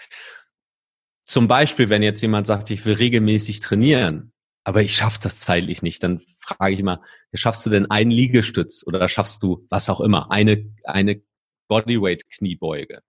Zum 1.25 1.49
Beispiel, 1.49 1.89
wenn 1.89 2.03
jetzt 2.03 2.21
jemand 2.23 2.47
sagt, 2.47 2.71
ich 2.71 2.85
will 2.85 2.95
regelmäßig 2.95 3.61
trainieren, 3.61 4.33
aber 4.65 4.83
ich 4.83 4.97
schaffe 4.97 5.19
das 5.23 5.39
zeitlich 5.39 5.83
nicht, 5.83 6.03
dann 6.03 6.23
frage 6.41 6.75
ich 6.75 6.81
immer, 6.81 7.03
schaffst 7.35 7.67
du 7.67 7.71
denn 7.71 7.91
einen 7.91 8.11
Liegestütz 8.11 8.85
oder 8.87 9.09
schaffst 9.09 9.43
du 9.43 9.67
was 9.71 9.89
auch 9.89 10.01
immer, 10.01 10.31
eine, 10.31 10.73
eine 10.85 11.23
Bodyweight 11.69 12.29
Kniebeuge? 12.31 13.03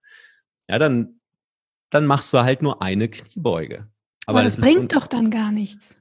Ja, 0.67 0.79
dann, 0.79 1.19
dann 1.89 2.05
machst 2.05 2.33
du 2.33 2.39
halt 2.39 2.61
nur 2.61 2.81
eine 2.81 3.09
Kniebeuge. 3.09 3.87
Aber, 4.25 4.39
aber 4.39 4.43
das, 4.43 4.57
das 4.57 4.65
bringt 4.65 4.95
doch 4.95 5.07
dann 5.07 5.31
gar 5.31 5.51
nichts. 5.51 5.97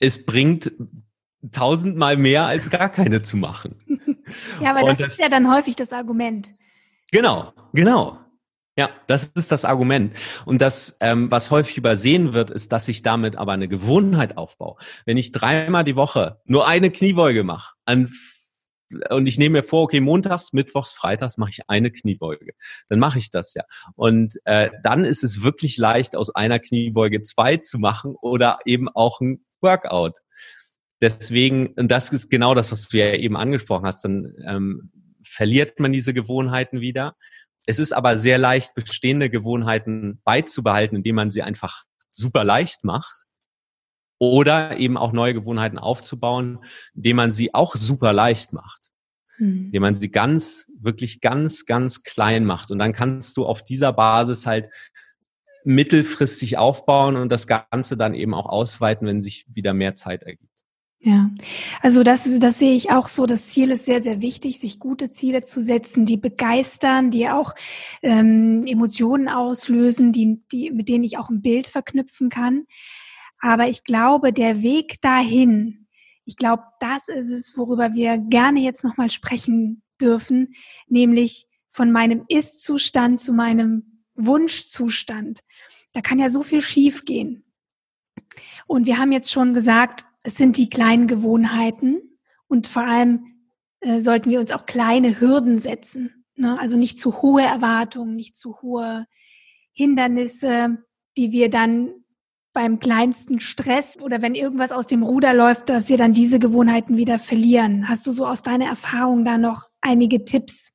Es 0.00 0.24
bringt 0.24 0.72
tausendmal 1.52 2.16
mehr 2.16 2.46
als 2.46 2.70
gar 2.70 2.88
keine 2.88 3.22
zu 3.22 3.36
machen. 3.36 3.76
ja, 4.60 4.74
aber 4.74 4.88
das, 4.88 4.98
das, 4.98 5.12
ist 5.12 5.20
ja 5.20 5.28
dann 5.28 5.50
häufig 5.52 5.76
das 5.76 5.92
Argument. 5.92 6.54
Genau, 7.12 7.52
genau. 7.72 8.18
Ja, 8.78 8.90
das 9.06 9.24
ist 9.24 9.52
das 9.52 9.64
Argument. 9.64 10.14
Und 10.44 10.60
das, 10.60 10.98
ähm, 11.00 11.30
was 11.30 11.50
häufig 11.50 11.78
übersehen 11.78 12.34
wird, 12.34 12.50
ist, 12.50 12.72
dass 12.72 12.88
ich 12.88 13.02
damit 13.02 13.36
aber 13.36 13.52
eine 13.52 13.68
Gewohnheit 13.68 14.36
aufbaue. 14.36 14.76
Wenn 15.06 15.16
ich 15.16 15.32
dreimal 15.32 15.82
die 15.82 15.96
Woche 15.96 16.40
nur 16.44 16.68
eine 16.68 16.90
Kniebeuge 16.90 17.42
mache 17.42 17.72
an, 17.86 18.12
und 19.10 19.26
ich 19.26 19.38
nehme 19.38 19.58
mir 19.58 19.62
vor, 19.62 19.82
okay, 19.82 20.00
montags, 20.00 20.52
mittwochs, 20.52 20.92
freitags 20.92 21.38
mache 21.38 21.50
ich 21.50 21.60
eine 21.68 21.90
Kniebeuge, 21.90 22.52
dann 22.88 22.98
mache 22.98 23.18
ich 23.18 23.30
das 23.30 23.54
ja. 23.54 23.64
Und 23.94 24.34
äh, 24.44 24.70
dann 24.82 25.04
ist 25.04 25.24
es 25.24 25.42
wirklich 25.42 25.76
leicht, 25.76 26.14
aus 26.14 26.34
einer 26.34 26.58
Kniebeuge 26.58 27.22
zwei 27.22 27.56
zu 27.56 27.78
machen 27.78 28.14
oder 28.20 28.58
eben 28.64 28.88
auch 28.88 29.20
ein 29.20 29.44
Workout. 29.60 30.18
Deswegen, 31.00 31.68
und 31.74 31.90
das 31.90 32.10
ist 32.10 32.30
genau 32.30 32.54
das, 32.54 32.72
was 32.72 32.88
du 32.88 32.96
ja 32.98 33.14
eben 33.14 33.36
angesprochen 33.36 33.86
hast, 33.86 34.04
dann 34.04 34.32
ähm, 34.46 34.90
verliert 35.24 35.78
man 35.78 35.92
diese 35.92 36.14
Gewohnheiten 36.14 36.80
wieder. 36.80 37.16
Es 37.66 37.78
ist 37.78 37.92
aber 37.92 38.16
sehr 38.16 38.38
leicht, 38.38 38.74
bestehende 38.74 39.28
Gewohnheiten 39.28 40.20
beizubehalten, 40.24 40.96
indem 40.96 41.16
man 41.16 41.30
sie 41.30 41.42
einfach 41.42 41.84
super 42.10 42.44
leicht 42.44 42.84
macht. 42.84 43.24
Oder 44.18 44.78
eben 44.78 44.96
auch 44.96 45.12
neue 45.12 45.34
Gewohnheiten 45.34 45.78
aufzubauen, 45.78 46.64
indem 46.94 47.16
man 47.16 47.32
sie 47.32 47.52
auch 47.52 47.74
super 47.74 48.14
leicht 48.14 48.54
macht. 48.54 48.90
Mhm. 49.36 49.66
Indem 49.66 49.82
man 49.82 49.94
sie 49.94 50.10
ganz, 50.10 50.70
wirklich 50.80 51.20
ganz, 51.20 51.66
ganz 51.66 52.02
klein 52.02 52.46
macht. 52.46 52.70
Und 52.70 52.78
dann 52.78 52.94
kannst 52.94 53.36
du 53.36 53.44
auf 53.44 53.62
dieser 53.62 53.92
Basis 53.92 54.46
halt 54.46 54.70
mittelfristig 55.64 56.56
aufbauen 56.56 57.16
und 57.16 57.28
das 57.28 57.46
Ganze 57.46 57.98
dann 57.98 58.14
eben 58.14 58.32
auch 58.32 58.46
ausweiten, 58.46 59.06
wenn 59.06 59.20
sich 59.20 59.44
wieder 59.52 59.74
mehr 59.74 59.96
Zeit 59.96 60.22
ergibt. 60.22 60.55
Ja, 61.06 61.30
also 61.82 62.02
das, 62.02 62.28
das 62.40 62.58
sehe 62.58 62.74
ich 62.74 62.90
auch 62.90 63.06
so. 63.06 63.26
Das 63.26 63.46
Ziel 63.46 63.70
ist 63.70 63.84
sehr, 63.84 64.00
sehr 64.00 64.20
wichtig, 64.20 64.58
sich 64.58 64.80
gute 64.80 65.08
Ziele 65.08 65.44
zu 65.44 65.62
setzen, 65.62 66.04
die 66.04 66.16
begeistern, 66.16 67.12
die 67.12 67.28
auch 67.28 67.54
ähm, 68.02 68.64
Emotionen 68.66 69.28
auslösen, 69.28 70.10
die, 70.10 70.42
die, 70.50 70.72
mit 70.72 70.88
denen 70.88 71.04
ich 71.04 71.16
auch 71.16 71.30
ein 71.30 71.42
Bild 71.42 71.68
verknüpfen 71.68 72.28
kann. 72.28 72.64
Aber 73.38 73.68
ich 73.68 73.84
glaube, 73.84 74.32
der 74.32 74.62
Weg 74.62 75.00
dahin, 75.00 75.86
ich 76.24 76.36
glaube, 76.36 76.64
das 76.80 77.06
ist 77.06 77.30
es, 77.30 77.56
worüber 77.56 77.94
wir 77.94 78.18
gerne 78.18 78.58
jetzt 78.58 78.82
nochmal 78.82 79.12
sprechen 79.12 79.84
dürfen, 80.00 80.54
nämlich 80.88 81.46
von 81.70 81.92
meinem 81.92 82.24
Ist-Zustand 82.26 83.20
zu 83.20 83.32
meinem 83.32 84.02
Wunschzustand. 84.16 85.38
Da 85.92 86.00
kann 86.00 86.18
ja 86.18 86.30
so 86.30 86.42
viel 86.42 86.62
schiefgehen. 86.62 87.44
Und 88.66 88.86
wir 88.86 88.98
haben 88.98 89.12
jetzt 89.12 89.30
schon 89.30 89.54
gesagt, 89.54 90.04
es 90.26 90.34
sind 90.34 90.56
die 90.56 90.68
kleinen 90.68 91.06
Gewohnheiten 91.06 92.00
und 92.48 92.66
vor 92.66 92.82
allem 92.82 93.26
äh, 93.80 94.00
sollten 94.00 94.28
wir 94.28 94.40
uns 94.40 94.50
auch 94.50 94.66
kleine 94.66 95.20
Hürden 95.20 95.58
setzen. 95.58 96.24
Ne? 96.34 96.58
Also 96.58 96.76
nicht 96.76 96.98
zu 96.98 97.22
hohe 97.22 97.42
Erwartungen, 97.42 98.16
nicht 98.16 98.34
zu 98.34 98.60
hohe 98.60 99.06
Hindernisse, 99.72 100.78
die 101.16 101.30
wir 101.30 101.48
dann 101.48 101.90
beim 102.52 102.80
kleinsten 102.80 103.38
Stress 103.38 103.98
oder 104.00 104.20
wenn 104.20 104.34
irgendwas 104.34 104.72
aus 104.72 104.88
dem 104.88 105.04
Ruder 105.04 105.32
läuft, 105.32 105.68
dass 105.68 105.90
wir 105.90 105.96
dann 105.96 106.12
diese 106.12 106.40
Gewohnheiten 106.40 106.96
wieder 106.96 107.20
verlieren. 107.20 107.88
Hast 107.88 108.04
du 108.06 108.12
so 108.12 108.26
aus 108.26 108.42
deiner 108.42 108.66
Erfahrung 108.66 109.24
da 109.24 109.38
noch 109.38 109.68
einige 109.80 110.24
Tipps? 110.24 110.72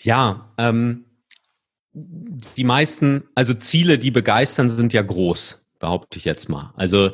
Ja, 0.00 0.52
ähm, 0.58 1.06
die 1.94 2.64
meisten, 2.64 3.24
also 3.34 3.54
Ziele, 3.54 3.98
die 3.98 4.10
begeistern, 4.10 4.68
sind 4.68 4.92
ja 4.92 5.00
groß, 5.00 5.66
behaupte 5.78 6.18
ich 6.18 6.26
jetzt 6.26 6.50
mal. 6.50 6.74
Also 6.76 7.12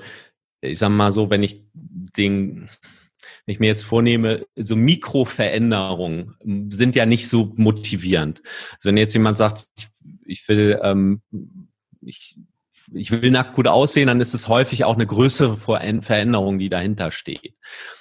ich 0.61 0.79
sag 0.79 0.91
mal 0.91 1.13
so, 1.13 1.31
wenn 1.31 1.43
ich 1.43 1.65
den, 1.73 2.69
wenn 3.47 3.53
ich 3.53 3.61
mir 3.61 3.69
jetzt 3.69 3.85
vornehme, 3.85 4.47
so 4.57 4.77
Mikroveränderungen 4.77 6.35
sind 6.71 6.97
ja 6.97 7.07
nicht 7.07 7.29
so 7.29 7.53
motivierend. 7.57 8.43
Also 8.73 8.89
wenn 8.89 8.97
jetzt 8.97 9.15
jemand 9.15 9.39
sagt, 9.39 9.69
ich, 9.77 9.89
ich 10.27 10.49
will, 10.49 10.79
ähm, 10.83 11.23
ich, 12.01 12.37
ich 12.93 13.11
will 13.11 13.31
nackt 13.31 13.55
gut 13.55 13.69
aussehen, 13.69 14.07
dann 14.07 14.21
ist 14.21 14.35
es 14.35 14.49
häufig 14.49 14.85
auch 14.85 14.95
eine 14.95 15.07
größere 15.07 15.57
Veränderung, 15.57 16.59
die 16.59 16.69
dahinter 16.69 17.11
steht. 17.11 17.55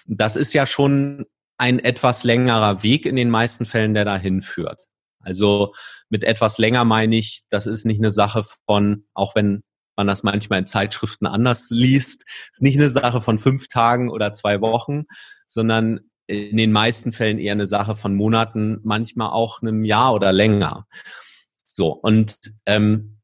Das 0.05 0.36
ist 0.36 0.53
ja 0.53 0.66
schon 0.66 1.26
ein 1.58 1.80
etwas 1.80 2.24
längerer 2.24 2.84
Weg 2.84 3.05
in 3.05 3.16
den 3.16 3.30
meisten 3.30 3.66
Fällen, 3.66 3.93
der 3.93 4.05
dahin 4.05 4.41
führt. 4.41 4.80
Also 5.20 5.74
mit 6.10 6.24
etwas 6.24 6.58
länger 6.58 6.86
meine 6.86 7.18
ich, 7.18 7.43
das 7.49 7.68
ist 7.68 7.86
nicht 7.86 7.99
eine 7.99 8.12
Sache 8.12 8.45
von, 8.66 9.05
auch 9.14 9.36
wenn 9.36 9.64
man 9.98 10.08
das 10.08 10.24
manchmal 10.24 10.60
in 10.60 10.68
Zeitschriften 10.68 11.26
anders 11.26 11.68
liest, 11.70 12.26
ist 12.52 12.62
nicht 12.62 12.78
eine 12.78 12.89
Sache 12.89 13.22
von 13.22 13.39
fünf 13.39 13.68
Tagen 13.68 14.10
oder 14.10 14.34
zwei 14.34 14.62
Wochen, 14.62 15.06
sondern 15.48 16.02
in 16.28 16.58
den 16.58 16.72
meisten 16.72 17.12
Fällen 17.12 17.39
eher 17.39 17.54
eine 17.54 17.68
Sache 17.68 17.95
von 17.95 18.16
Monaten, 18.16 18.80
manchmal 18.84 19.30
auch 19.30 19.62
einem 19.62 19.84
Jahr 19.84 20.14
oder 20.14 20.32
länger. 20.32 20.86
So, 21.66 21.91
und 21.91 22.39
ähm, 22.66 23.20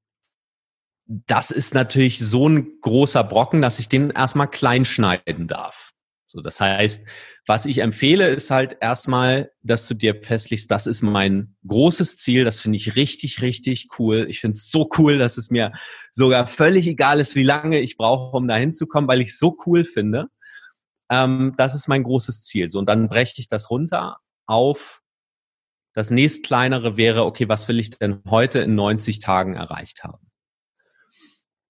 das 1.06 1.52
ist 1.52 1.74
natürlich 1.74 2.20
so 2.20 2.48
ein 2.48 2.80
großer 2.82 3.24
Brocken, 3.24 3.62
dass 3.62 3.80
ich 3.80 3.90
den 3.90 4.10
erstmal 4.10 4.50
klein 4.50 4.86
schneiden 4.86 5.48
darf. 5.48 5.93
So, 6.34 6.42
das 6.42 6.60
heißt, 6.60 7.06
was 7.46 7.68
ich 7.68 7.78
empfehle, 7.78 8.28
ist 8.30 8.50
halt 8.50 8.78
erstmal, 8.82 9.52
dass 9.62 9.88
du 9.88 9.94
dir 9.94 10.20
festlegst, 10.20 10.72
das 10.72 10.88
ist 10.88 11.04
mein 11.04 11.56
großes 11.68 12.18
Ziel, 12.18 12.44
das 12.44 12.60
finde 12.60 12.78
ich 12.78 12.96
richtig, 12.96 13.44
richtig 13.44 14.00
cool. 14.00 14.26
Ich 14.28 14.40
finde 14.40 14.58
es 14.58 14.72
so 14.72 14.90
cool, 14.98 15.20
dass 15.20 15.38
es 15.38 15.52
mir 15.52 15.74
sogar 16.12 16.48
völlig 16.48 16.88
egal 16.88 17.20
ist, 17.20 17.36
wie 17.36 17.44
lange 17.44 17.82
ich 17.82 17.98
brauche, 17.98 18.36
um 18.36 18.48
da 18.48 18.56
hinzukommen, 18.56 19.08
weil 19.08 19.22
ich 19.22 19.30
es 19.30 19.38
so 19.38 19.56
cool 19.68 19.86
finde. 19.86 20.26
Ähm, 21.12 21.54
das 21.56 21.76
ist 21.76 21.88
mein 21.88 22.02
großes 22.02 22.42
Ziel. 22.42 22.68
So, 22.72 22.80
und 22.80 22.88
dann 22.88 23.10
breche 23.10 23.36
ich 23.38 23.48
das 23.48 23.70
runter 23.70 24.18
auf 24.48 25.04
das 25.94 26.10
nächstkleinere 26.10 26.98
wäre, 26.98 27.26
okay, 27.26 27.48
was 27.48 27.68
will 27.68 27.78
ich 27.78 27.92
denn 27.92 28.24
heute 28.28 28.58
in 28.58 28.74
90 28.74 29.20
Tagen 29.20 29.54
erreicht 29.54 30.04
haben? 30.04 30.32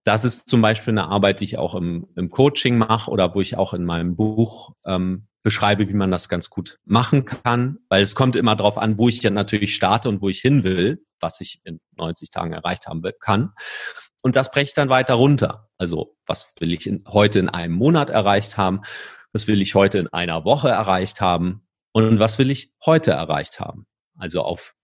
Das 0.03 0.25
ist 0.25 0.49
zum 0.49 0.61
Beispiel 0.61 0.91
eine 0.91 1.07
Arbeit, 1.07 1.39
die 1.39 1.45
ich 1.45 1.57
auch 1.57 1.75
im, 1.75 2.07
im 2.15 2.29
Coaching 2.29 2.77
mache 2.77 3.09
oder 3.09 3.33
wo 3.35 3.41
ich 3.41 3.57
auch 3.57 3.73
in 3.73 3.85
meinem 3.85 4.15
Buch 4.15 4.73
ähm, 4.85 5.27
beschreibe, 5.43 5.87
wie 5.87 5.93
man 5.93 6.11
das 6.11 6.29
ganz 6.29 6.49
gut 6.49 6.79
machen 6.85 7.25
kann, 7.25 7.79
weil 7.89 8.01
es 8.01 8.15
kommt 8.15 8.35
immer 8.35 8.55
darauf 8.55 8.77
an, 8.77 8.97
wo 8.97 9.09
ich 9.09 9.21
ja 9.21 9.29
natürlich 9.29 9.75
starte 9.75 10.09
und 10.09 10.21
wo 10.21 10.29
ich 10.29 10.39
hin 10.39 10.63
will, 10.63 11.05
was 11.19 11.41
ich 11.41 11.61
in 11.63 11.79
90 11.97 12.31
Tagen 12.31 12.53
erreicht 12.53 12.87
haben 12.87 13.03
will, 13.03 13.13
kann. 13.17 13.53
Und 14.23 14.35
das 14.35 14.51
breche 14.51 14.67
ich 14.67 14.73
dann 14.73 14.89
weiter 14.89 15.15
runter. 15.15 15.69
Also 15.77 16.15
was 16.25 16.53
will 16.59 16.73
ich 16.73 16.87
in, 16.87 17.03
heute 17.07 17.39
in 17.39 17.49
einem 17.49 17.73
Monat 17.73 18.09
erreicht 18.09 18.57
haben? 18.57 18.81
Was 19.33 19.47
will 19.47 19.61
ich 19.61 19.75
heute 19.75 19.99
in 19.99 20.07
einer 20.07 20.45
Woche 20.45 20.69
erreicht 20.69 21.19
haben? 21.19 21.67
Und 21.91 22.19
was 22.19 22.39
will 22.39 22.49
ich 22.49 22.73
heute 22.85 23.11
erreicht 23.11 23.59
haben? 23.59 23.85
Also 24.17 24.41
auf 24.41 24.75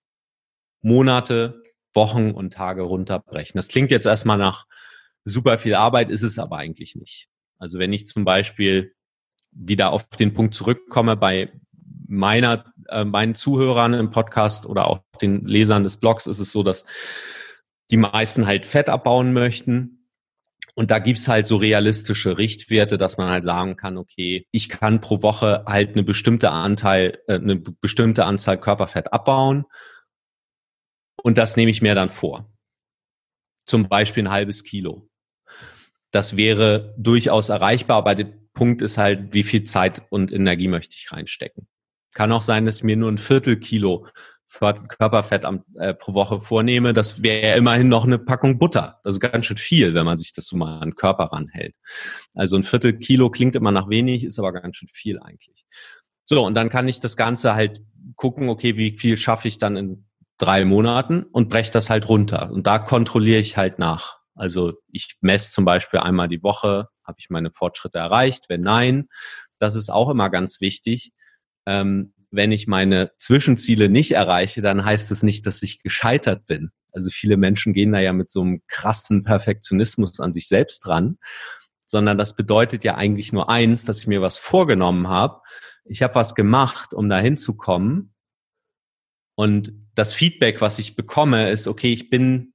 Monate, 0.82 1.64
Wochen 1.94 2.32
und 2.32 2.54
Tage 2.54 2.82
runterbrechen. 2.82 3.58
Das 3.58 3.70
klingt 3.70 3.92
jetzt 3.92 4.06
erstmal 4.06 4.38
nach 4.38 4.66
super 5.30 5.58
viel 5.58 5.76
Arbeit 5.76 6.10
ist 6.10 6.24
es 6.24 6.40
aber 6.40 6.58
eigentlich 6.58 6.96
nicht. 6.96 7.30
Also 7.58 7.80
wenn 7.80 7.94
ich 7.94 8.08
zum 8.08 8.26
Beispiel 8.26 8.94
wieder 9.52 9.92
auf 9.92 10.08
den 10.10 10.34
Punkt 10.34 10.54
zurückkomme 10.56 11.16
bei 11.16 11.52
meiner, 12.08 12.66
äh, 12.88 13.06
meinen 13.06 13.36
Zuhörern 13.36 13.94
im 13.94 14.10
Podcast 14.10 14.66
oder 14.66 14.88
auch 14.88 15.02
den 15.22 15.46
Lesern 15.46 15.84
des 15.84 15.98
Blogs, 15.98 16.28
ist 16.28 16.40
es 16.40 16.52
so, 16.52 16.64
dass 16.64 16.86
die 17.92 17.98
meisten 17.98 18.48
halt 18.48 18.66
Fett 18.66 18.90
abbauen 18.90 19.34
möchten. 19.34 20.08
Und 20.76 20.92
da 20.92 21.00
gibt's 21.00 21.28
halt 21.28 21.46
so 21.46 21.58
realistische 21.58 22.38
Richtwerte, 22.38 22.98
dass 22.98 23.18
man 23.18 23.30
halt 23.30 23.44
sagen 23.44 23.76
kann, 23.76 23.98
okay, 23.98 24.48
ich 24.52 24.70
kann 24.70 25.02
pro 25.02 25.22
Woche 25.22 25.66
halt 25.68 25.92
eine 25.92 26.04
bestimmte 26.04 26.52
Anteil, 26.52 27.20
äh, 27.28 27.36
eine 27.36 27.58
bestimmte 27.58 28.26
Anzahl 28.26 28.60
Körperfett 28.60 29.12
abbauen. 29.12 29.66
Und 31.22 31.38
das 31.38 31.58
nehme 31.58 31.72
ich 31.72 31.82
mir 31.82 31.96
dann 31.96 32.10
vor. 32.10 32.50
Zum 33.66 33.90
Beispiel 33.90 34.24
ein 34.24 34.32
halbes 34.32 34.64
Kilo 34.64 35.09
das 36.12 36.38
wäre 36.38 36.94
durchaus 36.98 37.50
erreichbar, 37.50 37.98
aber 37.98 38.16
der 38.16 38.34
Punkt 38.54 38.82
ist 38.82 38.98
halt, 38.98 39.34
wie 39.34 39.44
viel 39.44 39.64
Zeit 39.64 40.04
und 40.10 40.32
Energie 40.32 40.68
möchte 40.68 40.96
ich 40.96 41.12
reinstecken. 41.12 41.68
Kann 42.14 42.32
auch 42.32 42.42
sein, 42.42 42.66
dass 42.66 42.84
mir 42.84 42.96
nur 42.96 43.12
ein 43.12 43.18
Viertelkilo 43.18 44.08
Körperfett 44.52 45.46
am, 45.46 45.64
äh, 45.76 45.94
pro 45.94 46.14
Woche 46.14 46.42
vornehme. 46.42 46.94
Das 46.94 47.22
wäre 47.22 47.56
immerhin 47.56 47.88
noch 47.88 48.06
eine 48.06 48.18
Packung 48.18 48.58
Butter. 48.58 49.00
Das 49.04 49.16
ist 49.16 49.20
ganz 49.20 49.46
schön 49.46 49.58
viel, 49.58 49.94
wenn 49.94 50.06
man 50.06 50.18
sich 50.18 50.34
das 50.34 50.48
so 50.48 50.58
mal 50.58 50.80
an 50.80 50.90
den 50.90 50.96
Körper 50.96 51.26
ranhält. 51.26 51.76
Also 52.36 52.58
ein 52.58 52.64
Viertelkilo 52.64 53.30
klingt 53.30 53.56
immer 53.56 53.72
nach 53.72 53.90
wenig, 53.90 54.24
ist 54.24 54.40
aber 54.40 54.52
ganz 54.52 54.78
schön 54.78 54.90
viel 54.92 55.20
eigentlich. 55.20 55.66
So, 56.26 56.46
und 56.46 56.56
dann 56.56 56.70
kann 56.70 56.88
ich 56.88 57.00
das 57.00 57.16
Ganze 57.16 57.54
halt 57.54 57.82
gucken, 58.16 58.50
okay, 58.50 58.76
wie 58.76 58.98
viel 58.98 59.18
schaffe 59.18 59.48
ich 59.48 59.60
dann 59.60 59.76
in 59.78 60.06
drei 60.38 60.66
Monaten 60.66 61.24
und 61.24 61.50
breche 61.50 61.72
das 61.72 61.90
halt 61.90 62.10
runter. 62.10 62.52
Und 62.52 62.66
da 62.66 62.80
kontrolliere 62.80 63.40
ich 63.40 63.56
halt 63.56 63.78
nach. 63.78 64.19
Also 64.40 64.74
ich 64.92 65.18
messe 65.20 65.52
zum 65.52 65.66
Beispiel 65.66 66.00
einmal 66.00 66.30
die 66.30 66.42
Woche, 66.42 66.88
habe 67.04 67.18
ich 67.20 67.30
meine 67.30 67.52
Fortschritte 67.52 68.00
erreicht? 68.00 68.46
Wenn 68.48 68.62
nein, 68.62 69.10
das 69.58 69.76
ist 69.76 69.90
auch 69.90 70.10
immer 70.10 70.30
ganz 70.30 70.62
wichtig. 70.62 71.12
Ähm, 71.66 72.14
wenn 72.32 72.54
ich 72.54 72.66
meine 72.66 73.12
Zwischenziele 73.18 73.90
nicht 73.90 74.12
erreiche, 74.12 74.62
dann 74.62 74.86
heißt 74.86 75.12
es 75.12 75.24
nicht, 75.24 75.46
dass 75.46 75.62
ich 75.62 75.84
gescheitert 75.84 76.46
bin. 76.46 76.72
Also 76.94 77.10
viele 77.10 77.36
Menschen 77.36 77.74
gehen 77.74 77.92
da 77.92 78.00
ja 78.00 78.14
mit 78.14 78.32
so 78.32 78.42
einem 78.42 78.62
krassen 78.68 79.24
Perfektionismus 79.24 80.22
an 80.22 80.32
sich 80.32 80.48
selbst 80.48 80.86
dran, 80.86 81.18
sondern 81.86 82.18
das 82.18 82.36
bedeutet 82.36 82.86
ja 82.86 82.96
eigentlich 82.96 83.34
nur 83.34 83.50
eins, 83.50 83.84
dass 83.84 84.00
ich 84.00 84.08
mir 84.08 84.22
was 84.22 84.38
vorgenommen 84.38 85.10
habe. 85.10 85.42
Ich 85.84 86.02
habe 86.02 86.16
was 86.16 86.34
gemacht, 86.34 86.94
um 86.94 87.10
da 87.10 87.20
hinzukommen. 87.20 88.14
Und 89.36 89.74
das 89.96 90.14
Feedback, 90.14 90.62
was 90.62 90.80
ich 90.80 90.96
bekomme, 90.96 91.50
ist, 91.50 91.68
okay, 91.68 91.92
ich 91.92 92.10
bin 92.10 92.54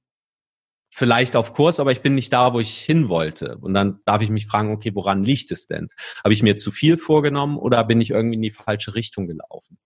vielleicht 0.97 1.35
auf 1.35 1.53
Kurs, 1.53 1.81
aber 1.81 1.91
ich 1.91 1.99
bin 1.99 2.15
nicht 2.15 2.31
da, 2.31 2.53
wo 2.53 2.61
ich 2.61 2.77
hin 2.77 3.09
wollte. 3.09 3.57
Und 3.57 3.73
dann 3.73 3.99
darf 4.05 4.21
ich 4.21 4.29
mich 4.29 4.47
fragen, 4.47 4.71
okay, 4.71 4.95
woran 4.95 5.25
liegt 5.25 5.51
es 5.51 5.67
denn? 5.67 5.89
Habe 6.23 6.33
ich 6.33 6.41
mir 6.41 6.55
zu 6.55 6.71
viel 6.71 6.95
vorgenommen 6.95 7.57
oder 7.57 7.83
bin 7.83 7.99
ich 7.99 8.11
irgendwie 8.11 8.35
in 8.35 8.41
die 8.41 8.51
falsche 8.51 8.95
Richtung 8.95 9.27
gelaufen? 9.27 9.77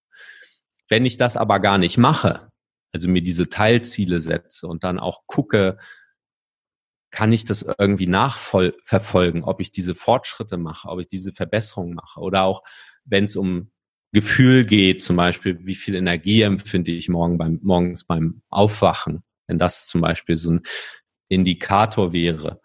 Wenn 0.87 1.07
ich 1.07 1.17
das 1.17 1.35
aber 1.35 1.59
gar 1.59 1.79
nicht 1.79 1.97
mache, 1.97 2.51
also 2.93 3.09
mir 3.09 3.23
diese 3.23 3.49
Teilziele 3.49 4.19
setze 4.19 4.67
und 4.67 4.83
dann 4.83 4.99
auch 4.99 5.25
gucke, 5.25 5.79
kann 7.09 7.33
ich 7.33 7.43
das 7.43 7.65
irgendwie 7.79 8.05
nachverfolgen, 8.05 9.43
ob 9.43 9.61
ich 9.61 9.71
diese 9.71 9.95
Fortschritte 9.95 10.57
mache, 10.57 10.89
ob 10.89 10.99
ich 10.99 11.07
diese 11.07 11.33
Verbesserungen 11.33 11.95
mache 11.95 12.19
oder 12.19 12.43
auch 12.43 12.61
wenn 13.03 13.23
es 13.23 13.35
um 13.35 13.71
Gefühl 14.11 14.63
geht, 14.63 15.01
zum 15.01 15.15
Beispiel, 15.15 15.57
wie 15.65 15.73
viel 15.73 15.95
Energie 15.95 16.43
empfinde 16.43 16.91
ich 16.91 17.09
morgen 17.09 17.39
beim, 17.39 17.59
morgens 17.63 18.03
beim 18.03 18.43
Aufwachen, 18.49 19.23
wenn 19.47 19.57
das 19.57 19.87
zum 19.87 20.01
Beispiel 20.01 20.37
so 20.37 20.51
ein 20.51 20.61
Indikator 21.29 22.11
wäre. 22.11 22.61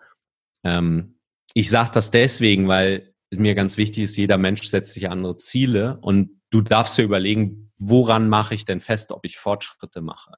Ähm, 0.64 1.18
ich 1.54 1.70
sage 1.70 1.90
das 1.94 2.10
deswegen, 2.10 2.66
weil 2.66 3.14
mir 3.30 3.54
ganz 3.54 3.76
wichtig 3.76 4.04
ist, 4.04 4.16
jeder 4.16 4.38
Mensch 4.38 4.66
setzt 4.66 4.94
sich 4.94 5.08
andere 5.08 5.36
Ziele 5.36 5.98
und 6.00 6.40
du 6.50 6.60
darfst 6.60 6.98
dir 6.98 7.04
überlegen, 7.04 7.70
woran 7.78 8.28
mache 8.28 8.54
ich 8.54 8.64
denn 8.64 8.80
fest, 8.80 9.12
ob 9.12 9.24
ich 9.24 9.36
Fortschritte 9.36 10.00
mache. 10.00 10.32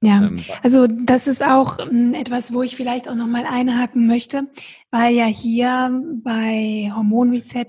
Ja, 0.00 0.22
ähm, 0.22 0.44
also 0.62 0.86
das 0.86 1.26
ist 1.26 1.42
auch 1.42 1.78
ähm, 1.80 2.14
etwas, 2.14 2.52
wo 2.52 2.62
ich 2.62 2.76
vielleicht 2.76 3.08
auch 3.08 3.14
nochmal 3.14 3.44
einhaken 3.46 4.06
möchte, 4.06 4.48
weil 4.90 5.14
ja 5.14 5.26
hier 5.26 5.90
bei 6.22 6.92
Hormon 6.94 7.30
Reset 7.30 7.66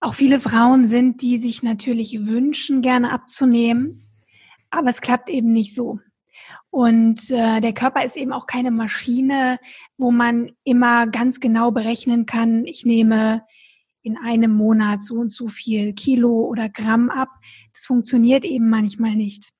auch 0.00 0.14
viele 0.14 0.40
Frauen 0.40 0.86
sind, 0.86 1.22
die 1.22 1.38
sich 1.38 1.62
natürlich 1.62 2.26
wünschen, 2.26 2.82
gerne 2.82 3.12
abzunehmen, 3.12 4.08
aber 4.70 4.90
es 4.90 5.00
klappt 5.00 5.28
eben 5.28 5.50
nicht 5.50 5.74
so. 5.74 6.00
Und 6.70 7.30
äh, 7.30 7.60
der 7.60 7.72
Körper 7.72 8.04
ist 8.04 8.16
eben 8.16 8.32
auch 8.32 8.46
keine 8.46 8.70
Maschine, 8.70 9.58
wo 9.98 10.10
man 10.10 10.52
immer 10.64 11.06
ganz 11.06 11.40
genau 11.40 11.70
berechnen 11.70 12.26
kann, 12.26 12.64
ich 12.64 12.84
nehme 12.84 13.44
in 14.02 14.16
einem 14.18 14.52
Monat 14.52 15.02
so 15.02 15.16
und 15.16 15.32
so 15.32 15.48
viel 15.48 15.92
Kilo 15.92 16.46
oder 16.46 16.68
Gramm 16.68 17.08
ab. 17.10 17.28
Das 17.72 17.84
funktioniert 17.84 18.44
eben 18.44 18.68
manchmal 18.68 19.14
nicht. 19.14 19.52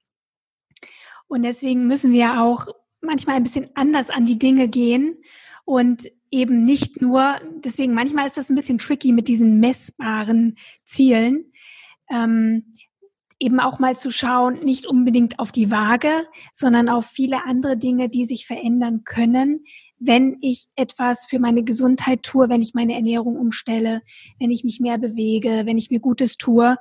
Und 1.28 1.45
deswegen 1.45 1.86
müssen 1.86 2.12
wir 2.12 2.43
auch 2.43 2.66
manchmal 3.01 3.36
ein 3.36 3.45
bisschen 3.45 3.70
anders 3.74 4.11
an 4.11 4.26
die 4.26 4.38
Dinge 4.38 4.68
gehen. 4.68 5.16
Und 5.64 6.11
eben 6.30 6.64
nicht 6.64 7.01
nur, 7.01 7.40
deswegen 7.64 7.95
manchmal 7.95 8.26
ist 8.26 8.36
das 8.36 8.51
ein 8.51 8.57
bisschen 8.57 8.78
tricky 8.78 9.12
mit 9.12 9.28
diesen 9.28 9.61
messbaren 9.61 10.57
Zielen, 10.84 11.53
ähm, 12.11 12.72
eben 13.43 13.59
auch 13.59 13.80
mal 13.80 13.97
zu 13.97 14.12
schauen, 14.12 14.61
nicht 14.62 14.86
unbedingt 14.86 15.40
auf 15.40 15.51
die 15.51 15.70
Waage, 15.70 16.26
sondern 16.53 16.88
auf 16.88 17.07
viele 17.07 17.45
andere 17.45 17.76
Dinge, 17.76 18.09
die 18.09 18.24
sich 18.24 18.47
verändern 18.47 19.03
können, 19.05 19.64
wenn 19.99 20.38
ich 20.40 20.66
etwas 20.76 21.26
für 21.26 21.38
meine 21.38 21.64
Gesundheit 21.64 22.22
tue, 22.22 22.49
wenn 22.49 22.62
ich 22.62 22.74
meine 22.74 22.95
Ernährung 22.95 23.36
umstelle, 23.36 24.03
wenn 24.38 24.51
ich 24.51 24.62
mich 24.64 24.80
mehr 24.80 24.99
bewege, 24.99 25.62
wenn 25.64 25.78
ich 25.78 25.90
mir 25.90 26.01
Gutes 26.01 26.36
tue, 26.36 26.76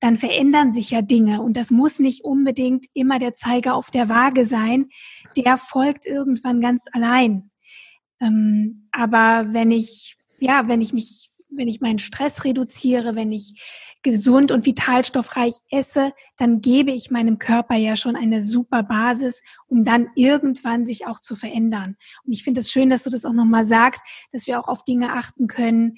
dann 0.00 0.16
verändern 0.16 0.72
sich 0.72 0.90
ja 0.90 1.02
Dinge. 1.02 1.42
Und 1.42 1.56
das 1.56 1.70
muss 1.70 1.98
nicht 1.98 2.24
unbedingt 2.24 2.86
immer 2.94 3.18
der 3.18 3.34
Zeiger 3.34 3.74
auf 3.74 3.90
der 3.90 4.08
Waage 4.08 4.46
sein. 4.46 4.88
Der 5.36 5.58
folgt 5.58 6.06
irgendwann 6.06 6.60
ganz 6.60 6.86
allein. 6.92 7.50
Ähm, 8.20 8.88
aber 8.90 9.52
wenn 9.52 9.70
ich, 9.70 10.16
ja, 10.38 10.66
wenn 10.66 10.80
ich 10.80 10.92
mich, 10.92 11.30
wenn 11.56 11.68
ich 11.68 11.80
meinen 11.80 11.98
Stress 11.98 12.44
reduziere, 12.44 13.14
wenn 13.14 13.32
ich 13.32 13.60
gesund 14.02 14.52
und 14.52 14.64
vitalstoffreich 14.64 15.54
esse, 15.70 16.12
dann 16.36 16.60
gebe 16.60 16.92
ich 16.92 17.10
meinem 17.10 17.38
Körper 17.38 17.74
ja 17.74 17.96
schon 17.96 18.14
eine 18.14 18.42
super 18.42 18.82
Basis, 18.82 19.42
um 19.66 19.82
dann 19.82 20.08
irgendwann 20.14 20.86
sich 20.86 21.06
auch 21.06 21.18
zu 21.18 21.34
verändern. 21.34 21.96
Und 22.24 22.32
ich 22.32 22.44
finde 22.44 22.60
es 22.60 22.66
das 22.66 22.72
schön, 22.72 22.90
dass 22.90 23.02
du 23.02 23.10
das 23.10 23.24
auch 23.24 23.32
nochmal 23.32 23.64
sagst, 23.64 24.02
dass 24.32 24.46
wir 24.46 24.60
auch 24.60 24.68
auf 24.68 24.84
Dinge 24.84 25.12
achten 25.12 25.48
können. 25.48 25.96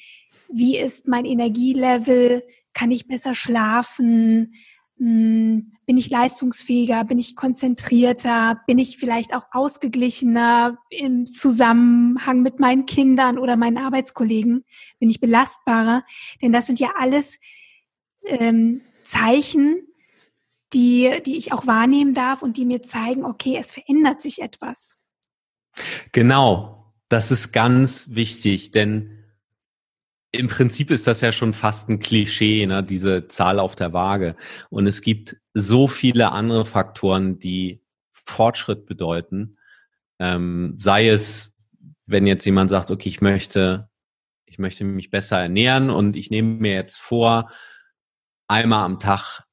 Wie 0.49 0.79
ist 0.79 1.07
mein 1.07 1.27
Energielevel? 1.27 2.45
Kann 2.73 2.91
ich 2.91 3.09
besser 3.09 3.35
schlafen? 3.35 4.55
Hm, 4.99 5.73
bin 5.87 5.97
ich 5.97 6.11
leistungsfähiger? 6.11 7.05
Bin 7.05 7.19
ich 7.19 7.37
konzentrierter? 7.37 8.61
Bin 8.67 8.79
ich 8.79 8.99
vielleicht 8.99 9.35
auch 9.35 9.47
ausgeglichener 9.53 10.79
im 10.91 11.27
Zusammenhang 11.27 12.43
mit 12.43 12.59
meinen 12.59 12.85
Kindern 12.85 13.39
oder 13.39 13.57
meinen 13.57 13.79
Arbeitskollegen? 13.79 14.65
Bin 14.99 15.09
ich 15.09 15.21
belastbarer? 15.21 16.05
Denn 16.43 16.53
das 16.53 16.67
sind 16.67 16.81
ja 16.81 16.95
alles 16.99 17.39
ähm, 18.25 18.81
Zeichen, 19.05 19.87
die, 20.73 21.23
die 21.25 21.37
ich 21.37 21.53
auch 21.53 21.67
wahrnehmen 21.67 22.13
darf 22.13 22.43
und 22.43 22.57
die 22.57 22.67
mir 22.67 22.83
zeigen, 22.83 23.25
okay, 23.25 23.57
es 23.59 23.73
verändert 23.73 24.21
sich 24.21 24.43
etwas. 24.43 24.99
Genau, 26.13 26.93
das 27.09 27.31
ist 27.31 27.53
ganz 27.53 28.09
wichtig, 28.11 28.73
denn 28.73 29.18
im 30.31 30.49
Prinzip 30.49 30.91
ist 30.91 31.07
das 31.07 31.21
ja 31.21 31.33
schon 31.33 31.53
fast 31.53 31.89
ein 31.89 32.01
Klischee, 32.01 32.67
ne, 32.67 32.83
diese 32.83 33.29
Zahl 33.29 33.59
auf 33.59 33.77
der 33.77 33.93
Waage. 33.93 34.37
Und 34.71 34.87
es 34.87 35.01
gibt 35.01 35.37
so 35.55 35.87
viele 35.87 36.33
andere 36.33 36.67
Faktoren, 36.67 37.39
die 37.39 37.83
Fortschritt 38.13 38.87
bedeuten. 38.87 39.57
Ähm, 40.19 40.73
sei 40.77 41.09
es, 41.09 41.57
wenn 42.07 42.27
jetzt 42.27 42.45
jemand 42.45 42.71
sagt, 42.71 42.91
okay, 42.91 43.09
ich 43.09 43.21
möchte, 43.21 43.89
ich 44.47 44.59
möchte 44.59 44.85
mich 44.85 45.11
besser 45.11 45.41
ernähren 45.41 45.91
und 45.91 46.17
ich 46.17 46.31
nehme 46.31 46.57
mir 46.57 46.75
jetzt 46.75 46.99
vor, 46.99 47.51
einmal 48.49 48.85
am 48.85 48.99
Tag 48.99 49.45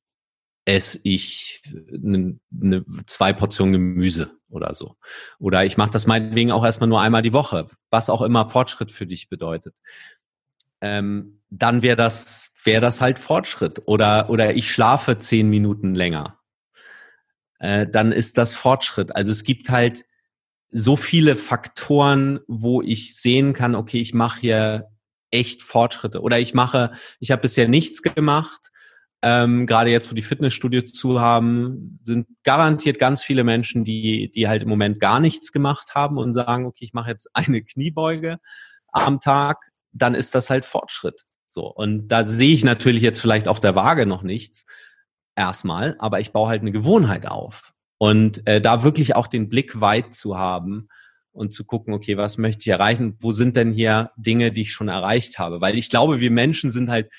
esse 0.65 0.99
ich 1.03 1.61
eine, 1.93 2.39
eine, 2.51 2.85
zwei 3.05 3.33
Portionen 3.33 3.73
Gemüse 3.73 4.39
oder 4.49 4.73
so. 4.73 4.95
Oder 5.37 5.63
ich 5.63 5.77
mache 5.77 5.91
das 5.91 6.07
meinetwegen 6.07 6.51
auch 6.51 6.65
erstmal 6.65 6.89
nur 6.89 7.01
einmal 7.01 7.21
die 7.21 7.33
Woche, 7.33 7.67
was 7.91 8.09
auch 8.09 8.21
immer 8.21 8.47
Fortschritt 8.47 8.91
für 8.91 9.05
dich 9.05 9.29
bedeutet. 9.29 9.75
Ähm, 10.81 11.41
dann 11.49 11.81
wäre 11.81 11.95
das, 11.95 12.53
wäre 12.63 12.81
das 12.81 13.01
halt 13.01 13.19
Fortschritt. 13.19 13.81
Oder, 13.85 14.29
oder 14.29 14.55
ich 14.55 14.71
schlafe 14.71 15.17
zehn 15.17 15.49
Minuten 15.49 15.95
länger. 15.95 16.39
Äh, 17.59 17.87
dann 17.87 18.11
ist 18.11 18.37
das 18.37 18.53
Fortschritt. 18.53 19.15
Also 19.15 19.31
es 19.31 19.43
gibt 19.43 19.69
halt 19.69 20.05
so 20.71 20.95
viele 20.95 21.35
Faktoren, 21.35 22.39
wo 22.47 22.81
ich 22.81 23.15
sehen 23.15 23.53
kann, 23.53 23.75
okay, 23.75 24.01
ich 24.01 24.13
mache 24.13 24.41
hier 24.41 24.89
echt 25.31 25.63
Fortschritte. 25.63 26.21
Oder 26.21 26.39
ich 26.39 26.53
mache, 26.53 26.91
ich 27.19 27.31
habe 27.31 27.43
bisher 27.43 27.67
nichts 27.67 28.01
gemacht 28.01 28.71
ähm, 29.27 29.65
Gerade 29.65 29.89
jetzt, 29.89 30.11
wo 30.11 30.15
die 30.15 30.21
Fitnessstudios 30.21 30.93
zu 30.93 31.19
haben, 31.19 31.99
sind 32.03 32.27
garantiert 32.43 32.99
ganz 32.99 33.23
viele 33.23 33.43
Menschen, 33.43 33.83
die, 33.83 34.31
die 34.31 34.47
halt 34.47 34.61
im 34.61 34.69
Moment 34.69 34.99
gar 34.99 35.19
nichts 35.19 35.51
gemacht 35.51 35.95
haben 35.95 36.19
und 36.19 36.35
sagen, 36.35 36.67
okay, 36.67 36.85
ich 36.85 36.93
mache 36.93 37.09
jetzt 37.09 37.31
eine 37.33 37.63
Kniebeuge 37.63 38.37
am 38.91 39.19
Tag, 39.19 39.71
dann 39.95 40.13
ist 40.13 40.35
das 40.35 40.49
halt 40.49 40.65
Fortschritt. 40.65 41.25
So. 41.47 41.65
Und 41.67 42.09
da 42.09 42.25
sehe 42.25 42.53
ich 42.53 42.63
natürlich 42.63 43.01
jetzt 43.01 43.19
vielleicht 43.19 43.47
auf 43.47 43.59
der 43.59 43.75
Waage 43.75 44.05
noch 44.05 44.21
nichts. 44.21 44.65
Erstmal, 45.35 45.95
aber 45.99 46.19
ich 46.19 46.31
baue 46.31 46.49
halt 46.49 46.61
eine 46.61 46.71
Gewohnheit 46.71 47.27
auf. 47.27 47.73
Und 47.97 48.45
äh, 48.45 48.61
da 48.61 48.83
wirklich 48.83 49.15
auch 49.15 49.27
den 49.27 49.49
Blick 49.49 49.79
weit 49.81 50.13
zu 50.13 50.37
haben 50.37 50.89
und 51.31 51.53
zu 51.53 51.65
gucken, 51.65 51.93
okay, 51.93 52.17
was 52.17 52.37
möchte 52.37 52.61
ich 52.61 52.67
erreichen? 52.67 53.17
Wo 53.19 53.31
sind 53.31 53.55
denn 53.55 53.71
hier 53.71 54.11
Dinge, 54.17 54.51
die 54.51 54.61
ich 54.61 54.73
schon 54.73 54.89
erreicht 54.89 55.39
habe? 55.39 55.61
Weil 55.61 55.77
ich 55.77 55.89
glaube, 55.89 56.19
wir 56.19 56.31
Menschen 56.31 56.71
sind 56.71 56.89
halt 56.89 57.09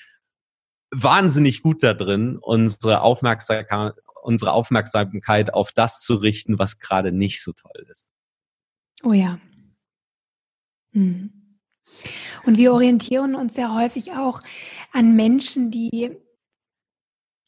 wahnsinnig 0.90 1.62
gut 1.62 1.82
da 1.82 1.94
drin, 1.94 2.38
unsere 2.38 3.00
Aufmerksamkeit, 3.00 3.94
unsere 4.22 4.52
Aufmerksamkeit 4.52 5.52
auf 5.52 5.72
das 5.72 6.00
zu 6.00 6.14
richten, 6.14 6.58
was 6.58 6.78
gerade 6.78 7.12
nicht 7.12 7.42
so 7.42 7.52
toll 7.52 7.86
ist. 7.88 8.10
Oh 9.02 9.12
ja. 9.12 9.38
Hm. 10.92 11.45
Und 12.44 12.58
wir 12.58 12.72
orientieren 12.72 13.34
uns 13.34 13.54
sehr 13.54 13.74
häufig 13.74 14.12
auch 14.12 14.40
an 14.92 15.14
Menschen, 15.14 15.70
die 15.70 16.16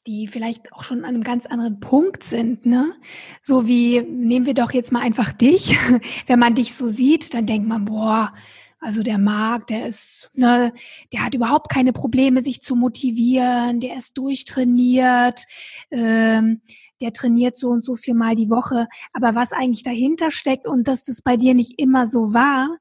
die 0.06 0.26
vielleicht 0.26 0.72
auch 0.72 0.84
schon 0.84 1.00
an 1.00 1.14
einem 1.14 1.22
ganz 1.22 1.44
anderen 1.44 1.80
Punkt 1.80 2.24
sind, 2.24 2.64
ne? 2.64 2.94
So 3.42 3.68
wie 3.68 4.00
nehmen 4.00 4.46
wir 4.46 4.54
doch 4.54 4.72
jetzt 4.72 4.90
mal 4.90 5.02
einfach 5.02 5.32
dich. 5.32 5.76
Wenn 6.26 6.38
man 6.38 6.54
dich 6.54 6.74
so 6.74 6.88
sieht, 6.88 7.34
dann 7.34 7.44
denkt 7.44 7.68
man, 7.68 7.84
boah, 7.84 8.32
also 8.80 9.02
der 9.02 9.18
Marc, 9.18 9.66
der 9.66 9.86
ist, 9.86 10.30
ne, 10.34 10.72
der 11.12 11.24
hat 11.24 11.34
überhaupt 11.34 11.68
keine 11.68 11.92
Probleme, 11.92 12.40
sich 12.40 12.62
zu 12.62 12.74
motivieren, 12.74 13.80
der 13.80 13.96
ist 13.96 14.16
durchtrainiert, 14.16 15.44
ähm, 15.90 16.62
der 17.00 17.12
trainiert 17.12 17.58
so 17.58 17.68
und 17.68 17.84
so 17.84 17.96
viel 17.96 18.14
Mal 18.14 18.34
die 18.34 18.50
Woche. 18.50 18.88
Aber 19.12 19.34
was 19.34 19.52
eigentlich 19.52 19.82
dahinter 19.82 20.30
steckt 20.30 20.66
und 20.66 20.88
dass 20.88 21.04
das 21.04 21.22
bei 21.22 21.36
dir 21.36 21.54
nicht 21.54 21.78
immer 21.78 22.06
so 22.06 22.32
war, 22.32 22.78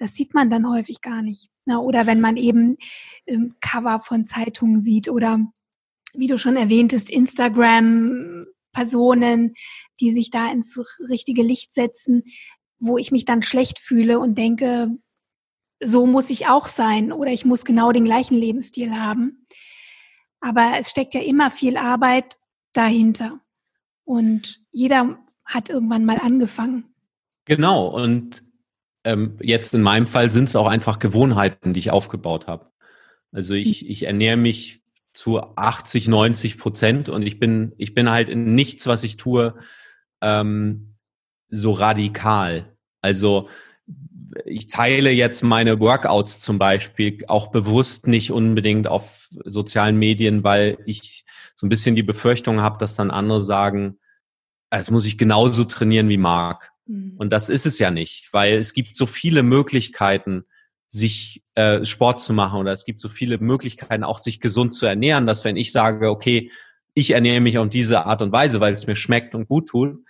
das 0.00 0.14
sieht 0.14 0.34
man 0.34 0.50
dann 0.50 0.68
häufig 0.68 1.02
gar 1.02 1.22
nicht. 1.22 1.50
Na, 1.66 1.78
oder 1.78 2.06
wenn 2.06 2.20
man 2.20 2.36
eben 2.36 2.78
ähm, 3.26 3.54
Cover 3.60 4.00
von 4.00 4.24
Zeitungen 4.24 4.80
sieht 4.80 5.08
oder 5.08 5.38
wie 6.14 6.26
du 6.26 6.38
schon 6.38 6.56
erwähntest, 6.56 7.10
Instagram 7.10 8.46
Personen, 8.72 9.54
die 10.00 10.12
sich 10.12 10.30
da 10.30 10.50
ins 10.50 10.80
richtige 11.08 11.42
Licht 11.42 11.74
setzen, 11.74 12.24
wo 12.78 12.96
ich 12.96 13.12
mich 13.12 13.26
dann 13.26 13.42
schlecht 13.42 13.78
fühle 13.78 14.18
und 14.18 14.38
denke, 14.38 14.96
so 15.82 16.06
muss 16.06 16.30
ich 16.30 16.48
auch 16.48 16.66
sein 16.66 17.12
oder 17.12 17.30
ich 17.30 17.44
muss 17.44 17.64
genau 17.64 17.92
den 17.92 18.04
gleichen 18.04 18.36
Lebensstil 18.36 18.98
haben. 18.98 19.46
Aber 20.40 20.72
es 20.78 20.90
steckt 20.90 21.12
ja 21.12 21.20
immer 21.20 21.50
viel 21.50 21.76
Arbeit 21.76 22.38
dahinter. 22.72 23.40
Und 24.04 24.62
jeder 24.70 25.18
hat 25.44 25.68
irgendwann 25.68 26.06
mal 26.06 26.18
angefangen. 26.18 26.94
Genau. 27.44 27.88
Und 27.88 28.42
ähm, 29.04 29.38
jetzt 29.40 29.74
in 29.74 29.82
meinem 29.82 30.06
Fall 30.06 30.30
sind 30.30 30.44
es 30.44 30.56
auch 30.56 30.66
einfach 30.66 30.98
Gewohnheiten, 30.98 31.72
die 31.72 31.80
ich 31.80 31.90
aufgebaut 31.90 32.46
habe. 32.46 32.70
Also 33.32 33.54
ich, 33.54 33.88
ich 33.88 34.04
ernähre 34.04 34.36
mich 34.36 34.82
zu 35.12 35.40
80, 35.40 36.08
90 36.08 36.58
Prozent 36.58 37.08
und 37.08 37.22
ich 37.22 37.38
bin, 37.38 37.72
ich 37.78 37.94
bin 37.94 38.10
halt 38.10 38.28
in 38.28 38.54
nichts, 38.54 38.86
was 38.86 39.02
ich 39.02 39.16
tue, 39.16 39.54
ähm, 40.20 40.94
so 41.48 41.72
radikal. 41.72 42.76
Also 43.00 43.48
ich 44.44 44.68
teile 44.68 45.10
jetzt 45.10 45.42
meine 45.42 45.80
Workouts 45.80 46.38
zum 46.38 46.58
Beispiel 46.58 47.24
auch 47.26 47.48
bewusst 47.48 48.06
nicht 48.06 48.30
unbedingt 48.30 48.86
auf 48.86 49.28
sozialen 49.44 49.96
Medien, 49.96 50.44
weil 50.44 50.78
ich 50.86 51.24
so 51.54 51.66
ein 51.66 51.70
bisschen 51.70 51.96
die 51.96 52.02
Befürchtung 52.02 52.60
habe, 52.60 52.78
dass 52.78 52.94
dann 52.94 53.10
andere 53.10 53.42
sagen, 53.42 53.98
es 54.70 54.90
muss 54.90 55.06
ich 55.06 55.18
genauso 55.18 55.64
trainieren 55.64 56.08
wie 56.08 56.16
Marc. 56.16 56.69
Mhm. 56.90 57.14
Und 57.16 57.30
das 57.30 57.48
ist 57.48 57.66
es 57.66 57.78
ja 57.78 57.90
nicht, 57.90 58.32
weil 58.32 58.58
es 58.58 58.72
gibt 58.72 58.96
so 58.96 59.06
viele 59.06 59.42
Möglichkeiten, 59.42 60.44
sich 60.88 61.44
äh, 61.54 61.84
Sport 61.84 62.20
zu 62.20 62.32
machen 62.32 62.58
oder 62.58 62.72
es 62.72 62.84
gibt 62.84 63.00
so 63.00 63.08
viele 63.08 63.38
Möglichkeiten, 63.38 64.02
auch 64.02 64.18
sich 64.18 64.40
gesund 64.40 64.74
zu 64.74 64.86
ernähren, 64.86 65.26
dass 65.26 65.44
wenn 65.44 65.56
ich 65.56 65.70
sage, 65.70 66.10
okay, 66.10 66.50
ich 66.94 67.12
ernähre 67.12 67.40
mich 67.40 67.58
auf 67.58 67.68
diese 67.68 68.06
Art 68.06 68.22
und 68.22 68.32
Weise, 68.32 68.58
weil 68.58 68.74
es 68.74 68.88
mir 68.88 68.96
schmeckt 68.96 69.36
und 69.36 69.46
gut 69.46 69.68
tut, 69.68 70.04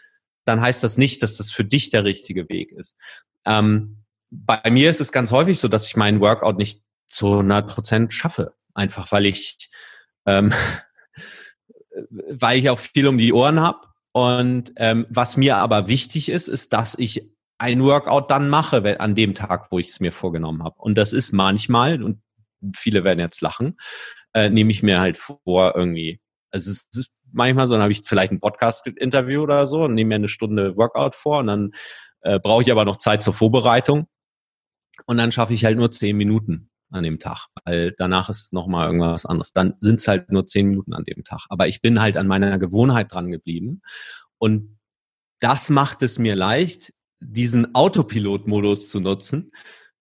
dann 0.47 0.63
heißt 0.63 0.83
das 0.83 0.97
nicht, 0.97 1.23
dass 1.23 1.37
das 1.37 1.51
für 1.51 1.65
dich 1.65 1.91
der 1.91 2.05
richtige 2.05 2.49
Weg 2.49 2.73
ist. 2.73 2.97
Ähm, 3.45 4.05
bei 4.31 4.71
mir 4.71 4.89
ist 4.89 5.03
es 5.03 5.13
ganz 5.13 5.33
häufig 5.33 5.59
so, 5.59 5.69
dass 5.69 5.87
ich 5.87 5.97
meinen 5.97 6.21
Workout 6.21 6.57
nicht 6.57 6.83
zu 7.09 7.31
100 7.33 7.69
Prozent 7.69 8.15
schaffe. 8.15 8.55
Einfach 8.73 9.13
weil 9.13 9.27
ich, 9.27 9.69
ähm, 10.25 10.55
weil 12.11 12.59
ich 12.59 12.71
auch 12.71 12.79
viel 12.79 13.07
um 13.07 13.19
die 13.19 13.35
Ohren 13.35 13.61
habe. 13.61 13.90
Und 14.13 14.73
ähm, 14.77 15.07
was 15.09 15.37
mir 15.37 15.59
aber 15.59 15.89
wichtig 15.89 16.29
ist, 16.29 16.49
ist, 16.49 16.73
dass 16.73 16.99
ich 16.99 17.31
ein 17.59 17.83
Workout 17.83 18.31
dann 18.31 18.49
mache 18.49 19.01
an 19.01 19.15
dem 19.15 19.35
Tag, 19.35 19.71
wo 19.71 19.79
ich 19.79 19.89
es 19.89 20.01
mir 20.01 20.13
vorgenommen 20.13 20.65
habe. 20.65 20.77
Und 20.79 20.97
das 20.97 21.13
ist 21.13 21.33
manchmal, 21.33 22.03
und 22.03 22.23
viele 22.75 23.05
werden 23.05 23.21
jetzt 23.21 23.43
lachen, 23.43 23.79
äh, 24.35 24.49
nehme 24.51 24.71
ich 24.71 24.83
mir 24.83 25.01
halt 25.01 25.19
vor, 25.19 25.75
irgendwie, 25.77 26.21
also 26.51 26.71
es 26.71 26.89
ist 26.93 27.13
manchmal 27.33 27.69
so, 27.69 27.75
dann 27.75 27.83
habe 27.83 27.93
ich 27.93 28.03
vielleicht 28.05 28.33
ein 28.33 28.41
Podcast-Interview 28.41 29.43
oder 29.43 29.67
so 29.67 29.85
und 29.85 29.95
nehme 29.95 30.09
mir 30.11 30.15
eine 30.17 30.29
Stunde 30.29 30.77
Workout 30.77 31.15
vor 31.15 31.39
und 31.41 31.47
dann 31.49 31.73
äh, 32.23 32.39
brauche 32.41 32.63
ich 32.63 32.73
aber 32.73 32.85
noch 32.85 32.97
Zeit 32.97 33.23
zur 33.23 33.35
Vorbereitung 33.35 34.07
Und 35.07 35.19
dann 35.19 35.33
schaffe 35.33 35.55
ich 35.55 35.65
halt 35.65 35.77
nur 35.77 35.91
zehn 35.91 36.17
Minuten 36.17 36.70
an 36.91 37.05
dem 37.05 37.19
Tag, 37.19 37.47
weil 37.65 37.95
danach 37.97 38.29
ist 38.29 38.53
nochmal 38.53 38.87
irgendwas 38.87 39.27
anderes. 39.27 39.53
Dann 39.53 39.75
sind 39.81 40.01
es 40.01 40.09
halt 40.09 40.31
nur 40.31 40.47
zehn 40.47 40.67
Minuten 40.67 40.93
an 40.93 41.05
dem 41.05 41.25
Tag. 41.25 41.47
Aber 41.49 41.69
ich 41.69 41.81
bin 41.81 42.01
halt 42.01 42.17
an 42.17 42.27
meiner 42.27 42.59
Gewohnheit 42.59 43.13
dran 43.13 43.31
geblieben. 43.31 43.83
Und 44.39 44.79
das 45.41 45.71
macht 45.71 46.03
es 46.03 46.19
mir 46.19 46.37
leicht, 46.37 46.93
diesen 47.21 47.75
Autopilot-Modus 47.75 48.89
zu 48.91 49.01
nutzen, 49.01 49.51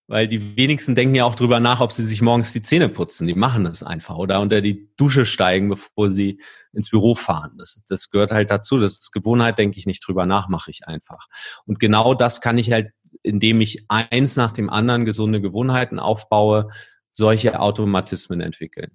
weil 0.07 0.27
die 0.27 0.57
wenigsten 0.57 0.95
denken 0.95 1.13
ja 1.13 1.25
auch 1.25 1.35
drüber 1.35 1.59
nach, 1.59 1.81
ob 1.81 1.91
sie 1.91 2.03
sich 2.03 2.21
morgens 2.21 2.51
die 2.51 2.63
Zähne 2.63 2.89
putzen. 2.89 3.27
Die 3.27 3.35
machen 3.35 3.63
das 3.63 3.83
einfach 3.83 4.17
oder 4.17 4.41
unter 4.41 4.59
die 4.59 4.89
Dusche 4.97 5.25
steigen, 5.25 5.69
bevor 5.69 6.09
sie 6.09 6.41
ins 6.73 6.89
Büro 6.89 7.13
fahren. 7.13 7.55
Das, 7.59 7.83
das 7.87 8.09
gehört 8.09 8.31
halt 8.31 8.49
dazu. 8.49 8.79
Das 8.79 8.93
ist 8.93 9.11
Gewohnheit, 9.11 9.59
denke 9.59 9.77
ich 9.77 9.85
nicht 9.85 10.05
drüber 10.05 10.25
nach, 10.25 10.49
mache 10.49 10.71
ich 10.71 10.87
einfach. 10.87 11.27
Und 11.65 11.79
genau 11.79 12.15
das 12.15 12.41
kann 12.41 12.57
ich 12.57 12.71
halt, 12.71 12.91
indem 13.24 13.62
ich 13.62 13.86
eins 13.89 14.36
nach 14.36 14.51
dem 14.51 14.70
anderen 14.70 15.05
gesunde 15.05 15.41
Gewohnheiten 15.41 15.99
aufbaue, 15.99 16.70
solche 17.12 17.60
Automatismen 17.60 18.41
entwickeln. 18.41 18.91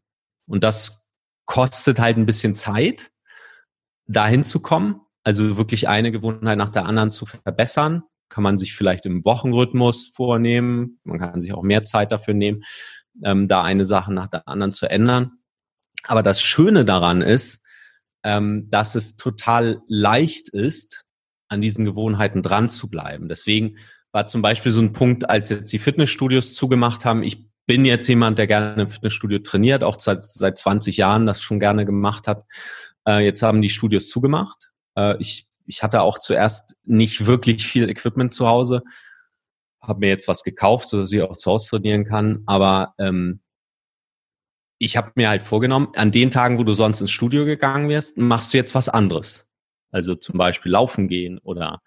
Und 0.47 0.65
das 0.65 1.09
kostet 1.47 1.99
halt 1.99 2.17
ein 2.17 2.27
bisschen 2.27 2.55
Zeit, 2.55 3.11
dahin 4.07 4.45
zu 4.45 4.61
kommen. 4.61 5.01
Also 5.23 5.57
wirklich 5.57 5.89
eine 5.89 6.13
Gewohnheit 6.13 6.59
nach 6.59 6.71
der 6.71 6.87
anderen 6.87 7.11
zu 7.11 7.27
verbessern 7.27 8.03
kann 8.29 8.43
man 8.43 8.59
sich 8.59 8.75
vielleicht 8.75 9.07
im 9.07 9.25
Wochenrhythmus 9.25 10.09
vornehmen. 10.09 10.99
Man 11.05 11.19
kann 11.19 11.41
sich 11.41 11.53
auch 11.53 11.63
mehr 11.63 11.85
Zeit 11.85 12.11
dafür 12.11 12.35
nehmen, 12.35 12.65
ähm, 13.23 13.47
da 13.47 13.63
eine 13.63 13.87
Sache 13.87 14.13
nach 14.13 14.27
der 14.27 14.49
anderen 14.49 14.73
zu 14.73 14.91
ändern. 14.91 15.39
Aber 16.03 16.23
das 16.23 16.43
Schöne 16.43 16.85
daran 16.85 17.23
ist, 17.23 17.63
ähm, 18.25 18.69
dass 18.71 18.97
es 18.97 19.17
total 19.17 19.83
leicht 19.87 20.49
ist, 20.49 21.05
an 21.49 21.61
diesen 21.61 21.85
Gewohnheiten 21.85 22.43
dran 22.43 22.69
zu 22.69 22.89
bleiben. 22.89 23.29
Deswegen 23.29 23.77
war 24.15 24.27
zum 24.27 24.41
Beispiel 24.41 24.73
so 24.73 24.81
ein 24.81 24.93
Punkt, 24.93 25.29
als 25.29 25.51
jetzt 25.51 25.73
die 25.73 25.79
Fitnessstudios 25.79 26.55
zugemacht 26.55 27.05
haben. 27.05 27.23
Ich 27.23 27.47
bin 27.67 27.85
jetzt 27.85 28.09
jemand, 28.09 28.39
der 28.39 28.47
gerne 28.47 28.83
im 28.83 28.89
Fitnessstudio 28.89 29.41
trainiert, 29.41 29.83
auch 29.83 30.01
seit, 30.01 30.25
seit 30.25 30.57
20 30.57 30.97
Jahren 30.97 31.27
das 31.27 31.43
schon 31.43 31.61
gerne 31.61 31.85
gemacht 31.85 32.27
hat. 32.27 32.45
Äh, 33.07 33.25
jetzt 33.25 33.43
haben 33.43 33.61
die 33.61 33.71
Studios 33.71 34.09
zugemacht. 34.09 34.71
Äh, 34.97 35.17
ich 35.19 35.49
ich 35.67 35.83
hatte 35.83 36.03
auch 36.03 36.19
zuerst 36.19 36.77
nicht 36.85 37.27
wirklich 37.27 37.67
viel 37.67 37.89
Equipment 37.89 38.35
zu 38.35 38.49
Hause, 38.49 38.83
habe 39.81 40.01
mir 40.01 40.09
jetzt 40.09 40.29
was 40.29 40.43
gekauft, 40.43 40.89
so 40.89 40.99
dass 40.99 41.13
ich 41.13 41.23
auch 41.23 41.37
zu 41.37 41.51
Hause 41.51 41.71
trainieren 41.71 42.05
kann. 42.05 42.43
Aber 42.47 42.95
ähm, 42.99 43.41
ich 44.79 44.97
habe 44.97 45.13
mir 45.15 45.29
halt 45.29 45.43
vorgenommen, 45.43 45.89
an 45.95 46.11
den 46.11 46.31
Tagen, 46.31 46.59
wo 46.59 46.65
du 46.65 46.75
sonst 46.75 47.01
ins 47.01 47.11
Studio 47.11 47.45
gegangen 47.45 47.89
wärst, 47.89 48.17
machst 48.17 48.53
du 48.53 48.59
jetzt 48.59 48.75
was 48.75 48.89
anderes. 48.89 49.49
Also 49.91 50.15
zum 50.15 50.37
Beispiel 50.37 50.73
laufen 50.73 51.09
gehen 51.09 51.39
oder 51.39 51.81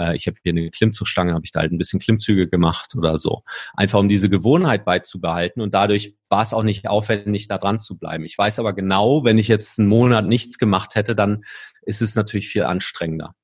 äh, 0.00 0.16
ich 0.16 0.26
habe 0.26 0.38
hier 0.42 0.50
eine 0.50 0.70
Klimmzugstange, 0.70 1.34
habe 1.34 1.44
ich 1.44 1.52
da 1.52 1.60
halt 1.60 1.72
ein 1.72 1.78
bisschen 1.78 2.00
Klimmzüge 2.00 2.48
gemacht 2.48 2.94
oder 2.96 3.18
so. 3.18 3.42
Einfach 3.74 3.98
um 3.98 4.08
diese 4.08 4.30
Gewohnheit 4.30 4.84
beizubehalten 4.84 5.60
und 5.60 5.74
dadurch 5.74 6.16
war 6.28 6.42
es 6.42 6.54
auch 6.54 6.62
nicht 6.62 6.88
aufwendig, 6.88 7.48
da 7.48 7.58
dran 7.58 7.78
zu 7.78 7.98
bleiben. 7.98 8.24
Ich 8.24 8.36
weiß 8.36 8.58
aber 8.58 8.72
genau, 8.72 9.24
wenn 9.24 9.38
ich 9.38 9.48
jetzt 9.48 9.78
einen 9.78 9.88
Monat 9.88 10.26
nichts 10.26 10.58
gemacht 10.58 10.94
hätte, 10.94 11.14
dann 11.14 11.44
ist 11.82 12.02
es 12.02 12.14
natürlich 12.14 12.48
viel 12.48 12.64
anstrengender. 12.64 13.34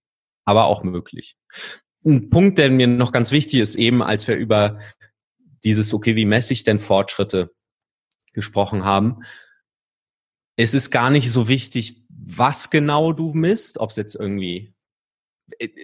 Aber 0.44 0.66
auch 0.66 0.82
möglich. 0.82 1.36
Ein 2.04 2.30
Punkt, 2.30 2.59
der 2.59 2.70
mir 2.70 2.86
noch 2.86 3.12
ganz 3.12 3.32
wichtig 3.32 3.61
ist, 3.61 3.74
eben 3.74 4.02
als 4.02 4.28
wir 4.28 4.36
über 4.36 4.78
dieses, 5.64 5.92
okay, 5.92 6.14
wie 6.14 6.24
messe 6.24 6.52
ich 6.52 6.62
denn 6.62 6.78
Fortschritte 6.78 7.52
gesprochen 8.32 8.84
haben, 8.84 9.22
es 10.57 10.72
ist 10.72 10.90
gar 10.90 11.11
nicht 11.11 11.30
so 11.30 11.48
wichtig, 11.48 12.07
was 12.09 12.70
genau 12.70 13.12
du 13.12 13.32
misst, 13.32 13.78
ob 13.78 13.90
es 13.90 13.96
jetzt 13.96 14.14
irgendwie 14.14 14.76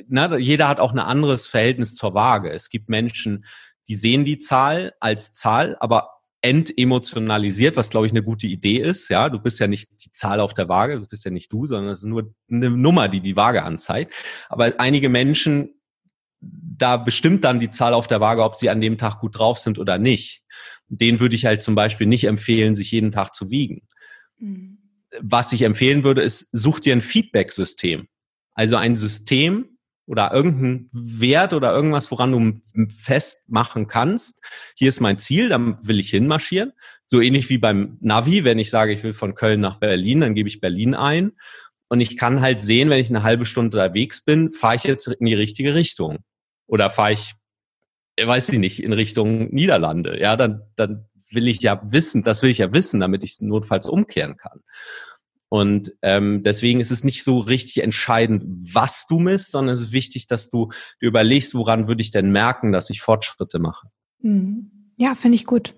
na, 0.08 0.36
jeder 0.36 0.68
hat 0.68 0.80
auch 0.80 0.92
ein 0.92 0.98
anderes 0.98 1.46
Verhältnis 1.46 1.94
zur 1.94 2.14
Waage. 2.14 2.50
Es 2.50 2.68
gibt 2.68 2.88
Menschen, 2.88 3.44
die 3.88 3.94
sehen 3.94 4.24
die 4.24 4.38
Zahl 4.38 4.92
als 5.00 5.32
Zahl, 5.32 5.76
aber 5.80 6.10
entemotionalisiert, 6.42 7.76
was 7.76 7.90
glaube 7.90 8.06
ich 8.06 8.12
eine 8.12 8.24
gute 8.24 8.48
Idee 8.48 8.78
ist. 8.78 9.08
Ja, 9.08 9.28
du 9.28 9.38
bist 9.38 9.60
ja 9.60 9.68
nicht 9.68 9.90
die 10.04 10.10
Zahl 10.10 10.40
auf 10.40 10.54
der 10.54 10.68
Waage, 10.68 10.98
du 10.98 11.06
bist 11.06 11.24
ja 11.24 11.30
nicht 11.30 11.52
du, 11.52 11.66
sondern 11.66 11.92
es 11.92 12.00
ist 12.00 12.06
nur 12.06 12.34
eine 12.50 12.70
Nummer, 12.70 13.08
die 13.08 13.20
die 13.20 13.36
Waage 13.36 13.62
anzeigt. 13.62 14.12
Aber 14.48 14.72
einige 14.78 15.08
Menschen, 15.08 15.80
da 16.40 16.96
bestimmt 16.96 17.44
dann 17.44 17.60
die 17.60 17.70
Zahl 17.70 17.94
auf 17.94 18.08
der 18.08 18.20
Waage, 18.20 18.42
ob 18.42 18.56
sie 18.56 18.70
an 18.70 18.80
dem 18.80 18.98
Tag 18.98 19.20
gut 19.20 19.38
drauf 19.38 19.60
sind 19.60 19.78
oder 19.78 19.98
nicht. 19.98 20.42
Den 20.88 21.20
würde 21.20 21.36
ich 21.36 21.46
halt 21.46 21.62
zum 21.62 21.76
Beispiel 21.76 22.08
nicht 22.08 22.24
empfehlen, 22.24 22.74
sich 22.74 22.90
jeden 22.90 23.12
Tag 23.12 23.32
zu 23.34 23.50
wiegen. 23.50 23.86
Mhm. 24.38 24.78
Was 25.20 25.52
ich 25.52 25.62
empfehlen 25.62 26.02
würde, 26.02 26.22
ist, 26.22 26.48
such 26.50 26.80
dir 26.80 26.94
ein 26.94 27.02
Feedback-System. 27.02 28.08
Also 28.55 28.76
ein 28.76 28.96
System 28.96 29.78
oder 30.07 30.32
irgendein 30.32 30.90
Wert 30.92 31.55
oder 31.55 31.72
irgendwas, 31.72 32.11
woran 32.11 32.32
du 32.32 32.61
festmachen 32.90 33.86
kannst. 33.86 34.42
Hier 34.74 34.88
ist 34.88 35.00
mein 35.00 35.18
Ziel, 35.18 35.48
dann 35.48 35.78
will 35.86 36.00
ich 36.00 36.11
hinmarschieren. 36.11 36.72
So 37.07 37.20
ähnlich 37.20 37.48
wie 37.50 37.59
beim 37.59 37.98
Navi, 38.00 38.44
wenn 38.44 38.59
ich 38.59 38.70
sage, 38.70 38.92
ich 38.92 39.03
will 39.03 39.12
von 39.12 39.34
Köln 39.34 39.61
nach 39.61 39.78
Berlin, 39.78 40.20
dann 40.20 40.34
gebe 40.34 40.48
ich 40.48 40.61
Berlin 40.61 40.94
ein. 40.94 41.32
Und 41.88 42.00
ich 42.00 42.16
kann 42.16 42.40
halt 42.40 42.61
sehen, 42.61 42.90
wenn 42.90 43.00
ich 43.00 43.11
eine 43.11 43.22
halbe 43.22 43.44
Stunde 43.44 43.76
unterwegs 43.76 44.24
bin, 44.24 44.50
fahre 44.50 44.76
ich 44.76 44.84
jetzt 44.84 45.09
in 45.09 45.26
die 45.26 45.34
richtige 45.34 45.74
Richtung. 45.74 46.18
Oder 46.66 46.90
fahre 46.90 47.12
ich, 47.12 47.34
weiß 48.20 48.48
ich 48.48 48.59
nicht, 48.59 48.82
in 48.82 48.92
Richtung 48.92 49.53
Niederlande. 49.53 50.18
Ja, 50.20 50.36
dann, 50.36 50.62
dann 50.74 51.07
will 51.30 51.48
ich 51.48 51.61
ja 51.61 51.80
wissen, 51.84 52.22
das 52.22 52.42
will 52.42 52.50
ich 52.50 52.59
ja 52.59 52.72
wissen, 52.72 53.00
damit 53.00 53.24
ich 53.24 53.40
notfalls 53.40 53.86
umkehren 53.86 54.36
kann. 54.36 54.61
Und 55.53 55.92
ähm, 56.00 56.42
deswegen 56.42 56.80
ist 56.80 56.90
es 56.90 57.05
nicht 57.05 57.24
so 57.24 57.38
richtig 57.38 57.82
entscheidend, 57.82 58.42
was 58.72 59.07
du 59.07 59.18
misst, 59.18 59.50
sondern 59.50 59.74
es 59.74 59.82
ist 59.82 59.92
wichtig, 59.92 60.26
dass 60.26 60.48
du 60.48 60.70
dir 60.98 61.09
überlegst, 61.09 61.55
woran 61.55 61.88
würde 61.88 62.00
ich 62.00 62.11
denn 62.11 62.32
merken, 62.32 62.72
dass 62.72 62.88
ich 62.88 63.03
Fortschritte 63.03 63.59
mache. 63.59 63.88
Hm. 64.22 64.70
Ja, 64.96 65.14
finde 65.14 65.34
ich 65.34 65.44
gut. 65.44 65.74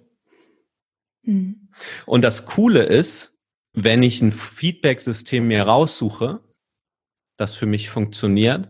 Hm. 1.25 1.71
Und 2.07 2.23
das 2.23 2.47
Coole 2.47 2.85
ist, 2.85 3.41
wenn 3.73 4.05
ich 4.05 4.23
ein 4.23 4.31
Feedback-System 4.31 5.49
mir 5.49 5.65
raussuche, 5.65 6.39
das 7.37 7.57
für 7.57 7.67
mich 7.67 7.91
funktioniert, 7.91 8.69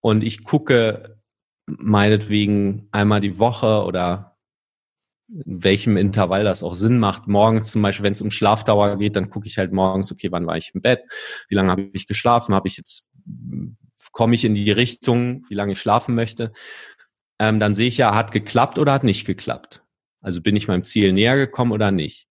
und 0.00 0.22
ich 0.22 0.44
gucke 0.44 1.22
meinetwegen 1.64 2.88
einmal 2.90 3.22
die 3.22 3.38
Woche 3.38 3.82
oder 3.82 4.27
in 5.28 5.62
welchem 5.62 5.96
Intervall 5.96 6.44
das 6.44 6.62
auch 6.62 6.74
Sinn 6.74 6.98
macht. 6.98 7.26
Morgens 7.26 7.70
zum 7.70 7.82
Beispiel, 7.82 8.04
wenn 8.04 8.12
es 8.12 8.22
um 8.22 8.30
Schlafdauer 8.30 8.96
geht, 8.96 9.16
dann 9.16 9.28
gucke 9.28 9.46
ich 9.46 9.58
halt 9.58 9.72
morgens, 9.72 10.10
okay, 10.10 10.32
wann 10.32 10.46
war 10.46 10.56
ich 10.56 10.72
im 10.74 10.80
Bett, 10.80 11.02
wie 11.48 11.54
lange 11.54 11.70
habe 11.70 11.90
ich 11.92 12.06
geschlafen, 12.06 12.54
habe 12.54 12.68
ich 12.68 12.76
jetzt, 12.76 13.06
komme 14.12 14.34
ich 14.34 14.44
in 14.44 14.54
die 14.54 14.70
Richtung, 14.70 15.44
wie 15.48 15.54
lange 15.54 15.72
ich 15.72 15.80
schlafen 15.80 16.14
möchte. 16.14 16.52
Ähm, 17.38 17.58
dann 17.58 17.74
sehe 17.74 17.88
ich 17.88 17.98
ja, 17.98 18.14
hat 18.14 18.32
geklappt 18.32 18.78
oder 18.78 18.92
hat 18.92 19.04
nicht 19.04 19.26
geklappt. 19.26 19.82
Also 20.20 20.40
bin 20.40 20.56
ich 20.56 20.66
meinem 20.66 20.84
Ziel 20.84 21.12
näher 21.12 21.36
gekommen 21.36 21.72
oder 21.72 21.90
nicht. 21.90 22.26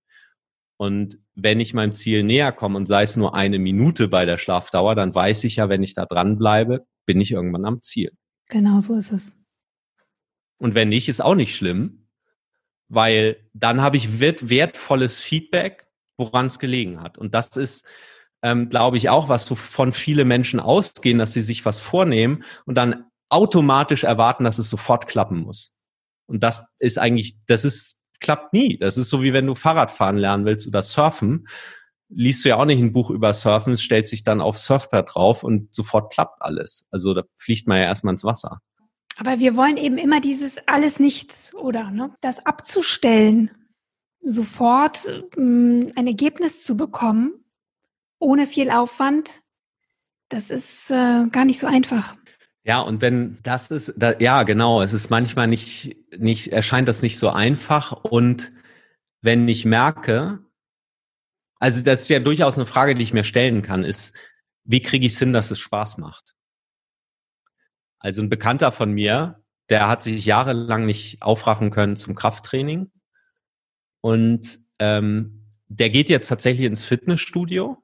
Und 0.77 1.17
wenn 1.33 1.59
ich 1.59 1.73
meinem 1.73 1.93
Ziel 1.93 2.23
näher 2.23 2.51
komme 2.51 2.77
und 2.77 2.85
sei 2.85 3.03
es 3.03 3.15
nur 3.15 3.33
eine 3.33 3.57
Minute 3.57 4.07
bei 4.07 4.25
der 4.25 4.37
Schlafdauer, 4.37 4.95
dann 4.95 5.13
weiß 5.13 5.43
ich 5.45 5.55
ja, 5.55 5.69
wenn 5.69 5.81
ich 5.81 5.93
da 5.93 6.05
dran 6.05 6.37
bleibe, 6.37 6.85
bin 7.05 7.21
ich 7.21 7.31
irgendwann 7.31 7.65
am 7.65 7.81
Ziel. 7.81 8.11
Genau 8.49 8.79
so 8.79 8.95
ist 8.95 9.11
es. 9.11 9.35
Und 10.59 10.75
wenn 10.75 10.89
nicht, 10.89 11.09
ist 11.09 11.21
auch 11.21 11.35
nicht 11.35 11.55
schlimm, 11.55 12.06
weil 12.89 13.37
dann 13.53 13.81
habe 13.81 13.97
ich 13.97 14.19
wertvolles 14.19 15.19
Feedback, 15.19 15.87
woran 16.17 16.47
es 16.47 16.59
gelegen 16.59 17.01
hat. 17.01 17.17
Und 17.17 17.33
das 17.33 17.57
ist, 17.57 17.87
ähm, 18.41 18.69
glaube 18.69 18.97
ich, 18.97 19.09
auch, 19.09 19.29
was 19.29 19.45
von 19.45 19.91
viele 19.91 20.25
Menschen 20.25 20.59
ausgehen, 20.59 21.19
dass 21.19 21.33
sie 21.33 21.41
sich 21.41 21.65
was 21.65 21.81
vornehmen 21.81 22.43
und 22.65 22.75
dann 22.75 23.05
automatisch 23.29 24.03
erwarten, 24.03 24.43
dass 24.43 24.57
es 24.57 24.69
sofort 24.69 25.07
klappen 25.07 25.39
muss. 25.39 25.73
Und 26.27 26.43
das 26.43 26.67
ist 26.79 26.97
eigentlich, 26.97 27.37
das 27.45 27.65
ist, 27.65 27.99
klappt 28.19 28.53
nie. 28.53 28.77
Das 28.77 28.97
ist 28.97 29.09
so 29.09 29.21
wie 29.21 29.33
wenn 29.33 29.45
du 29.45 29.55
Fahrrad 29.55 29.91
fahren 29.91 30.17
lernen 30.17 30.45
willst 30.45 30.67
oder 30.67 30.81
surfen. 30.81 31.47
Liest 32.09 32.43
du 32.43 32.49
ja 32.49 32.55
auch 32.55 32.65
nicht 32.65 32.79
ein 32.79 32.93
Buch 32.93 33.09
über 33.09 33.33
Surfen, 33.33 33.73
es 33.73 33.81
stellt 33.81 34.07
sich 34.07 34.23
dann 34.23 34.39
auf 34.39 34.57
Surfpad 34.57 35.13
drauf 35.13 35.43
und 35.43 35.73
sofort 35.73 36.13
klappt 36.13 36.41
alles. 36.41 36.85
Also 36.89 37.13
da 37.13 37.23
fliegt 37.35 37.67
man 37.67 37.79
ja 37.79 37.83
erstmal 37.83 38.13
ins 38.13 38.23
Wasser. 38.23 38.59
Aber 39.17 39.39
wir 39.39 39.55
wollen 39.55 39.77
eben 39.77 39.97
immer 39.97 40.21
dieses 40.21 40.59
alles 40.67 40.99
nichts 40.99 41.53
oder 41.53 41.91
ne, 41.91 42.15
das 42.21 42.45
abzustellen, 42.45 43.51
sofort 44.21 45.07
ähm, 45.35 45.91
ein 45.95 46.07
Ergebnis 46.07 46.63
zu 46.63 46.77
bekommen, 46.77 47.33
ohne 48.19 48.45
viel 48.45 48.69
Aufwand. 48.69 49.41
Das 50.29 50.51
ist 50.51 50.91
äh, 50.91 51.27
gar 51.31 51.45
nicht 51.45 51.59
so 51.59 51.67
einfach. 51.67 52.15
Ja, 52.63 52.79
und 52.81 53.01
wenn 53.01 53.39
das 53.43 53.71
ist, 53.71 53.93
da, 53.97 54.19
ja, 54.19 54.43
genau, 54.43 54.81
es 54.81 54.93
ist 54.93 55.09
manchmal 55.09 55.47
nicht, 55.47 55.95
nicht, 56.17 56.49
erscheint 56.49 56.87
das 56.87 57.01
nicht 57.01 57.17
so 57.17 57.29
einfach. 57.29 57.93
Und 58.03 58.51
wenn 59.21 59.47
ich 59.47 59.65
merke, 59.65 60.39
also 61.59 61.81
das 61.81 62.01
ist 62.01 62.09
ja 62.09 62.19
durchaus 62.19 62.55
eine 62.55 62.65
Frage, 62.65 62.93
die 62.93 63.03
ich 63.03 63.13
mir 63.13 63.23
stellen 63.23 63.61
kann, 63.61 63.83
ist, 63.83 64.15
wie 64.63 64.81
kriege 64.81 65.07
ich 65.07 65.13
es 65.13 65.19
hin, 65.19 65.33
dass 65.33 65.49
es 65.49 65.59
Spaß 65.59 65.97
macht? 65.97 66.36
Also 68.07 68.21
ein 68.21 68.29
Bekannter 68.29 68.71
von 68.71 68.93
mir, 68.93 69.43
der 69.67 69.89
hat 69.89 70.01
sich 70.01 70.25
jahrelang 70.25 70.85
nicht 70.85 71.21
aufraffen 71.21 71.71
können 71.71 71.97
zum 71.97 72.15
Krafttraining. 72.15 72.89
Und 73.99 74.61
ähm, 74.79 75.45
der 75.67 75.89
geht 75.89 76.07
jetzt 76.07 76.29
tatsächlich 76.29 76.67
ins 76.67 76.85
Fitnessstudio. 76.85 77.83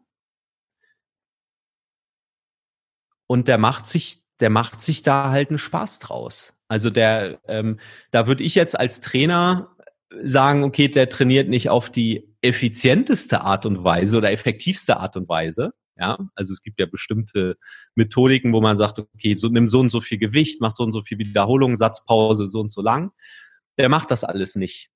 Und 3.28 3.49
der 3.49 3.57
macht 3.57 3.86
sich, 3.86 4.24
der 4.39 4.49
macht 4.49 4.80
sich 4.80 5.03
da 5.03 5.30
halt 5.30 5.49
einen 5.49 5.57
Spaß 5.57 5.99
draus. 5.99 6.55
Also 6.69 6.89
der, 6.89 7.41
ähm, 7.49 7.82
da 8.11 8.26
würde 8.26 8.45
ich 8.45 8.55
jetzt 8.55 8.80
als 8.80 9.01
Trainer 9.01 9.76
sagen, 10.21 10.63
okay, 10.63 10.88
der 10.88 11.09
trainiert 11.09 11.49
nicht 11.49 11.69
auf 11.69 11.89
die 11.89 12.34
effizienteste 12.39 13.41
Art 13.41 13.65
und 13.65 13.84
Weise 13.84 14.19
oder 14.19 14.32
effektivste 14.32 14.95
Art 14.95 15.17
und 15.17 15.28
Weise. 15.28 15.74
Ja, 15.96 16.18
also 16.34 16.54
es 16.54 16.64
gibt 16.64 16.80
ja 16.80 16.88
bestimmte 16.88 17.58
Methodiken, 17.96 18.52
wo 18.52 18.62
man 18.62 18.78
sagt, 18.78 19.00
okay, 19.00 19.36
so 19.36 19.48
nimm 19.50 19.70
so 19.70 19.80
und 19.80 19.91
so 19.91 20.02
viel 20.02 20.18
Gewicht, 20.18 20.60
mach 20.60 20.76
so 20.76 20.84
und 20.84 20.91
so 20.91 21.04
viel 21.04 21.20
Wiederholung, 21.20 21.78
Satzpause 21.78 22.48
so 22.48 22.62
und 22.62 22.72
so 22.72 22.82
lang. 22.82 23.12
Der 23.78 23.89
macht 23.89 24.10
das 24.10 24.24
alles 24.24 24.56
nicht. 24.56 24.89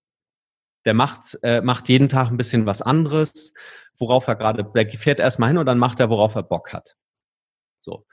Der 0.86 0.94
macht, 0.94 1.38
äh, 1.44 1.62
macht 1.62 1.90
jeden 1.90 2.10
Tag 2.10 2.30
ein 2.30 2.38
bisschen 2.38 2.66
was 2.66 2.82
anderes, 2.82 3.54
worauf 3.98 4.28
er 4.28 4.36
gerade, 4.36 4.64
der 4.64 4.98
fährt 4.98 5.20
erstmal 5.20 5.50
hin 5.50 5.58
und 5.58 5.66
dann 5.68 5.78
macht 5.78 6.00
er, 6.00 6.10
worauf 6.10 6.36
er 6.36 6.44
Bock 6.44 6.74
hat. 6.74 6.96
So. 7.80 8.08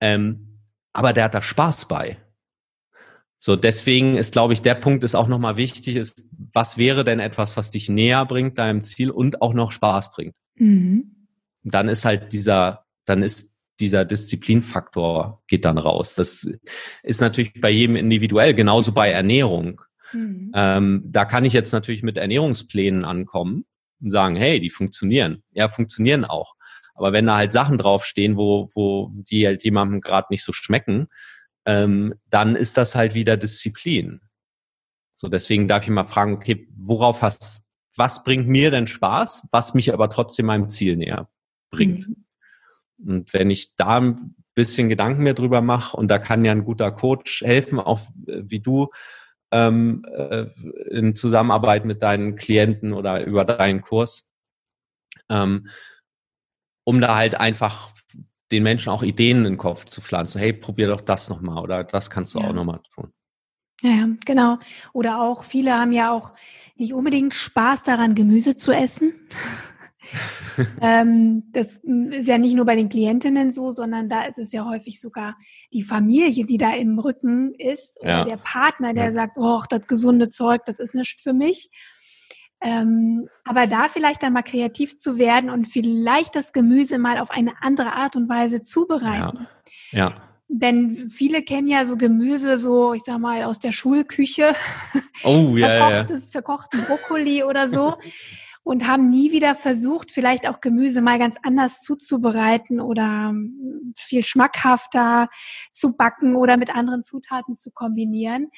Ähm, 0.00 0.60
aber 0.92 1.12
der 1.12 1.24
hat 1.24 1.34
da 1.34 1.42
Spaß 1.42 1.88
bei. 1.88 2.18
So, 3.36 3.56
deswegen 3.56 4.16
ist, 4.16 4.32
glaube 4.32 4.52
ich, 4.52 4.60
der 4.60 4.74
Punkt 4.74 5.02
ist 5.02 5.14
auch 5.14 5.26
nochmal 5.26 5.56
wichtig, 5.56 5.96
ist, 5.96 6.22
was 6.52 6.76
wäre 6.76 7.04
denn 7.04 7.20
etwas, 7.20 7.56
was 7.56 7.70
dich 7.70 7.88
näher 7.88 8.26
bringt 8.26 8.58
deinem 8.58 8.84
Ziel 8.84 9.10
und 9.10 9.40
auch 9.40 9.54
noch 9.54 9.72
Spaß 9.72 10.12
bringt? 10.12 10.34
Mhm. 10.56 11.19
Dann 11.62 11.88
ist 11.88 12.04
halt 12.04 12.32
dieser, 12.32 12.86
dann 13.04 13.22
ist 13.22 13.54
dieser 13.80 14.04
Disziplinfaktor 14.04 15.42
geht 15.48 15.64
dann 15.64 15.78
raus. 15.78 16.14
Das 16.14 16.48
ist 17.02 17.20
natürlich 17.20 17.60
bei 17.60 17.70
jedem 17.70 17.96
individuell, 17.96 18.54
genauso 18.54 18.92
bei 18.92 19.10
Ernährung. 19.10 19.80
Mhm. 20.12 20.52
Ähm, 20.54 21.02
da 21.06 21.24
kann 21.24 21.44
ich 21.44 21.52
jetzt 21.52 21.72
natürlich 21.72 22.02
mit 22.02 22.18
Ernährungsplänen 22.18 23.04
ankommen 23.04 23.64
und 24.00 24.10
sagen, 24.10 24.36
hey, 24.36 24.60
die 24.60 24.70
funktionieren. 24.70 25.42
Ja, 25.52 25.68
funktionieren 25.68 26.24
auch. 26.24 26.54
Aber 26.94 27.12
wenn 27.12 27.26
da 27.26 27.36
halt 27.36 27.52
Sachen 27.52 27.78
draufstehen, 27.78 28.36
wo, 28.36 28.68
wo 28.74 29.10
die 29.14 29.46
halt 29.46 29.64
jemandem 29.64 30.00
gerade 30.00 30.26
nicht 30.30 30.44
so 30.44 30.52
schmecken, 30.52 31.08
ähm, 31.64 32.14
dann 32.28 32.56
ist 32.56 32.76
das 32.76 32.94
halt 32.94 33.14
wieder 33.14 33.36
Disziplin. 33.36 34.20
So, 35.14 35.28
deswegen 35.28 35.68
darf 35.68 35.84
ich 35.84 35.90
mal 35.90 36.04
fragen, 36.04 36.34
okay, 36.34 36.68
worauf 36.76 37.22
hast, 37.22 37.62
was 37.96 38.24
bringt 38.24 38.48
mir 38.48 38.70
denn 38.70 38.86
Spaß, 38.86 39.48
was 39.50 39.74
mich 39.74 39.92
aber 39.92 40.10
trotzdem 40.10 40.46
meinem 40.46 40.70
Ziel 40.70 40.96
näher 40.96 41.28
bringt? 41.70 42.08
Mhm. 42.08 42.24
Und 43.06 43.32
wenn 43.32 43.50
ich 43.50 43.76
da 43.76 44.00
ein 44.00 44.34
bisschen 44.54 44.88
Gedanken 44.88 45.22
mehr 45.22 45.34
drüber 45.34 45.60
mache, 45.60 45.96
und 45.96 46.08
da 46.08 46.18
kann 46.18 46.44
ja 46.44 46.52
ein 46.52 46.64
guter 46.64 46.90
Coach 46.92 47.42
helfen, 47.42 47.78
auch 47.78 48.00
äh, 48.26 48.42
wie 48.44 48.60
du, 48.60 48.88
ähm, 49.52 50.04
äh, 50.14 50.46
in 50.90 51.14
Zusammenarbeit 51.14 51.84
mit 51.84 52.02
deinen 52.02 52.36
Klienten 52.36 52.92
oder 52.92 53.24
über 53.24 53.44
deinen 53.44 53.80
Kurs, 53.80 54.28
ähm, 55.28 55.68
um 56.84 57.00
da 57.00 57.16
halt 57.16 57.34
einfach 57.34 57.92
den 58.52 58.62
Menschen 58.62 58.90
auch 58.90 59.02
Ideen 59.02 59.38
in 59.38 59.44
den 59.44 59.56
Kopf 59.56 59.84
zu 59.84 60.00
pflanzen. 60.00 60.40
Hey, 60.40 60.52
probier 60.52 60.88
doch 60.88 61.00
das 61.00 61.28
nochmal 61.28 61.62
oder 61.62 61.84
das 61.84 62.10
kannst 62.10 62.34
du 62.34 62.40
ja. 62.40 62.48
auch 62.48 62.52
nochmal 62.52 62.80
tun. 62.94 63.12
Ja, 63.82 64.08
genau. 64.26 64.58
Oder 64.92 65.22
auch, 65.22 65.44
viele 65.44 65.72
haben 65.72 65.92
ja 65.92 66.12
auch 66.12 66.32
nicht 66.76 66.92
unbedingt 66.92 67.34
Spaß 67.34 67.82
daran, 67.84 68.14
Gemüse 68.14 68.56
zu 68.56 68.72
essen. 68.72 69.14
Ähm, 70.80 71.44
das 71.52 71.78
ist 72.10 72.28
ja 72.28 72.38
nicht 72.38 72.54
nur 72.54 72.64
bei 72.64 72.76
den 72.76 72.88
Klientinnen 72.88 73.52
so, 73.52 73.70
sondern 73.70 74.08
da 74.08 74.24
ist 74.24 74.38
es 74.38 74.52
ja 74.52 74.64
häufig 74.64 75.00
sogar 75.00 75.36
die 75.72 75.82
Familie, 75.82 76.46
die 76.46 76.58
da 76.58 76.72
im 76.72 76.98
Rücken 76.98 77.54
ist 77.54 77.98
oder 78.00 78.10
ja. 78.10 78.24
der 78.24 78.36
Partner, 78.36 78.94
der 78.94 79.06
ja. 79.06 79.12
sagt, 79.12 79.36
oh, 79.36 79.60
das 79.68 79.86
gesunde 79.86 80.28
Zeug, 80.28 80.64
das 80.66 80.78
ist 80.78 80.94
nicht 80.94 81.20
für 81.20 81.32
mich. 81.32 81.70
Ähm, 82.62 83.28
aber 83.44 83.66
da 83.66 83.88
vielleicht 83.88 84.22
dann 84.22 84.34
mal 84.34 84.42
kreativ 84.42 84.98
zu 84.98 85.16
werden 85.16 85.48
und 85.48 85.66
vielleicht 85.66 86.36
das 86.36 86.52
Gemüse 86.52 86.98
mal 86.98 87.18
auf 87.18 87.30
eine 87.30 87.52
andere 87.62 87.92
Art 87.92 88.16
und 88.16 88.28
Weise 88.28 88.62
zubereiten. 88.62 89.48
Ja. 89.92 90.08
ja. 90.08 90.22
Denn 90.52 91.08
viele 91.10 91.42
kennen 91.42 91.68
ja 91.68 91.84
so 91.86 91.96
Gemüse, 91.96 92.56
so 92.56 92.92
ich 92.92 93.02
sag 93.04 93.18
mal 93.18 93.44
aus 93.44 93.60
der 93.60 93.72
Schulküche. 93.72 94.54
Oh 95.22 95.54
ja. 95.56 95.86
Verkochtes, 95.86 96.24
ja. 96.26 96.32
verkochten 96.32 96.82
Brokkoli 96.82 97.44
oder 97.44 97.68
so. 97.68 97.96
und 98.62 98.86
haben 98.86 99.08
nie 99.08 99.32
wieder 99.32 99.54
versucht, 99.54 100.12
vielleicht 100.12 100.48
auch 100.48 100.60
Gemüse 100.60 101.00
mal 101.00 101.18
ganz 101.18 101.36
anders 101.42 101.80
zuzubereiten 101.80 102.80
oder 102.80 103.30
ähm, 103.30 103.92
viel 103.96 104.24
schmackhafter 104.24 105.28
zu 105.72 105.96
backen 105.96 106.36
oder 106.36 106.56
mit 106.56 106.74
anderen 106.74 107.02
Zutaten 107.02 107.54
zu 107.54 107.70
kombinieren. 107.70 108.50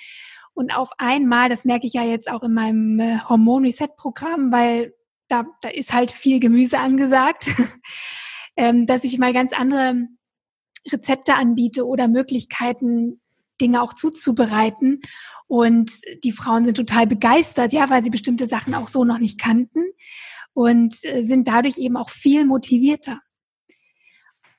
Und 0.54 0.74
auf 0.74 0.90
einmal, 0.98 1.48
das 1.48 1.64
merke 1.64 1.86
ich 1.86 1.94
ja 1.94 2.02
jetzt 2.02 2.30
auch 2.30 2.42
in 2.42 2.52
meinem 2.52 3.00
äh, 3.00 3.20
Hormon-Reset-Programm, 3.20 4.52
weil 4.52 4.92
da, 5.28 5.44
da 5.62 5.70
ist 5.70 5.94
halt 5.94 6.10
viel 6.10 6.40
Gemüse 6.40 6.78
angesagt, 6.78 7.46
ähm, 8.56 8.86
dass 8.86 9.04
ich 9.04 9.18
mal 9.18 9.32
ganz 9.32 9.54
andere 9.54 10.08
Rezepte 10.90 11.34
anbiete 11.34 11.86
oder 11.86 12.08
Möglichkeiten, 12.08 13.21
Dinge 13.62 13.80
auch 13.80 13.94
zuzubereiten. 13.94 15.00
Und 15.46 15.92
die 16.24 16.32
Frauen 16.32 16.64
sind 16.64 16.76
total 16.76 17.06
begeistert, 17.06 17.72
ja, 17.72 17.88
weil 17.90 18.02
sie 18.02 18.10
bestimmte 18.10 18.46
Sachen 18.46 18.74
auch 18.74 18.88
so 18.88 19.04
noch 19.04 19.18
nicht 19.18 19.40
kannten 19.40 19.84
und 20.54 21.04
äh, 21.04 21.22
sind 21.22 21.48
dadurch 21.48 21.78
eben 21.78 21.96
auch 21.96 22.10
viel 22.10 22.44
motivierter. 22.44 23.20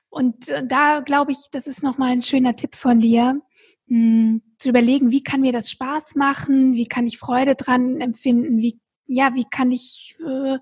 Und 0.08 0.48
äh, 0.48 0.66
da 0.66 1.00
glaube 1.00 1.32
ich, 1.32 1.48
das 1.50 1.66
ist 1.66 1.82
nochmal 1.82 2.12
ein 2.12 2.22
schöner 2.22 2.56
Tipp 2.56 2.76
von 2.76 3.00
dir, 3.00 3.40
hm, 3.88 4.42
zu 4.58 4.68
überlegen, 4.68 5.10
wie 5.10 5.22
kann 5.22 5.40
mir 5.40 5.52
das 5.52 5.70
Spaß 5.70 6.14
machen, 6.14 6.74
wie 6.74 6.86
kann 6.86 7.06
ich 7.06 7.18
Freude 7.18 7.54
dran 7.54 8.00
empfinden, 8.00 8.58
wie, 8.58 8.80
ja, 9.06 9.34
wie 9.34 9.44
kann 9.44 9.70
ich, 9.70 10.16
äh, 10.24 10.58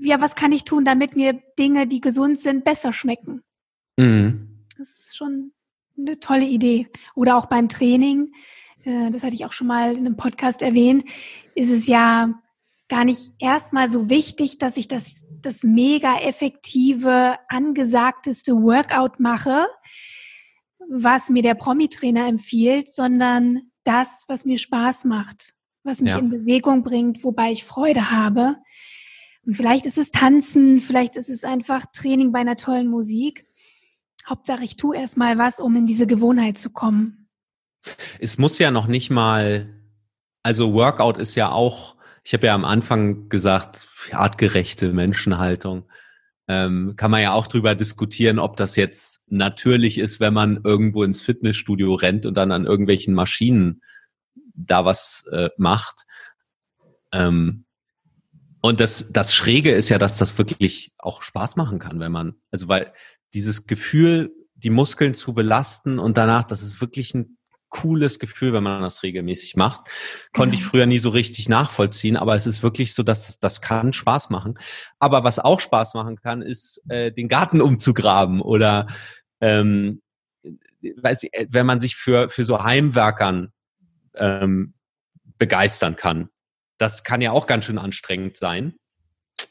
ja, 0.00 0.20
was 0.20 0.34
kann 0.34 0.52
ich 0.52 0.64
tun, 0.64 0.84
damit 0.84 1.16
mir 1.16 1.40
Dinge, 1.58 1.86
die 1.86 2.00
gesund 2.00 2.38
sind, 2.38 2.64
besser 2.64 2.92
schmecken. 2.92 3.42
Mhm. 3.96 4.64
Das 4.78 4.90
ist 4.90 5.16
schon 5.16 5.52
eine 5.98 6.18
tolle 6.18 6.44
Idee. 6.44 6.88
Oder 7.14 7.36
auch 7.36 7.46
beim 7.46 7.68
Training, 7.68 8.32
äh, 8.84 9.10
das 9.10 9.22
hatte 9.22 9.34
ich 9.34 9.44
auch 9.44 9.52
schon 9.52 9.66
mal 9.66 9.92
in 9.92 10.06
einem 10.06 10.16
Podcast 10.16 10.62
erwähnt, 10.62 11.04
ist 11.54 11.70
es 11.70 11.86
ja 11.86 12.34
gar 12.88 13.04
nicht 13.04 13.32
erstmal 13.38 13.88
so 13.88 14.08
wichtig, 14.08 14.58
dass 14.58 14.76
ich 14.76 14.88
das, 14.88 15.24
das 15.42 15.62
mega 15.62 16.18
effektive, 16.18 17.36
angesagteste 17.48 18.54
Workout 18.54 19.18
mache, 19.18 19.66
was 20.88 21.30
mir 21.30 21.42
der 21.42 21.54
Promi-Trainer 21.54 22.28
empfiehlt, 22.28 22.92
sondern 22.92 23.70
das, 23.84 24.24
was 24.28 24.44
mir 24.44 24.58
Spaß 24.58 25.04
macht, 25.04 25.54
was 25.82 26.00
mich 26.00 26.12
ja. 26.12 26.18
in 26.18 26.30
Bewegung 26.30 26.82
bringt, 26.82 27.24
wobei 27.24 27.52
ich 27.52 27.64
Freude 27.64 28.10
habe. 28.10 28.56
Und 29.44 29.56
vielleicht 29.56 29.86
ist 29.86 29.98
es 29.98 30.10
Tanzen, 30.10 30.80
vielleicht 30.80 31.16
ist 31.16 31.28
es 31.28 31.44
einfach 31.44 31.86
Training 31.92 32.32
bei 32.32 32.40
einer 32.40 32.56
tollen 32.56 32.88
Musik. 32.88 33.44
Hauptsache, 34.28 34.64
ich 34.64 34.76
tue 34.76 34.96
erstmal 34.96 35.38
was, 35.38 35.60
um 35.60 35.76
in 35.76 35.86
diese 35.86 36.06
Gewohnheit 36.06 36.58
zu 36.58 36.70
kommen. 36.70 37.28
Es 38.18 38.38
muss 38.38 38.58
ja 38.58 38.70
noch 38.70 38.86
nicht 38.88 39.10
mal, 39.10 39.68
also 40.42 40.72
Workout 40.74 41.18
ist 41.18 41.34
ja 41.36 41.50
auch, 41.50 41.96
ich 42.24 42.34
habe 42.34 42.48
ja 42.48 42.54
am 42.54 42.64
Anfang 42.64 43.28
gesagt, 43.28 43.88
artgerechte 44.10 44.92
Menschenhaltung 44.92 45.84
ähm, 46.48 46.94
kann 46.96 47.10
man 47.10 47.22
ja 47.22 47.32
auch 47.32 47.46
drüber 47.46 47.74
diskutieren, 47.74 48.38
ob 48.38 48.56
das 48.56 48.76
jetzt 48.76 49.24
natürlich 49.28 49.98
ist, 49.98 50.20
wenn 50.20 50.34
man 50.34 50.60
irgendwo 50.62 51.02
ins 51.02 51.20
Fitnessstudio 51.20 51.94
rennt 51.94 52.26
und 52.26 52.34
dann 52.34 52.52
an 52.52 52.66
irgendwelchen 52.66 53.14
Maschinen 53.14 53.82
da 54.54 54.84
was 54.84 55.24
äh, 55.32 55.50
macht. 55.56 56.06
Ähm, 57.12 57.64
und 58.60 58.80
das, 58.80 59.12
das 59.12 59.34
Schräge 59.34 59.72
ist 59.72 59.88
ja, 59.88 59.98
dass 59.98 60.18
das 60.18 60.38
wirklich 60.38 60.92
auch 60.98 61.22
Spaß 61.22 61.56
machen 61.56 61.78
kann, 61.78 62.00
wenn 62.00 62.12
man, 62.12 62.34
also 62.50 62.68
weil 62.68 62.92
dieses 63.36 63.66
Gefühl, 63.66 64.32
die 64.54 64.70
Muskeln 64.70 65.12
zu 65.12 65.34
belasten 65.34 65.98
und 65.98 66.16
danach, 66.16 66.44
das 66.44 66.62
ist 66.62 66.80
wirklich 66.80 67.14
ein 67.14 67.36
cooles 67.68 68.18
Gefühl, 68.18 68.54
wenn 68.54 68.62
man 68.62 68.80
das 68.80 69.02
regelmäßig 69.02 69.56
macht. 69.56 69.88
Konnte 70.32 70.56
ich 70.56 70.64
früher 70.64 70.86
nie 70.86 70.98
so 70.98 71.10
richtig 71.10 71.48
nachvollziehen, 71.48 72.16
aber 72.16 72.34
es 72.34 72.46
ist 72.46 72.62
wirklich 72.62 72.94
so, 72.94 73.02
dass 73.02 73.38
das, 73.38 73.60
kann 73.60 73.92
Spaß 73.92 74.30
machen. 74.30 74.58
Aber 74.98 75.22
was 75.22 75.38
auch 75.38 75.60
Spaß 75.60 75.92
machen 75.92 76.16
kann, 76.16 76.40
ist 76.40 76.80
äh, 76.88 77.12
den 77.12 77.28
Garten 77.28 77.60
umzugraben 77.60 78.40
oder 78.40 78.86
ähm, 79.40 80.00
weiß 80.96 81.24
ich, 81.24 81.30
wenn 81.50 81.66
man 81.66 81.78
sich 81.78 81.96
für, 81.96 82.30
für 82.30 82.44
so 82.44 82.64
Heimwerkern 82.64 83.52
ähm, 84.14 84.72
begeistern 85.38 85.96
kann. 85.96 86.30
Das 86.78 87.04
kann 87.04 87.20
ja 87.20 87.32
auch 87.32 87.46
ganz 87.46 87.66
schön 87.66 87.78
anstrengend 87.78 88.38
sein. 88.38 88.76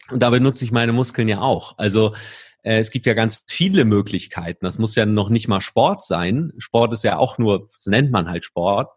Und 0.09 0.23
da 0.23 0.31
benutze 0.31 0.65
ich 0.65 0.71
meine 0.71 0.93
Muskeln 0.93 1.27
ja 1.27 1.41
auch. 1.41 1.77
Also 1.77 2.15
äh, 2.15 2.17
es 2.65 2.89
gibt 2.89 3.05
ja 3.05 3.13
ganz 3.13 3.43
viele 3.47 3.85
Möglichkeiten. 3.85 4.65
Das 4.65 4.79
muss 4.79 4.95
ja 4.95 5.05
noch 5.05 5.29
nicht 5.29 5.47
mal 5.47 5.61
Sport 5.61 6.03
sein. 6.03 6.51
Sport 6.57 6.93
ist 6.93 7.03
ja 7.03 7.17
auch 7.17 7.37
nur, 7.37 7.69
das 7.75 7.85
nennt 7.85 8.11
man 8.11 8.27
halt 8.27 8.43
Sport. 8.43 8.91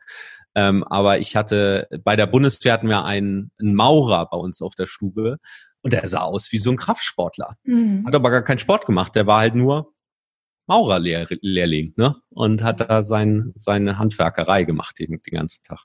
Ähm, 0.54 0.84
aber 0.84 1.18
ich 1.18 1.36
hatte, 1.36 1.86
bei 2.02 2.16
der 2.16 2.26
Bundeswehr 2.26 2.72
hatten 2.72 2.88
wir 2.88 3.04
einen, 3.04 3.52
einen 3.60 3.74
Maurer 3.74 4.26
bei 4.30 4.38
uns 4.38 4.62
auf 4.62 4.74
der 4.74 4.86
Stube 4.86 5.36
und 5.82 5.92
der 5.92 6.08
sah 6.08 6.22
aus 6.22 6.50
wie 6.50 6.58
so 6.58 6.70
ein 6.70 6.78
Kraftsportler. 6.78 7.56
Mhm. 7.64 8.06
Hat 8.06 8.14
aber 8.14 8.30
gar 8.30 8.42
keinen 8.42 8.58
Sport 8.58 8.86
gemacht. 8.86 9.14
Der 9.14 9.26
war 9.26 9.40
halt 9.40 9.54
nur 9.54 9.92
Maurerlehrling, 10.66 11.92
ne? 11.96 12.16
Und 12.30 12.62
hat 12.62 12.80
da 12.80 13.02
sein, 13.02 13.52
seine 13.54 13.98
Handwerkerei 13.98 14.64
gemacht 14.64 14.98
den, 14.98 15.20
den 15.22 15.34
ganzen 15.34 15.62
Tag. 15.64 15.84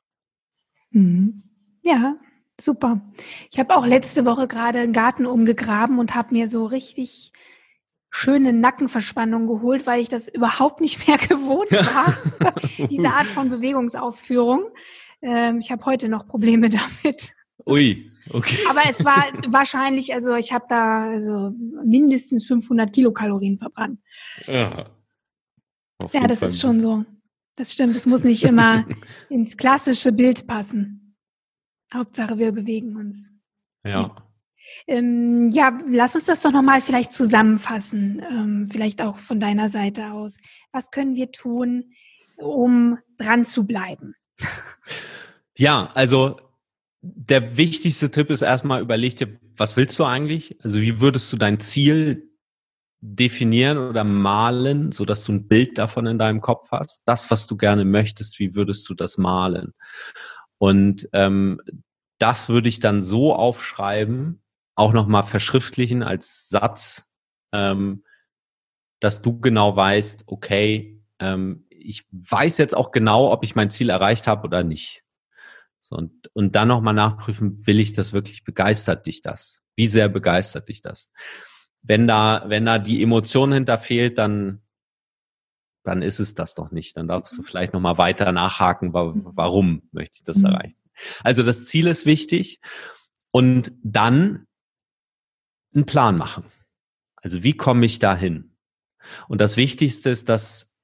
Mhm. 0.91 1.43
Ja, 1.81 2.15
super. 2.59 3.01
Ich 3.51 3.59
habe 3.59 3.75
auch 3.75 3.85
letzte 3.85 4.25
Woche 4.25 4.47
gerade 4.47 4.79
einen 4.79 4.93
Garten 4.93 5.25
umgegraben 5.25 5.99
und 5.99 6.15
habe 6.15 6.33
mir 6.33 6.47
so 6.47 6.65
richtig 6.65 7.33
schöne 8.15 8.53
Nackenverspannung 8.53 9.47
geholt, 9.47 9.87
weil 9.87 9.99
ich 9.99 10.07
das 10.07 10.27
überhaupt 10.27 10.81
nicht 10.81 11.07
mehr 11.07 11.17
gewohnt 11.29 11.71
war, 11.71 12.15
diese 12.89 13.09
Art 13.09 13.25
von 13.25 13.49
Bewegungsausführung. 13.49 14.65
Ähm, 15.21 15.59
ich 15.59 15.71
habe 15.71 15.83
heute 15.85 16.07
noch 16.09 16.27
Probleme 16.27 16.69
damit. 17.03 17.33
Ui, 17.65 18.11
okay. 18.29 18.59
Aber 18.69 18.81
es 18.87 19.03
war 19.03 19.25
wahrscheinlich, 19.47 20.13
also 20.13 20.35
ich 20.35 20.53
habe 20.53 20.65
da 20.69 21.09
also 21.09 21.53
mindestens 21.83 22.45
500 22.45 22.93
Kilokalorien 22.93 23.57
verbrannt. 23.57 23.99
Ja, 24.45 24.89
ja 26.11 26.27
das 26.27 26.41
ist 26.43 26.61
schon 26.61 26.79
so. 26.79 27.03
Das 27.55 27.71
stimmt, 27.71 27.95
es 27.95 28.05
muss 28.05 28.23
nicht 28.23 28.43
immer 28.43 28.85
ins 29.29 29.57
klassische 29.57 30.11
Bild 30.11 30.45
passen. 30.47 31.15
Hauptsache, 31.93 32.37
wir 32.37 32.51
bewegen 32.51 32.95
uns. 32.95 33.31
Ja. 33.83 33.89
ja. 33.91 34.32
Ähm, 34.87 35.49
ja, 35.51 35.77
lass 35.89 36.15
uns 36.15 36.25
das 36.25 36.41
doch 36.41 36.51
nochmal 36.51 36.81
vielleicht 36.81 37.13
zusammenfassen, 37.13 38.23
ähm, 38.29 38.67
vielleicht 38.69 39.01
auch 39.01 39.17
von 39.17 39.39
deiner 39.39 39.69
Seite 39.69 40.11
aus. 40.11 40.37
Was 40.71 40.91
können 40.91 41.15
wir 41.15 41.31
tun, 41.31 41.93
um 42.37 42.97
dran 43.17 43.45
zu 43.45 43.65
bleiben? 43.65 44.15
Ja, 45.55 45.91
also 45.93 46.37
der 47.01 47.57
wichtigste 47.57 48.09
Tipp 48.11 48.29
ist 48.29 48.41
erstmal 48.41 48.81
überleg 48.81 49.17
dir, 49.17 49.39
was 49.57 49.77
willst 49.77 49.99
du 49.99 50.05
eigentlich? 50.05 50.57
Also 50.63 50.81
wie 50.81 50.99
würdest 50.99 51.31
du 51.31 51.37
dein 51.37 51.59
Ziel 51.59 52.29
definieren 53.01 53.77
oder 53.77 54.03
malen, 54.03 54.91
so 54.93 55.03
dass 55.03 55.25
du 55.25 55.33
ein 55.33 55.47
Bild 55.47 55.77
davon 55.77 56.05
in 56.05 56.17
deinem 56.17 56.41
Kopf 56.41 56.71
hast? 56.71 57.01
Das, 57.05 57.29
was 57.29 57.45
du 57.45 57.57
gerne 57.57 57.83
möchtest, 57.85 58.39
wie 58.39 58.55
würdest 58.55 58.89
du 58.89 58.93
das 58.93 59.17
malen? 59.17 59.73
Und 60.57 61.09
ähm, 61.11 61.59
das 62.19 62.47
würde 62.47 62.69
ich 62.69 62.79
dann 62.79 63.01
so 63.01 63.35
aufschreiben, 63.35 64.41
auch 64.75 64.93
nochmal 64.93 65.23
verschriftlichen 65.23 66.03
als 66.03 66.49
Satz, 66.49 67.11
ähm, 67.51 68.03
dass 68.99 69.21
du 69.21 69.39
genau 69.39 69.75
weißt, 69.75 70.23
okay, 70.27 71.01
ähm, 71.19 71.65
ich 71.69 72.05
weiß 72.11 72.57
jetzt 72.57 72.75
auch 72.75 72.91
genau, 72.91 73.31
ob 73.31 73.43
ich 73.43 73.55
mein 73.55 73.69
Ziel 73.69 73.89
erreicht 73.89 74.27
habe 74.27 74.47
oder 74.47 74.63
nicht. 74.63 75.03
So, 75.79 75.97
und, 75.97 76.29
und 76.33 76.55
dann 76.55 76.69
nochmal 76.69 76.93
nachprüfen, 76.93 77.67
will 77.67 77.79
ich 77.79 77.91
das 77.93 78.13
wirklich, 78.13 78.45
begeistert 78.45 79.05
dich 79.05 79.21
das? 79.21 79.63
Wie 79.75 79.87
sehr 79.87 80.07
begeistert 80.07 80.69
dich 80.69 80.81
das? 80.81 81.11
Wenn 81.81 82.07
da, 82.07 82.45
wenn 82.47 82.65
da 82.65 82.79
die 82.79 83.03
Emotion 83.03 83.51
hinter 83.51 83.77
fehlt, 83.77 84.17
dann, 84.17 84.61
dann 85.83 86.01
ist 86.01 86.19
es 86.19 86.35
das 86.35 86.55
doch 86.55 86.71
nicht. 86.71 86.95
Dann 86.95 87.09
darfst 87.09 87.37
du 87.37 87.41
mhm. 87.41 87.45
vielleicht 87.45 87.73
nochmal 87.73 87.97
weiter 87.97 88.31
nachhaken, 88.31 88.93
warum 88.93 89.89
möchte 89.91 90.17
ich 90.19 90.23
das 90.23 90.37
mhm. 90.37 90.45
erreichen? 90.45 90.77
Also 91.23 91.43
das 91.43 91.65
Ziel 91.65 91.87
ist 91.87 92.05
wichtig. 92.05 92.61
Und 93.33 93.73
dann 93.83 94.47
einen 95.75 95.85
Plan 95.85 96.17
machen. 96.17 96.45
Also 97.15 97.43
wie 97.43 97.55
komme 97.55 97.85
ich 97.85 97.99
dahin? 97.99 98.55
Und 99.27 99.41
das 99.41 99.57
Wichtigste 99.57 100.09
ist, 100.09 100.29
dass 100.29 100.75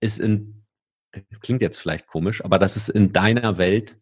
es 0.00 0.18
in, 0.18 0.64
klingt 1.40 1.62
jetzt 1.62 1.78
vielleicht 1.78 2.06
komisch, 2.06 2.44
aber 2.44 2.58
dass 2.58 2.76
es 2.76 2.88
in 2.88 3.12
deiner 3.12 3.58
Welt 3.58 3.98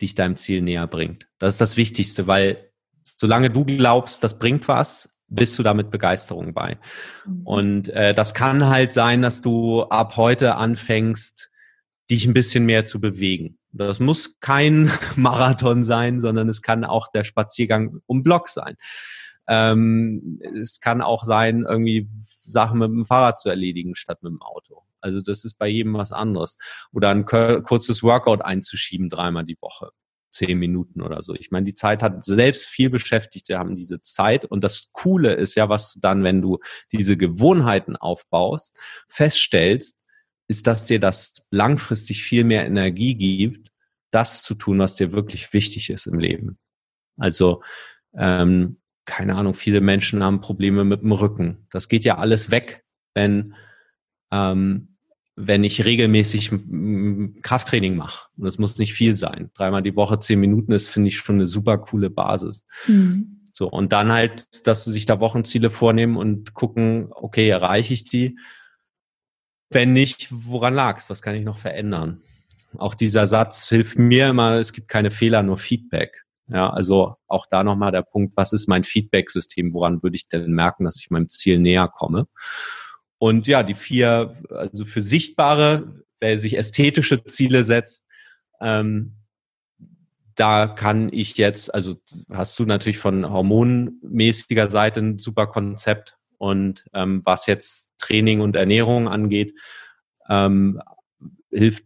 dich 0.00 0.14
deinem 0.14 0.36
Ziel 0.36 0.62
näher 0.62 0.86
bringt. 0.86 1.28
Das 1.38 1.54
ist 1.54 1.60
das 1.60 1.76
Wichtigste, 1.76 2.26
weil 2.26 2.70
solange 3.02 3.50
du 3.50 3.64
glaubst, 3.64 4.22
das 4.24 4.38
bringt 4.38 4.68
was, 4.68 5.08
bist 5.28 5.58
du 5.58 5.62
damit 5.62 5.90
Begeisterung 5.90 6.54
bei. 6.54 6.78
Mhm. 7.24 7.46
Und 7.46 7.88
äh, 7.90 8.14
das 8.14 8.34
kann 8.34 8.66
halt 8.66 8.92
sein, 8.92 9.22
dass 9.22 9.42
du 9.42 9.84
ab 9.84 10.16
heute 10.16 10.56
anfängst, 10.56 11.50
dich 12.10 12.26
ein 12.26 12.34
bisschen 12.34 12.64
mehr 12.66 12.84
zu 12.84 13.00
bewegen. 13.00 13.58
Das 13.72 13.98
muss 13.98 14.38
kein 14.40 14.90
Marathon 15.16 15.82
sein, 15.82 16.20
sondern 16.20 16.48
es 16.48 16.62
kann 16.62 16.84
auch 16.84 17.10
der 17.10 17.24
Spaziergang 17.24 18.00
um 18.06 18.22
Block 18.22 18.48
sein. 18.48 18.76
Ähm, 19.48 20.40
es 20.60 20.80
kann 20.80 21.02
auch 21.02 21.24
sein, 21.24 21.64
irgendwie 21.68 22.08
Sachen 22.40 22.78
mit 22.78 22.88
dem 22.88 23.06
Fahrrad 23.06 23.40
zu 23.40 23.48
erledigen 23.48 23.94
statt 23.94 24.22
mit 24.22 24.30
dem 24.30 24.42
Auto. 24.42 24.82
Also 25.00 25.20
das 25.20 25.44
ist 25.44 25.58
bei 25.58 25.68
jedem 25.68 25.94
was 25.94 26.12
anderes. 26.12 26.58
Oder 26.92 27.10
ein 27.10 27.24
kurzes 27.24 28.02
Workout 28.02 28.44
einzuschieben 28.44 29.08
dreimal 29.08 29.44
die 29.44 29.58
Woche. 29.60 29.90
Zehn 30.30 30.58
Minuten 30.58 31.00
oder 31.00 31.22
so. 31.22 31.34
Ich 31.34 31.50
meine, 31.50 31.64
die 31.64 31.74
Zeit 31.74 32.02
hat 32.02 32.24
selbst 32.24 32.66
viel 32.66 32.90
Beschäftigte 32.90 33.58
haben 33.58 33.76
diese 33.76 34.00
Zeit. 34.00 34.44
Und 34.44 34.64
das 34.64 34.90
Coole 34.92 35.34
ist 35.34 35.54
ja, 35.54 35.68
was 35.68 35.92
du 35.92 36.00
dann, 36.00 36.24
wenn 36.24 36.42
du 36.42 36.58
diese 36.92 37.16
Gewohnheiten 37.16 37.96
aufbaust, 37.96 38.78
feststellst, 39.08 39.96
ist, 40.48 40.66
dass 40.66 40.86
dir 40.86 41.00
das 41.00 41.46
langfristig 41.50 42.22
viel 42.22 42.44
mehr 42.44 42.66
Energie 42.66 43.14
gibt, 43.14 43.70
das 44.10 44.42
zu 44.42 44.54
tun, 44.54 44.78
was 44.78 44.94
dir 44.94 45.12
wirklich 45.12 45.52
wichtig 45.52 45.90
ist 45.90 46.06
im 46.06 46.18
Leben. 46.18 46.58
Also 47.16 47.62
ähm, 48.16 48.78
keine 49.06 49.36
Ahnung, 49.36 49.54
viele 49.54 49.80
Menschen 49.80 50.22
haben 50.22 50.40
Probleme 50.40 50.84
mit 50.84 51.02
dem 51.02 51.12
Rücken. 51.12 51.66
Das 51.70 51.88
geht 51.88 52.04
ja 52.04 52.18
alles 52.18 52.50
weg, 52.50 52.84
wenn, 53.14 53.54
ähm, 54.30 54.96
wenn 55.36 55.64
ich 55.64 55.84
regelmäßig 55.84 56.50
Krafttraining 57.42 57.96
mache. 57.96 58.28
Und 58.36 58.44
das 58.44 58.58
muss 58.58 58.78
nicht 58.78 58.94
viel 58.94 59.14
sein. 59.14 59.50
Dreimal 59.54 59.82
die 59.82 59.96
Woche, 59.96 60.18
zehn 60.18 60.40
Minuten 60.40 60.72
ist, 60.72 60.88
finde 60.88 61.08
ich, 61.08 61.18
schon 61.18 61.36
eine 61.36 61.46
super 61.46 61.78
coole 61.78 62.10
Basis. 62.10 62.66
Mhm. 62.86 63.42
So, 63.52 63.70
und 63.70 63.92
dann 63.92 64.12
halt, 64.12 64.66
dass 64.66 64.84
sie 64.84 64.92
sich 64.92 65.06
da 65.06 65.20
Wochenziele 65.20 65.70
vornehmen 65.70 66.16
und 66.16 66.52
gucken, 66.52 67.08
okay, 67.10 67.48
erreiche 67.48 67.94
ich 67.94 68.04
die? 68.04 68.38
Wenn 69.70 69.92
nicht, 69.92 70.28
woran 70.30 70.74
lag's? 70.74 71.08
Was 71.08 71.22
kann 71.22 71.34
ich 71.34 71.44
noch 71.44 71.58
verändern? 71.58 72.20
Auch 72.76 72.94
dieser 72.94 73.26
Satz 73.26 73.68
hilft 73.68 73.98
mir 73.98 74.28
immer, 74.28 74.56
es 74.56 74.72
gibt 74.72 74.88
keine 74.88 75.10
Fehler, 75.10 75.42
nur 75.42 75.58
Feedback. 75.58 76.25
Ja, 76.48 76.70
also 76.70 77.16
auch 77.26 77.46
da 77.46 77.64
nochmal 77.64 77.90
der 77.90 78.02
Punkt, 78.02 78.36
was 78.36 78.52
ist 78.52 78.68
mein 78.68 78.84
Feedback-System? 78.84 79.74
Woran 79.74 80.02
würde 80.02 80.16
ich 80.16 80.28
denn 80.28 80.52
merken, 80.52 80.84
dass 80.84 81.00
ich 81.00 81.10
meinem 81.10 81.28
Ziel 81.28 81.58
näher 81.58 81.88
komme? 81.88 82.28
Und 83.18 83.46
ja, 83.46 83.62
die 83.62 83.74
vier, 83.74 84.36
also 84.50 84.84
für 84.84 85.02
sichtbare, 85.02 86.04
wer 86.20 86.38
sich 86.38 86.56
ästhetische 86.56 87.24
Ziele 87.24 87.64
setzt, 87.64 88.04
ähm, 88.60 89.16
da 90.36 90.66
kann 90.66 91.10
ich 91.12 91.38
jetzt, 91.38 91.74
also 91.74 91.96
hast 92.30 92.58
du 92.58 92.66
natürlich 92.66 92.98
von 92.98 93.28
hormonmäßiger 93.28 94.70
Seite 94.70 95.00
ein 95.00 95.18
super 95.18 95.46
Konzept 95.46 96.16
und 96.38 96.84
ähm, 96.92 97.22
was 97.24 97.46
jetzt 97.46 97.92
Training 97.98 98.40
und 98.40 98.54
Ernährung 98.54 99.08
angeht, 99.08 99.54
ähm, 100.28 100.80
hilft 101.50 101.84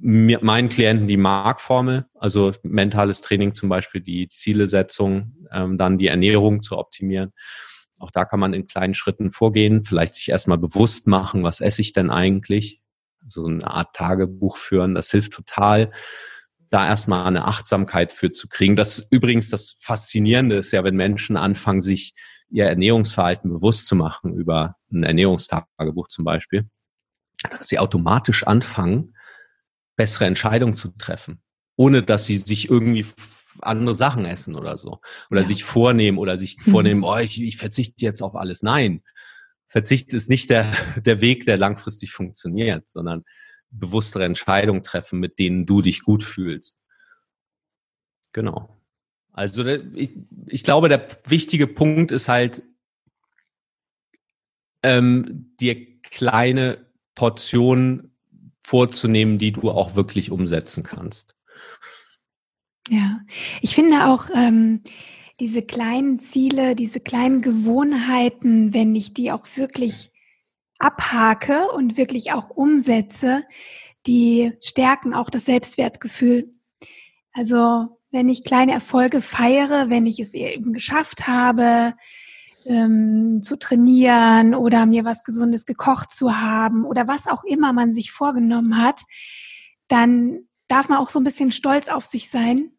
meinen 0.00 0.68
Klienten 0.68 1.08
die 1.08 1.16
Markformel, 1.16 2.06
also 2.14 2.52
mentales 2.62 3.20
Training 3.20 3.54
zum 3.54 3.68
Beispiel, 3.68 4.00
die 4.00 4.28
Zielesetzung, 4.28 5.46
ähm, 5.52 5.78
dann 5.78 5.98
die 5.98 6.08
Ernährung 6.08 6.62
zu 6.62 6.76
optimieren. 6.76 7.32
Auch 7.98 8.10
da 8.10 8.24
kann 8.24 8.40
man 8.40 8.54
in 8.54 8.66
kleinen 8.66 8.94
Schritten 8.94 9.30
vorgehen, 9.30 9.84
vielleicht 9.84 10.16
sich 10.16 10.28
erstmal 10.28 10.58
bewusst 10.58 11.06
machen, 11.06 11.42
was 11.42 11.60
esse 11.60 11.80
ich 11.80 11.92
denn 11.92 12.10
eigentlich? 12.10 12.82
So 13.26 13.46
eine 13.46 13.66
Art 13.66 13.94
Tagebuch 13.94 14.56
führen, 14.56 14.94
das 14.94 15.10
hilft 15.10 15.32
total, 15.32 15.92
da 16.70 16.86
erstmal 16.86 17.26
eine 17.26 17.46
Achtsamkeit 17.46 18.12
für 18.12 18.32
zu 18.32 18.48
kriegen. 18.48 18.76
Das 18.76 19.06
übrigens 19.10 19.48
das 19.48 19.76
Faszinierende 19.80 20.56
ist 20.56 20.72
ja, 20.72 20.82
wenn 20.84 20.96
Menschen 20.96 21.36
anfangen, 21.36 21.80
sich 21.80 22.14
ihr 22.50 22.66
Ernährungsverhalten 22.66 23.50
bewusst 23.50 23.86
zu 23.86 23.96
machen 23.96 24.34
über 24.34 24.76
ein 24.92 25.04
Ernährungstagebuch 25.04 26.08
zum 26.08 26.24
Beispiel, 26.24 26.68
dass 27.50 27.68
sie 27.68 27.78
automatisch 27.78 28.46
anfangen, 28.46 29.14
bessere 29.96 30.26
Entscheidungen 30.26 30.74
zu 30.74 30.88
treffen, 30.96 31.42
ohne 31.76 32.02
dass 32.02 32.26
sie 32.26 32.38
sich 32.38 32.68
irgendwie 32.68 33.06
andere 33.60 33.94
Sachen 33.94 34.24
essen 34.24 34.54
oder 34.54 34.76
so. 34.76 35.00
Oder 35.30 35.42
ja. 35.42 35.46
sich 35.46 35.64
vornehmen 35.64 36.18
oder 36.18 36.38
sich 36.38 36.58
mhm. 36.58 36.70
vornehmen, 36.70 37.04
oh, 37.04 37.16
ich, 37.16 37.40
ich 37.40 37.56
verzichte 37.56 38.04
jetzt 38.04 38.22
auf 38.22 38.34
alles. 38.34 38.62
Nein, 38.62 39.02
Verzicht 39.66 40.12
ist 40.12 40.28
nicht 40.28 40.50
der, 40.50 40.70
der 41.04 41.20
Weg, 41.20 41.46
der 41.46 41.56
langfristig 41.56 42.12
funktioniert, 42.12 42.88
sondern 42.88 43.24
bewusstere 43.70 44.24
Entscheidungen 44.24 44.82
treffen, 44.84 45.18
mit 45.18 45.38
denen 45.38 45.66
du 45.66 45.82
dich 45.82 46.02
gut 46.02 46.22
fühlst. 46.22 46.78
Genau. 48.32 48.80
Also 49.32 49.66
ich, 49.66 50.12
ich 50.46 50.62
glaube, 50.62 50.88
der 50.88 51.08
wichtige 51.26 51.66
Punkt 51.66 52.12
ist 52.12 52.28
halt, 52.28 52.62
ähm, 54.84 55.54
dir 55.58 56.00
kleine 56.02 56.86
Portionen 57.14 58.13
vorzunehmen, 58.64 59.38
die 59.38 59.52
du 59.52 59.70
auch 59.70 59.94
wirklich 59.94 60.30
umsetzen 60.30 60.82
kannst. 60.82 61.36
Ja, 62.88 63.20
ich 63.60 63.74
finde 63.74 64.06
auch 64.06 64.26
ähm, 64.34 64.82
diese 65.40 65.62
kleinen 65.62 66.18
Ziele, 66.20 66.74
diese 66.74 67.00
kleinen 67.00 67.40
Gewohnheiten, 67.40 68.74
wenn 68.74 68.94
ich 68.94 69.14
die 69.14 69.32
auch 69.32 69.46
wirklich 69.54 70.10
abhake 70.78 71.70
und 71.72 71.96
wirklich 71.96 72.32
auch 72.32 72.50
umsetze, 72.50 73.44
die 74.06 74.52
stärken 74.60 75.14
auch 75.14 75.30
das 75.30 75.46
Selbstwertgefühl. 75.46 76.46
Also 77.32 77.98
wenn 78.10 78.28
ich 78.28 78.44
kleine 78.44 78.72
Erfolge 78.72 79.22
feiere, 79.22 79.90
wenn 79.90 80.06
ich 80.06 80.20
es 80.20 80.34
eben 80.34 80.72
geschafft 80.72 81.26
habe, 81.26 81.94
ähm, 82.66 83.42
zu 83.42 83.56
trainieren 83.56 84.54
oder 84.54 84.86
mir 84.86 85.04
was 85.04 85.24
Gesundes 85.24 85.66
gekocht 85.66 86.10
zu 86.10 86.40
haben 86.40 86.84
oder 86.84 87.06
was 87.06 87.26
auch 87.26 87.44
immer 87.44 87.72
man 87.72 87.92
sich 87.92 88.12
vorgenommen 88.12 88.78
hat, 88.78 89.02
dann 89.88 90.48
darf 90.68 90.88
man 90.88 90.98
auch 90.98 91.10
so 91.10 91.20
ein 91.20 91.24
bisschen 91.24 91.50
stolz 91.50 91.88
auf 91.88 92.04
sich 92.04 92.30
sein. 92.30 92.70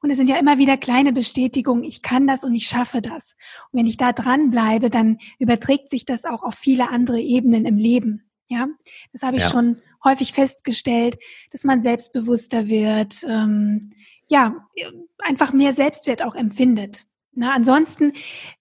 Und 0.00 0.10
es 0.10 0.16
sind 0.16 0.28
ja 0.28 0.36
immer 0.36 0.58
wieder 0.58 0.76
kleine 0.76 1.12
Bestätigungen, 1.12 1.84
ich 1.84 2.00
kann 2.00 2.26
das 2.26 2.44
und 2.44 2.54
ich 2.54 2.66
schaffe 2.66 3.02
das. 3.02 3.36
Und 3.70 3.80
wenn 3.80 3.86
ich 3.86 3.96
da 3.96 4.12
dranbleibe, 4.12 4.88
dann 4.88 5.18
überträgt 5.38 5.90
sich 5.90 6.04
das 6.04 6.24
auch 6.24 6.42
auf 6.42 6.54
viele 6.54 6.90
andere 6.90 7.20
Ebenen 7.20 7.66
im 7.66 7.76
Leben. 7.76 8.30
Ja, 8.48 8.68
das 9.12 9.22
habe 9.22 9.36
ich 9.36 9.42
ja. 9.42 9.50
schon 9.50 9.82
häufig 10.04 10.32
festgestellt, 10.32 11.18
dass 11.50 11.64
man 11.64 11.80
selbstbewusster 11.80 12.68
wird, 12.68 13.24
ähm, 13.28 13.90
ja, 14.28 14.66
einfach 15.18 15.52
mehr 15.52 15.72
Selbstwert 15.72 16.22
auch 16.22 16.34
empfindet. 16.34 17.06
Na, 17.36 17.52
ansonsten 17.54 18.12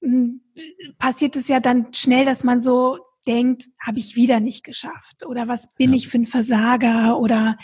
m, 0.01 0.41
hm, 0.55 0.93
passiert 0.97 1.36
es 1.36 1.47
ja 1.47 1.59
dann 1.59 1.93
schnell, 1.93 2.26
dass 2.26 2.43
man 2.43 2.59
so 2.59 2.99
denkt, 3.28 3.65
habe 3.80 3.99
ich 3.99 4.15
wieder 4.15 4.39
nicht 4.39 4.63
geschafft 4.63 5.26
oder 5.26 5.47
was 5.47 5.73
bin 5.76 5.91
ja. 5.91 5.97
ich 5.97 6.07
für 6.07 6.19
ein 6.19 6.28
Versager 6.28 7.19
oder 7.19 7.57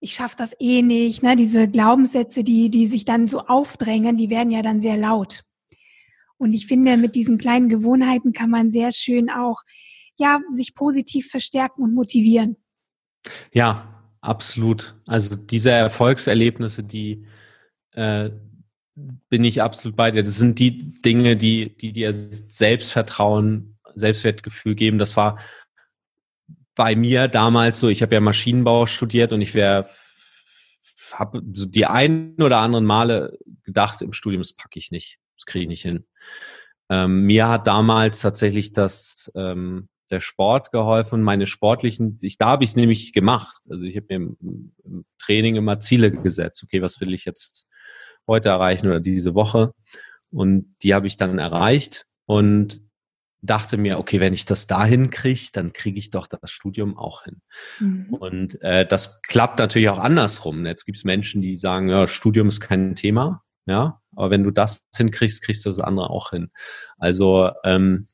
ich 0.00 0.14
schaffe 0.14 0.36
das 0.36 0.56
eh 0.58 0.82
nicht. 0.82 1.22
Ne? 1.22 1.36
Diese 1.36 1.68
Glaubenssätze, 1.68 2.42
die, 2.42 2.70
die 2.70 2.86
sich 2.86 3.04
dann 3.04 3.26
so 3.26 3.40
aufdrängen, 3.40 4.16
die 4.16 4.30
werden 4.30 4.50
ja 4.50 4.62
dann 4.62 4.80
sehr 4.80 4.96
laut. 4.96 5.42
Und 6.38 6.54
ich 6.54 6.66
finde, 6.66 6.96
mit 6.96 7.14
diesen 7.14 7.38
kleinen 7.38 7.68
Gewohnheiten 7.68 8.32
kann 8.32 8.50
man 8.50 8.70
sehr 8.70 8.90
schön 8.90 9.30
auch 9.30 9.62
ja, 10.16 10.40
sich 10.50 10.74
positiv 10.74 11.28
verstärken 11.28 11.82
und 11.82 11.94
motivieren. 11.94 12.56
Ja, 13.52 14.02
absolut. 14.20 14.96
Also 15.06 15.36
diese 15.36 15.70
Erfolgserlebnisse, 15.70 16.82
die 16.82 17.26
äh, 17.92 18.30
bin 18.94 19.44
ich 19.44 19.62
absolut 19.62 19.96
bei 19.96 20.10
dir. 20.10 20.22
Das 20.22 20.36
sind 20.36 20.58
die 20.58 20.92
Dinge, 21.02 21.36
die, 21.36 21.76
die 21.76 21.92
dir 21.92 22.12
Selbstvertrauen, 22.12 23.78
Selbstwertgefühl 23.94 24.74
geben. 24.74 24.98
Das 24.98 25.16
war 25.16 25.38
bei 26.74 26.96
mir 26.96 27.28
damals 27.28 27.80
so, 27.80 27.88
ich 27.88 28.02
habe 28.02 28.14
ja 28.14 28.20
Maschinenbau 28.20 28.86
studiert 28.86 29.32
und 29.32 29.40
ich 29.40 29.54
wäre 29.54 29.88
habe 31.12 31.42
so 31.52 31.66
die 31.66 31.86
ein 31.86 32.36
oder 32.40 32.58
anderen 32.58 32.86
Male 32.86 33.38
gedacht 33.64 34.00
im 34.00 34.12
Studium, 34.12 34.40
das 34.42 34.54
packe 34.54 34.78
ich 34.78 34.90
nicht, 34.90 35.18
das 35.36 35.44
kriege 35.44 35.64
ich 35.64 35.68
nicht 35.68 35.82
hin. 35.82 36.06
Ähm, 36.88 37.22
mir 37.22 37.48
hat 37.48 37.66
damals 37.66 38.20
tatsächlich 38.20 38.72
das 38.72 39.30
ähm, 39.34 39.88
der 40.10 40.20
Sport 40.20 40.72
geholfen, 40.72 41.22
meine 41.22 41.46
sportlichen, 41.46 42.18
ich, 42.20 42.36
da 42.36 42.46
habe 42.46 42.64
ich 42.64 42.70
es 42.70 42.76
nämlich 42.76 43.12
gemacht. 43.12 43.62
Also 43.70 43.84
ich 43.84 43.96
habe 43.96 44.06
mir 44.10 44.36
im, 44.40 44.74
Training 45.18 45.54
immer 45.54 45.80
Ziele 45.80 46.10
gesetzt. 46.10 46.62
Okay, 46.64 46.82
was 46.82 47.00
will 47.00 47.14
ich 47.14 47.24
jetzt 47.24 47.68
heute 48.26 48.50
erreichen 48.50 48.86
oder 48.86 49.00
diese 49.00 49.34
Woche? 49.34 49.72
Und 50.30 50.74
die 50.82 50.94
habe 50.94 51.06
ich 51.06 51.16
dann 51.16 51.38
erreicht 51.38 52.06
und 52.26 52.80
dachte 53.42 53.76
mir, 53.76 53.98
okay, 53.98 54.20
wenn 54.20 54.34
ich 54.34 54.44
das 54.44 54.66
dahin 54.66 55.10
kriege, 55.10 55.48
dann 55.52 55.72
kriege 55.72 55.98
ich 55.98 56.10
doch 56.10 56.28
das 56.28 56.50
Studium 56.50 56.96
auch 56.96 57.24
hin. 57.24 57.42
Mhm. 57.80 58.14
Und 58.14 58.62
äh, 58.62 58.86
das 58.86 59.20
klappt 59.22 59.58
natürlich 59.58 59.88
auch 59.88 59.98
andersrum. 59.98 60.64
Jetzt 60.64 60.84
gibt 60.84 60.98
es 60.98 61.04
Menschen, 61.04 61.42
die 61.42 61.56
sagen, 61.56 61.88
ja, 61.88 62.06
Studium 62.06 62.48
ist 62.48 62.60
kein 62.60 62.94
Thema, 62.94 63.42
ja, 63.66 64.00
aber 64.14 64.30
wenn 64.30 64.44
du 64.44 64.52
das 64.52 64.86
hinkriegst, 64.94 65.42
kriegst 65.42 65.64
du 65.64 65.70
das 65.70 65.80
andere 65.80 66.10
auch 66.10 66.30
hin. 66.30 66.50
Also 66.98 67.50
ähm, 67.64 68.06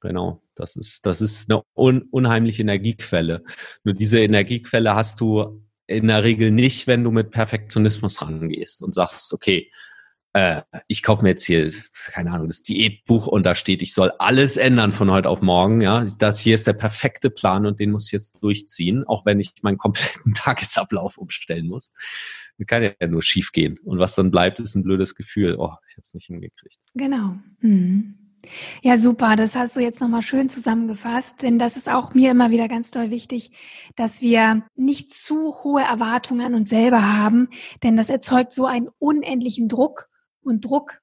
genau. 0.00 0.42
Das 0.56 0.74
ist, 0.74 1.04
das 1.04 1.20
ist 1.20 1.50
eine 1.50 1.62
un 1.76 2.02
unheimliche 2.10 2.62
Energiequelle. 2.62 3.44
Nur 3.84 3.94
diese 3.94 4.20
Energiequelle 4.20 4.94
hast 4.94 5.20
du 5.20 5.62
in 5.86 6.08
der 6.08 6.24
Regel 6.24 6.50
nicht, 6.50 6.86
wenn 6.86 7.04
du 7.04 7.10
mit 7.10 7.30
Perfektionismus 7.30 8.22
rangehst 8.22 8.82
und 8.82 8.94
sagst, 8.94 9.32
okay, 9.32 9.70
äh, 10.36 10.62
ich 10.86 11.02
kaufe 11.02 11.22
mir 11.22 11.30
jetzt 11.30 11.44
hier, 11.44 11.72
keine 12.12 12.30
Ahnung, 12.30 12.48
das 12.48 12.60
Diätbuch 12.60 13.26
und 13.26 13.46
da 13.46 13.54
steht, 13.54 13.80
ich 13.80 13.94
soll 13.94 14.12
alles 14.18 14.58
ändern 14.58 14.92
von 14.92 15.10
heute 15.10 15.30
auf 15.30 15.40
morgen. 15.40 15.80
Ja, 15.80 16.06
das 16.18 16.38
hier 16.38 16.54
ist 16.54 16.66
der 16.66 16.74
perfekte 16.74 17.30
Plan 17.30 17.64
und 17.64 17.80
den 17.80 17.90
muss 17.90 18.06
ich 18.06 18.12
jetzt 18.12 18.42
durchziehen, 18.42 19.04
auch 19.06 19.24
wenn 19.24 19.40
ich 19.40 19.54
meinen 19.62 19.78
kompletten 19.78 20.34
Tagesablauf 20.34 21.16
umstellen 21.16 21.68
muss. 21.68 21.90
Das 22.58 22.66
kann 22.66 22.82
ja 22.82 23.08
nur 23.08 23.22
schief 23.22 23.52
gehen. 23.52 23.78
Und 23.84 23.98
was 23.98 24.14
dann 24.14 24.30
bleibt, 24.30 24.60
ist 24.60 24.74
ein 24.74 24.82
blödes 24.82 25.14
Gefühl. 25.14 25.56
Oh, 25.58 25.72
ich 25.88 25.96
habe 25.96 26.04
es 26.04 26.12
nicht 26.12 26.26
hingekriegt. 26.26 26.78
Genau. 26.94 27.36
Mhm. 27.60 28.25
Ja, 28.82 28.98
super. 28.98 29.36
Das 29.36 29.56
hast 29.56 29.76
du 29.76 29.80
jetzt 29.80 30.00
nochmal 30.00 30.22
schön 30.22 30.48
zusammengefasst, 30.48 31.42
denn 31.42 31.58
das 31.58 31.76
ist 31.76 31.88
auch 31.88 32.14
mir 32.14 32.30
immer 32.30 32.50
wieder 32.50 32.68
ganz 32.68 32.90
doll 32.90 33.10
wichtig, 33.10 33.50
dass 33.96 34.20
wir 34.20 34.62
nicht 34.74 35.12
zu 35.12 35.54
hohe 35.64 35.82
Erwartungen 35.82 36.46
an 36.46 36.54
uns 36.54 36.68
selber 36.68 37.12
haben, 37.12 37.48
denn 37.82 37.96
das 37.96 38.10
erzeugt 38.10 38.52
so 38.52 38.66
einen 38.66 38.88
unendlichen 38.98 39.68
Druck 39.68 40.08
und 40.42 40.64
Druck 40.64 41.00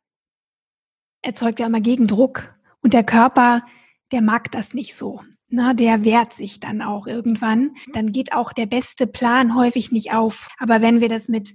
erzeugt 1.22 1.60
ja 1.60 1.68
immer 1.68 1.82
Gegendruck 1.82 2.54
und 2.82 2.94
der 2.94 3.04
Körper, 3.04 3.64
der 4.12 4.22
mag 4.22 4.52
das 4.52 4.74
nicht 4.74 4.96
so. 4.96 5.22
Na, 5.50 5.74
der 5.74 6.04
wehrt 6.04 6.34
sich 6.34 6.60
dann 6.60 6.82
auch 6.82 7.06
irgendwann. 7.06 7.76
Dann 7.94 8.12
geht 8.12 8.34
auch 8.34 8.54
der 8.54 8.66
beste 8.66 9.06
Plan 9.06 9.56
häufig 9.56 9.92
nicht 9.92 10.12
auf. 10.12 10.50
Aber 10.58 10.82
wenn 10.82 11.00
wir 11.00 11.10
das 11.10 11.30
mit 11.30 11.54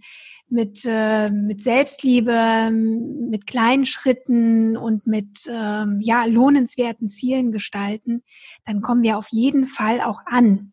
mit, 0.50 0.84
äh, 0.86 1.30
mit 1.30 1.62
Selbstliebe, 1.62 2.70
mit 2.72 3.46
kleinen 3.46 3.84
Schritten 3.84 4.76
und 4.76 5.06
mit 5.06 5.46
äh, 5.46 5.84
ja, 6.00 6.24
lohnenswerten 6.24 7.08
Zielen 7.08 7.52
gestalten, 7.52 8.22
dann 8.64 8.80
kommen 8.80 9.02
wir 9.02 9.18
auf 9.18 9.28
jeden 9.30 9.66
Fall 9.66 10.00
auch 10.00 10.22
an. 10.26 10.72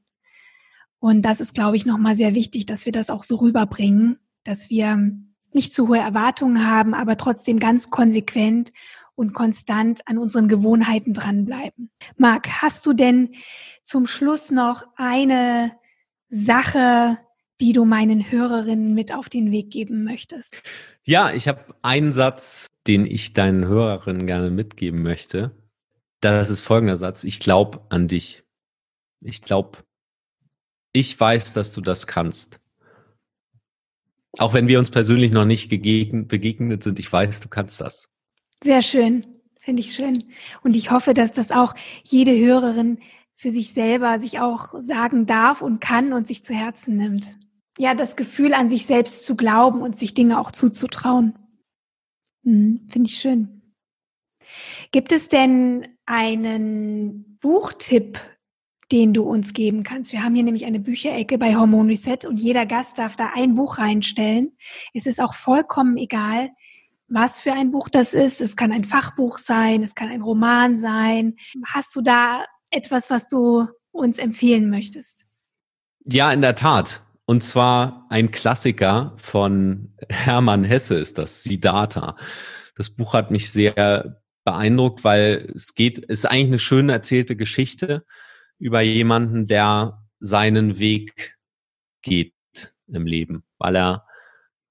Und 1.00 1.24
das 1.24 1.42
ist, 1.42 1.54
glaube 1.54 1.76
ich, 1.76 1.86
nochmal 1.86 2.16
sehr 2.16 2.34
wichtig, 2.36 2.66
dass 2.66 2.86
wir 2.86 2.92
das 2.92 3.10
auch 3.10 3.24
so 3.24 3.36
rüberbringen, 3.38 4.18
dass 4.44 4.70
wir 4.70 5.12
nicht 5.54 5.74
zu 5.74 5.88
hohe 5.88 6.00
Erwartungen 6.00 6.68
haben, 6.68 6.94
aber 6.94 7.18
trotzdem 7.18 7.60
ganz 7.60 7.90
konsequent 7.90 8.72
und 9.16 9.34
konstant 9.34 10.08
an 10.08 10.18
unseren 10.18 10.48
Gewohnheiten 10.48 11.14
dranbleiben. 11.14 11.90
Marc, 12.18 12.62
hast 12.62 12.86
du 12.86 12.94
denn 12.94 13.36
zum 13.84 14.08
Schluss 14.08 14.52
noch 14.52 14.86
eine 14.96 15.72
Sache, 16.30 17.18
die 17.62 17.74
du 17.74 17.86
meinen 17.86 18.32
Hörerinnen 18.32 18.94
mit 18.94 19.14
auf 19.14 19.30
den 19.30 19.52
Weg 19.52 19.72
geben 19.72 20.04
möchtest? 20.04 20.62
Ja, 21.04 21.32
ich 21.32 21.48
habe 21.48 21.76
einen 21.82 22.12
Satz, 22.12 22.68
den 22.88 23.06
ich 23.06 23.34
deinen 23.34 23.66
Hörerinnen 23.66 24.28
gerne 24.28 24.50
mitgeben 24.50 25.02
möchte. 25.02 25.52
Das 26.22 26.50
ist 26.50 26.62
folgender 26.62 26.98
Satz. 26.98 27.24
Ich 27.24 27.40
glaube 27.40 27.82
an 27.90 28.08
dich. 28.08 28.44
Ich 29.22 29.42
glaube, 29.42 29.80
ich 30.94 31.20
weiß, 31.20 31.54
dass 31.54 31.72
du 31.72 31.82
das 31.82 32.08
kannst. 32.08 32.60
Auch 34.38 34.54
wenn 34.54 34.68
wir 34.68 34.80
uns 34.80 34.92
persönlich 34.92 35.32
noch 35.32 35.46
nicht 35.46 35.70
begegnet 35.70 36.84
sind, 36.84 37.00
ich 37.00 37.12
weiß, 37.12 37.40
du 37.40 37.48
kannst 37.48 37.80
das. 37.80 38.10
Sehr 38.64 38.82
schön. 38.82 39.26
Finde 39.60 39.82
ich 39.82 39.94
schön. 39.94 40.24
Und 40.62 40.76
ich 40.76 40.92
hoffe, 40.92 41.14
dass 41.14 41.32
das 41.32 41.52
auch 41.52 41.74
jede 42.04 42.38
Hörerin 42.38 43.00
für 43.36 43.52
sich 43.52 43.74
selber 43.74 44.20
sich 44.20 44.40
auch 44.40 44.74
sagen 44.80 45.26
darf 45.26 45.62
und 45.62 45.82
kann 45.82 46.14
und 46.14 46.28
sich 46.28 46.44
zu 46.44 46.54
Herzen 46.54 46.98
nimmt. 46.98 47.38
Ja, 47.78 47.94
das 47.94 48.16
Gefühl 48.16 48.54
an 48.54 48.70
sich 48.70 48.86
selbst 48.86 49.26
zu 49.26 49.36
glauben 49.36 49.82
und 49.82 49.98
sich 49.98 50.14
Dinge 50.14 50.40
auch 50.40 50.52
zuzutrauen. 50.52 51.38
Hm, 52.44 52.88
Finde 52.90 53.10
ich 53.10 53.18
schön. 53.18 53.62
Gibt 54.92 55.12
es 55.12 55.28
denn 55.28 55.88
einen 56.06 57.38
Buchtipp, 57.42 58.20
den 58.92 59.14
du 59.14 59.24
uns 59.24 59.54
geben 59.54 59.84
kannst? 59.84 60.14
Wir 60.14 60.24
haben 60.24 60.36
hier 60.36 60.44
nämlich 60.44 60.66
eine 60.66 60.80
Bücherecke 60.80 61.38
bei 61.38 61.56
Hormon 61.56 61.88
Reset 61.88 62.20
und 62.26 62.38
jeder 62.38 62.66
Gast 62.66 62.98
darf 62.98 63.16
da 63.16 63.32
ein 63.34 63.56
Buch 63.56 63.80
reinstellen. 63.80 64.56
Es 64.94 65.06
ist 65.06 65.20
auch 65.20 65.34
vollkommen 65.34 65.98
egal, 65.98 66.52
was 67.08 67.40
für 67.40 67.54
ein 67.54 67.72
Buch 67.72 67.90
das 67.90 68.14
ist. 68.14 68.42
Es 68.42 68.56
kann 68.56 68.72
ein 68.72 68.84
Fachbuch 68.84 69.38
sein, 69.38 69.84
es 69.84 69.96
kann 69.96 70.10
ein 70.10 70.22
Roman 70.22 70.78
sein. 70.78 71.36
Hast 71.66 71.96
du 71.96 72.02
da 72.02 72.46
etwas, 72.70 73.10
was 73.10 73.28
du 73.28 73.68
uns 73.92 74.18
empfehlen 74.20 74.70
möchtest? 74.70 75.28
Ja, 76.04 76.32
in 76.32 76.42
der 76.42 76.56
Tat. 76.56 77.05
Und 77.26 77.44
zwar 77.44 78.06
ein 78.10 78.32
Klassiker 78.32 79.16
von 79.18 79.96
Hermann 80.10 80.64
Hesse 80.64 80.96
ist 80.96 81.18
das, 81.18 81.44
Siddhartha. 81.44 82.18
Das 82.76 82.92
Buch 82.92 83.14
hat 83.14 83.32
mich 83.32 83.52
sehr 83.52 84.22
beeindruckt, 84.44 85.04
weil 85.04 85.52
es 85.56 85.74
geht, 85.74 85.98
ist 85.98 86.26
eigentlich 86.26 86.48
eine 86.48 86.60
schön 86.60 86.90
erzählte 86.90 87.36
Geschichte 87.36 88.06
über 88.60 88.82
jemanden, 88.82 89.48
der 89.48 90.06
seinen 90.20 90.78
Weg 90.78 91.36
geht 92.04 92.34
im 92.88 93.08
Leben, 93.08 93.44
weil 93.58 93.76
er 93.76 94.08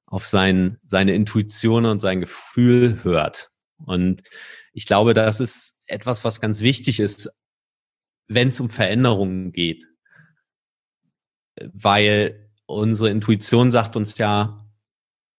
auf 0.07 0.27
sein, 0.27 0.79
seine 0.85 1.15
Intuition 1.15 1.87
und 1.87 2.01
sein 2.01 2.21
Gefühl 2.21 3.03
hört. 3.03 3.51
Und 3.85 4.23
ich 4.73 4.87
glaube, 4.87 5.13
das 5.13 5.41
ist 5.41 5.81
etwas, 5.87 6.25
was 6.25 6.41
ganz 6.41 6.61
wichtig 6.61 7.01
ist, 7.01 7.37
wenn 8.29 8.49
es 8.49 8.61
um 8.61 8.71
Veränderungen 8.71 9.51
geht. 9.51 9.87
Weil 11.57 12.44
unsere 12.75 13.11
Intuition 13.11 13.71
sagt 13.71 13.97
uns 13.97 14.19
ja, 14.19 14.59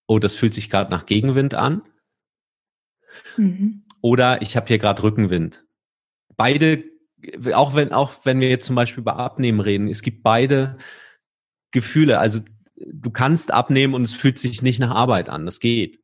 oh, 0.07 0.19
das 0.19 0.36
fühlt 0.36 0.53
sich 0.53 0.69
gerade 0.69 0.91
nach 0.91 1.05
Gegenwind 1.05 1.53
an. 1.53 1.81
Mhm. 3.38 3.83
Oder 4.01 4.41
ich 4.41 4.55
habe 4.55 4.67
hier 4.67 4.77
gerade 4.77 5.03
Rückenwind. 5.03 5.65
Beide, 6.38 6.83
auch 7.53 7.75
wenn, 7.75 7.91
auch 7.91 8.13
wenn 8.23 8.39
wir 8.39 8.49
jetzt 8.49 8.67
zum 8.67 8.75
Beispiel 8.75 9.01
über 9.01 9.17
Abnehmen 9.17 9.59
reden, 9.59 9.88
es 9.88 10.01
gibt 10.01 10.21
beide 10.21 10.77
Gefühle. 11.71 12.19
Also 12.19 12.41
du 12.75 13.09
kannst 13.09 13.51
abnehmen 13.51 13.93
und 13.93 14.03
es 14.03 14.13
fühlt 14.13 14.38
sich 14.38 14.61
nicht 14.61 14.79
nach 14.79 14.93
Arbeit 14.93 15.29
an. 15.29 15.45
Das 15.45 15.59
geht. 15.59 15.99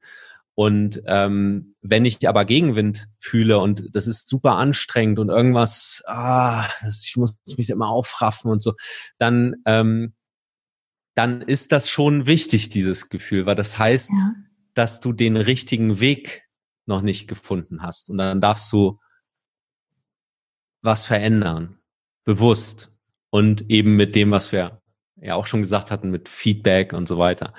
Und 0.55 1.01
ähm, 1.05 1.75
wenn 1.81 2.05
ich 2.05 2.27
aber 2.27 2.45
Gegenwind 2.45 3.07
fühle 3.19 3.59
und 3.59 3.95
das 3.95 4.05
ist 4.07 4.27
super 4.27 4.57
anstrengend 4.57 5.17
und 5.19 5.29
irgendwas, 5.29 6.03
ah, 6.07 6.67
ich 6.87 7.15
muss 7.15 7.39
mich 7.57 7.69
immer 7.69 7.87
aufraffen 7.87 8.51
und 8.51 8.61
so, 8.61 8.73
dann 9.17 9.55
ähm, 9.65 10.13
dann 11.15 11.41
ist 11.41 11.71
das 11.71 11.89
schon 11.89 12.25
wichtig, 12.25 12.69
dieses 12.69 13.09
Gefühl, 13.09 13.45
weil 13.45 13.55
das 13.55 13.77
heißt, 13.77 14.09
ja. 14.09 14.33
dass 14.73 15.01
du 15.01 15.13
den 15.13 15.37
richtigen 15.37 15.99
Weg 15.99 16.47
noch 16.85 17.01
nicht 17.01 17.27
gefunden 17.27 17.81
hast. 17.81 18.09
Und 18.09 18.17
dann 18.17 18.41
darfst 18.41 18.71
du 18.71 18.99
was 20.81 21.05
verändern, 21.05 21.77
bewusst 22.23 22.91
und 23.29 23.69
eben 23.69 23.95
mit 23.95 24.15
dem, 24.15 24.31
was 24.31 24.51
wir 24.51 24.81
ja 25.17 25.35
auch 25.35 25.47
schon 25.47 25.61
gesagt 25.61 25.91
hatten, 25.91 26.09
mit 26.09 26.29
Feedback 26.29 26.93
und 26.93 27.07
so 27.07 27.17
weiter. 27.17 27.53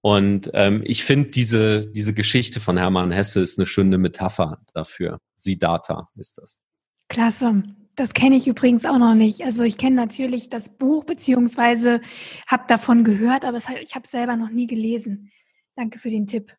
Und 0.00 0.50
ähm, 0.52 0.82
ich 0.84 1.04
finde 1.04 1.30
diese, 1.30 1.86
diese 1.86 2.12
Geschichte 2.12 2.60
von 2.60 2.76
Hermann 2.76 3.10
Hesse 3.10 3.40
ist 3.40 3.58
eine 3.58 3.66
schöne 3.66 3.96
Metapher 3.96 4.60
dafür. 4.74 5.18
Siddhartha 5.36 6.10
ist 6.16 6.38
das. 6.38 6.60
Klasse. 7.08 7.62
Das 7.96 8.12
kenne 8.12 8.36
ich 8.36 8.48
übrigens 8.48 8.84
auch 8.84 8.98
noch 8.98 9.14
nicht. 9.14 9.42
Also 9.42 9.62
ich 9.62 9.78
kenne 9.78 9.96
natürlich 9.96 10.48
das 10.48 10.68
Buch 10.68 11.04
beziehungsweise 11.04 12.00
habe 12.46 12.64
davon 12.66 13.04
gehört, 13.04 13.44
aber 13.44 13.58
ich 13.58 13.94
habe 13.94 14.06
selber 14.06 14.36
noch 14.36 14.50
nie 14.50 14.66
gelesen. 14.66 15.30
Danke 15.76 15.98
für 15.98 16.10
den 16.10 16.26
Tipp. 16.26 16.56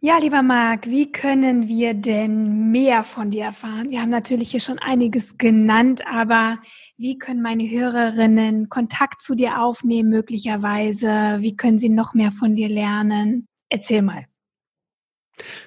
Ja, 0.00 0.18
lieber 0.18 0.42
Marc, 0.42 0.86
wie 0.86 1.10
können 1.10 1.66
wir 1.66 1.94
denn 1.94 2.70
mehr 2.70 3.04
von 3.04 3.30
dir 3.30 3.44
erfahren? 3.44 3.88
Wir 3.88 4.02
haben 4.02 4.10
natürlich 4.10 4.50
hier 4.50 4.60
schon 4.60 4.78
einiges 4.78 5.38
genannt, 5.38 6.02
aber 6.06 6.58
wie 6.98 7.16
können 7.18 7.40
meine 7.40 7.68
Hörerinnen 7.70 8.68
Kontakt 8.68 9.22
zu 9.22 9.34
dir 9.34 9.62
aufnehmen 9.62 10.10
möglicherweise? 10.10 11.38
Wie 11.40 11.56
können 11.56 11.78
sie 11.78 11.88
noch 11.88 12.12
mehr 12.12 12.32
von 12.32 12.54
dir 12.54 12.68
lernen? 12.68 13.48
Erzähl 13.70 14.02
mal. 14.02 14.26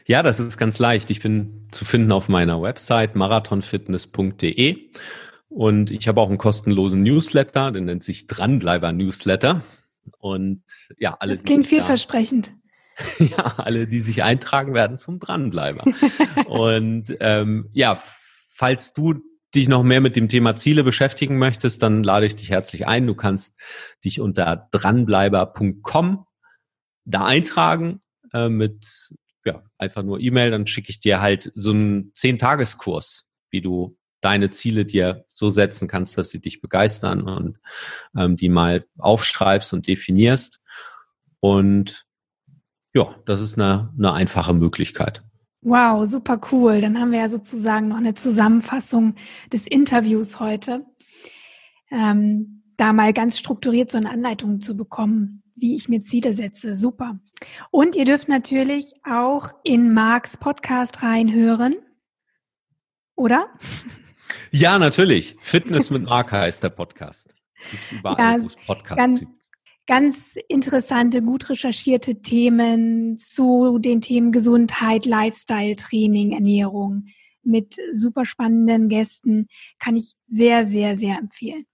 Ja, 0.06 0.24
das 0.24 0.40
ist 0.40 0.58
ganz 0.58 0.80
leicht. 0.80 1.10
Ich 1.12 1.22
bin 1.22 1.68
zu 1.72 1.86
finden 1.86 2.12
auf 2.12 2.30
meiner 2.30 2.62
Website 2.62 3.16
marathonfitness.de 3.16 4.90
und 5.50 5.92
ich 5.92 6.08
habe 6.08 6.22
auch 6.22 6.30
einen 6.30 6.38
kostenlosen 6.38 7.04
Newsletter, 7.04 7.72
der 7.72 7.82
nennt 7.82 8.04
sich 8.04 8.28
Dranbleiber 8.28 8.92
Newsletter. 8.92 9.64
Und 10.20 10.64
ja, 10.98 11.16
alle. 11.20 11.34
Das 11.34 11.44
klingt 11.44 11.68
vielversprechend. 11.68 12.54
ja, 13.20 13.56
alle, 13.58 13.88
die 13.88 14.00
sich 14.00 14.24
eintragen, 14.24 14.74
werden 14.74 14.98
zum 14.98 15.20
Dranbleiber. 15.20 15.84
und 16.48 17.16
ähm, 17.20 17.70
ja, 17.74 18.02
falls 18.50 18.94
du 18.94 19.16
dich 19.54 19.70
noch 19.70 19.84
mehr 19.84 20.02
mit 20.02 20.16
dem 20.16 20.28
Thema 20.28 20.56
Ziele 20.56 20.84
beschäftigen 20.84 21.38
möchtest, 21.38 21.82
dann 21.82 22.04
lade 22.04 22.26
ich 22.26 22.36
dich 22.36 22.50
herzlich 22.50 22.88
ein. 22.88 23.08
Du 23.08 23.16
kannst 23.16 23.58
dich 24.04 24.20
unter 24.20 24.68
dranbleiber.com 24.72 26.26
da 27.06 27.26
eintragen 27.26 28.02
äh, 28.34 28.50
mit 28.50 29.12
ja, 29.48 29.64
einfach 29.78 30.04
nur 30.04 30.20
E-Mail, 30.20 30.52
dann 30.52 30.68
schicke 30.68 30.90
ich 30.90 31.00
dir 31.00 31.22
halt 31.22 31.52
so 31.56 31.72
einen 31.72 32.12
Zehn-Tageskurs, 32.14 33.26
wie 33.50 33.62
du 33.62 33.98
deine 34.22 34.50
Ziele 34.50 34.86
dir 34.86 35.26
so 35.28 35.50
setzen 35.50 35.88
kannst, 35.88 36.18
dass 36.18 36.30
sie 36.30 36.42
dich 36.42 36.62
begeistern 36.62 37.22
und 37.22 37.60
ähm, 38.16 38.36
die 38.36 38.50
mal 38.50 38.86
aufschreibst 38.98 39.74
und 39.74 39.88
definierst. 39.88 40.60
Und 41.40 42.06
ja, 42.94 43.16
das 43.26 43.42
ist 43.42 43.58
eine, 43.58 43.94
eine 43.98 44.14
einfache 44.14 44.54
Möglichkeit. 44.54 45.24
Wow, 45.62 46.06
super 46.06 46.40
cool. 46.52 46.82
Dann 46.82 47.00
haben 47.00 47.12
wir 47.12 47.20
ja 47.20 47.30
sozusagen 47.30 47.88
noch 47.88 47.98
eine 47.98 48.14
Zusammenfassung 48.14 49.16
des 49.52 49.66
Interviews 49.68 50.40
heute. 50.40 50.86
Ähm, 51.92 52.64
da 52.76 52.94
mal 52.94 53.14
ganz 53.14 53.40
strukturiert 53.40 53.92
so 53.92 53.98
eine 53.98 54.10
Anleitung 54.10 54.62
zu 54.62 54.76
bekommen, 54.76 55.44
wie 55.58 55.76
ich 55.76 55.90
mir 55.90 56.02
Ziele 56.02 56.34
setze. 56.34 56.76
Super. 56.76 57.20
Und 57.72 57.96
ihr 57.96 58.06
dürft 58.06 58.30
natürlich 58.30 58.94
auch 59.04 59.50
in 59.64 59.94
Marks 59.94 60.38
Podcast 60.38 61.04
reinhören. 61.04 61.76
Oder? 63.16 63.48
Ja, 64.52 64.80
natürlich. 64.80 65.36
Fitness 65.40 65.90
mit 65.90 66.04
Mark 66.04 66.32
heißt 66.32 66.64
der 66.64 66.70
Podcast. 66.70 67.34
Gibt's 67.70 67.92
überall, 67.92 68.38
ja, 68.38 68.42
wo 68.42 68.48
es 68.48 68.56
Podcasts 68.56 68.98
ganz, 68.98 69.20
gibt. 69.20 69.32
Ganz 69.88 70.38
interessante, 70.48 71.22
gut 71.22 71.50
recherchierte 71.50 72.22
Themen 72.22 73.18
zu 73.18 73.78
den 73.80 74.02
Themen 74.02 74.32
Gesundheit, 74.32 75.06
Lifestyle, 75.06 75.76
Training, 75.76 76.34
Ernährung 76.34 77.06
mit 77.44 77.78
super 77.94 78.26
spannenden 78.26 78.90
Gästen. 78.90 79.48
Kann 79.80 79.96
ich 79.96 80.14
sehr, 80.28 80.66
sehr, 80.66 80.96
sehr 80.96 81.18
empfehlen. 81.18 81.66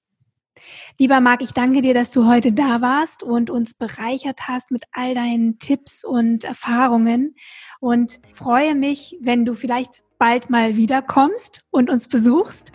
Lieber 0.97 1.21
Marc, 1.21 1.41
ich 1.41 1.53
danke 1.53 1.81
dir, 1.81 1.93
dass 1.93 2.11
du 2.11 2.27
heute 2.27 2.53
da 2.53 2.81
warst 2.81 3.23
und 3.23 3.49
uns 3.49 3.73
bereichert 3.73 4.47
hast 4.47 4.71
mit 4.71 4.83
all 4.91 5.15
deinen 5.15 5.59
Tipps 5.59 6.03
und 6.03 6.43
Erfahrungen 6.45 7.35
und 7.79 8.19
freue 8.31 8.75
mich, 8.75 9.17
wenn 9.21 9.45
du 9.45 9.53
vielleicht 9.53 10.03
bald 10.19 10.49
mal 10.49 10.77
wiederkommst 10.77 11.65
und 11.69 11.89
uns 11.89 12.07
besuchst. 12.07 12.71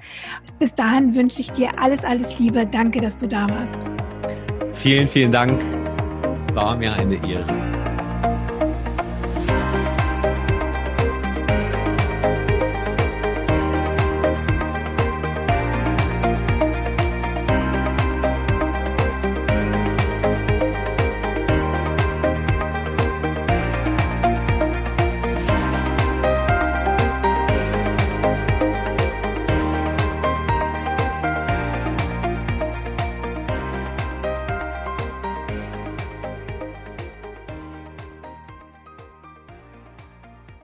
Bis 0.58 0.74
dahin 0.74 1.14
wünsche 1.14 1.40
ich 1.40 1.50
dir 1.50 1.78
alles, 1.78 2.04
alles 2.04 2.38
Liebe. 2.38 2.66
Danke, 2.66 3.00
dass 3.00 3.16
du 3.16 3.26
da 3.26 3.48
warst. 3.48 3.88
Vielen, 4.74 5.08
vielen 5.08 5.32
Dank. 5.32 5.58
War 6.54 6.76
mir 6.76 6.92
eine 6.92 7.14
Ehre. 7.26 7.67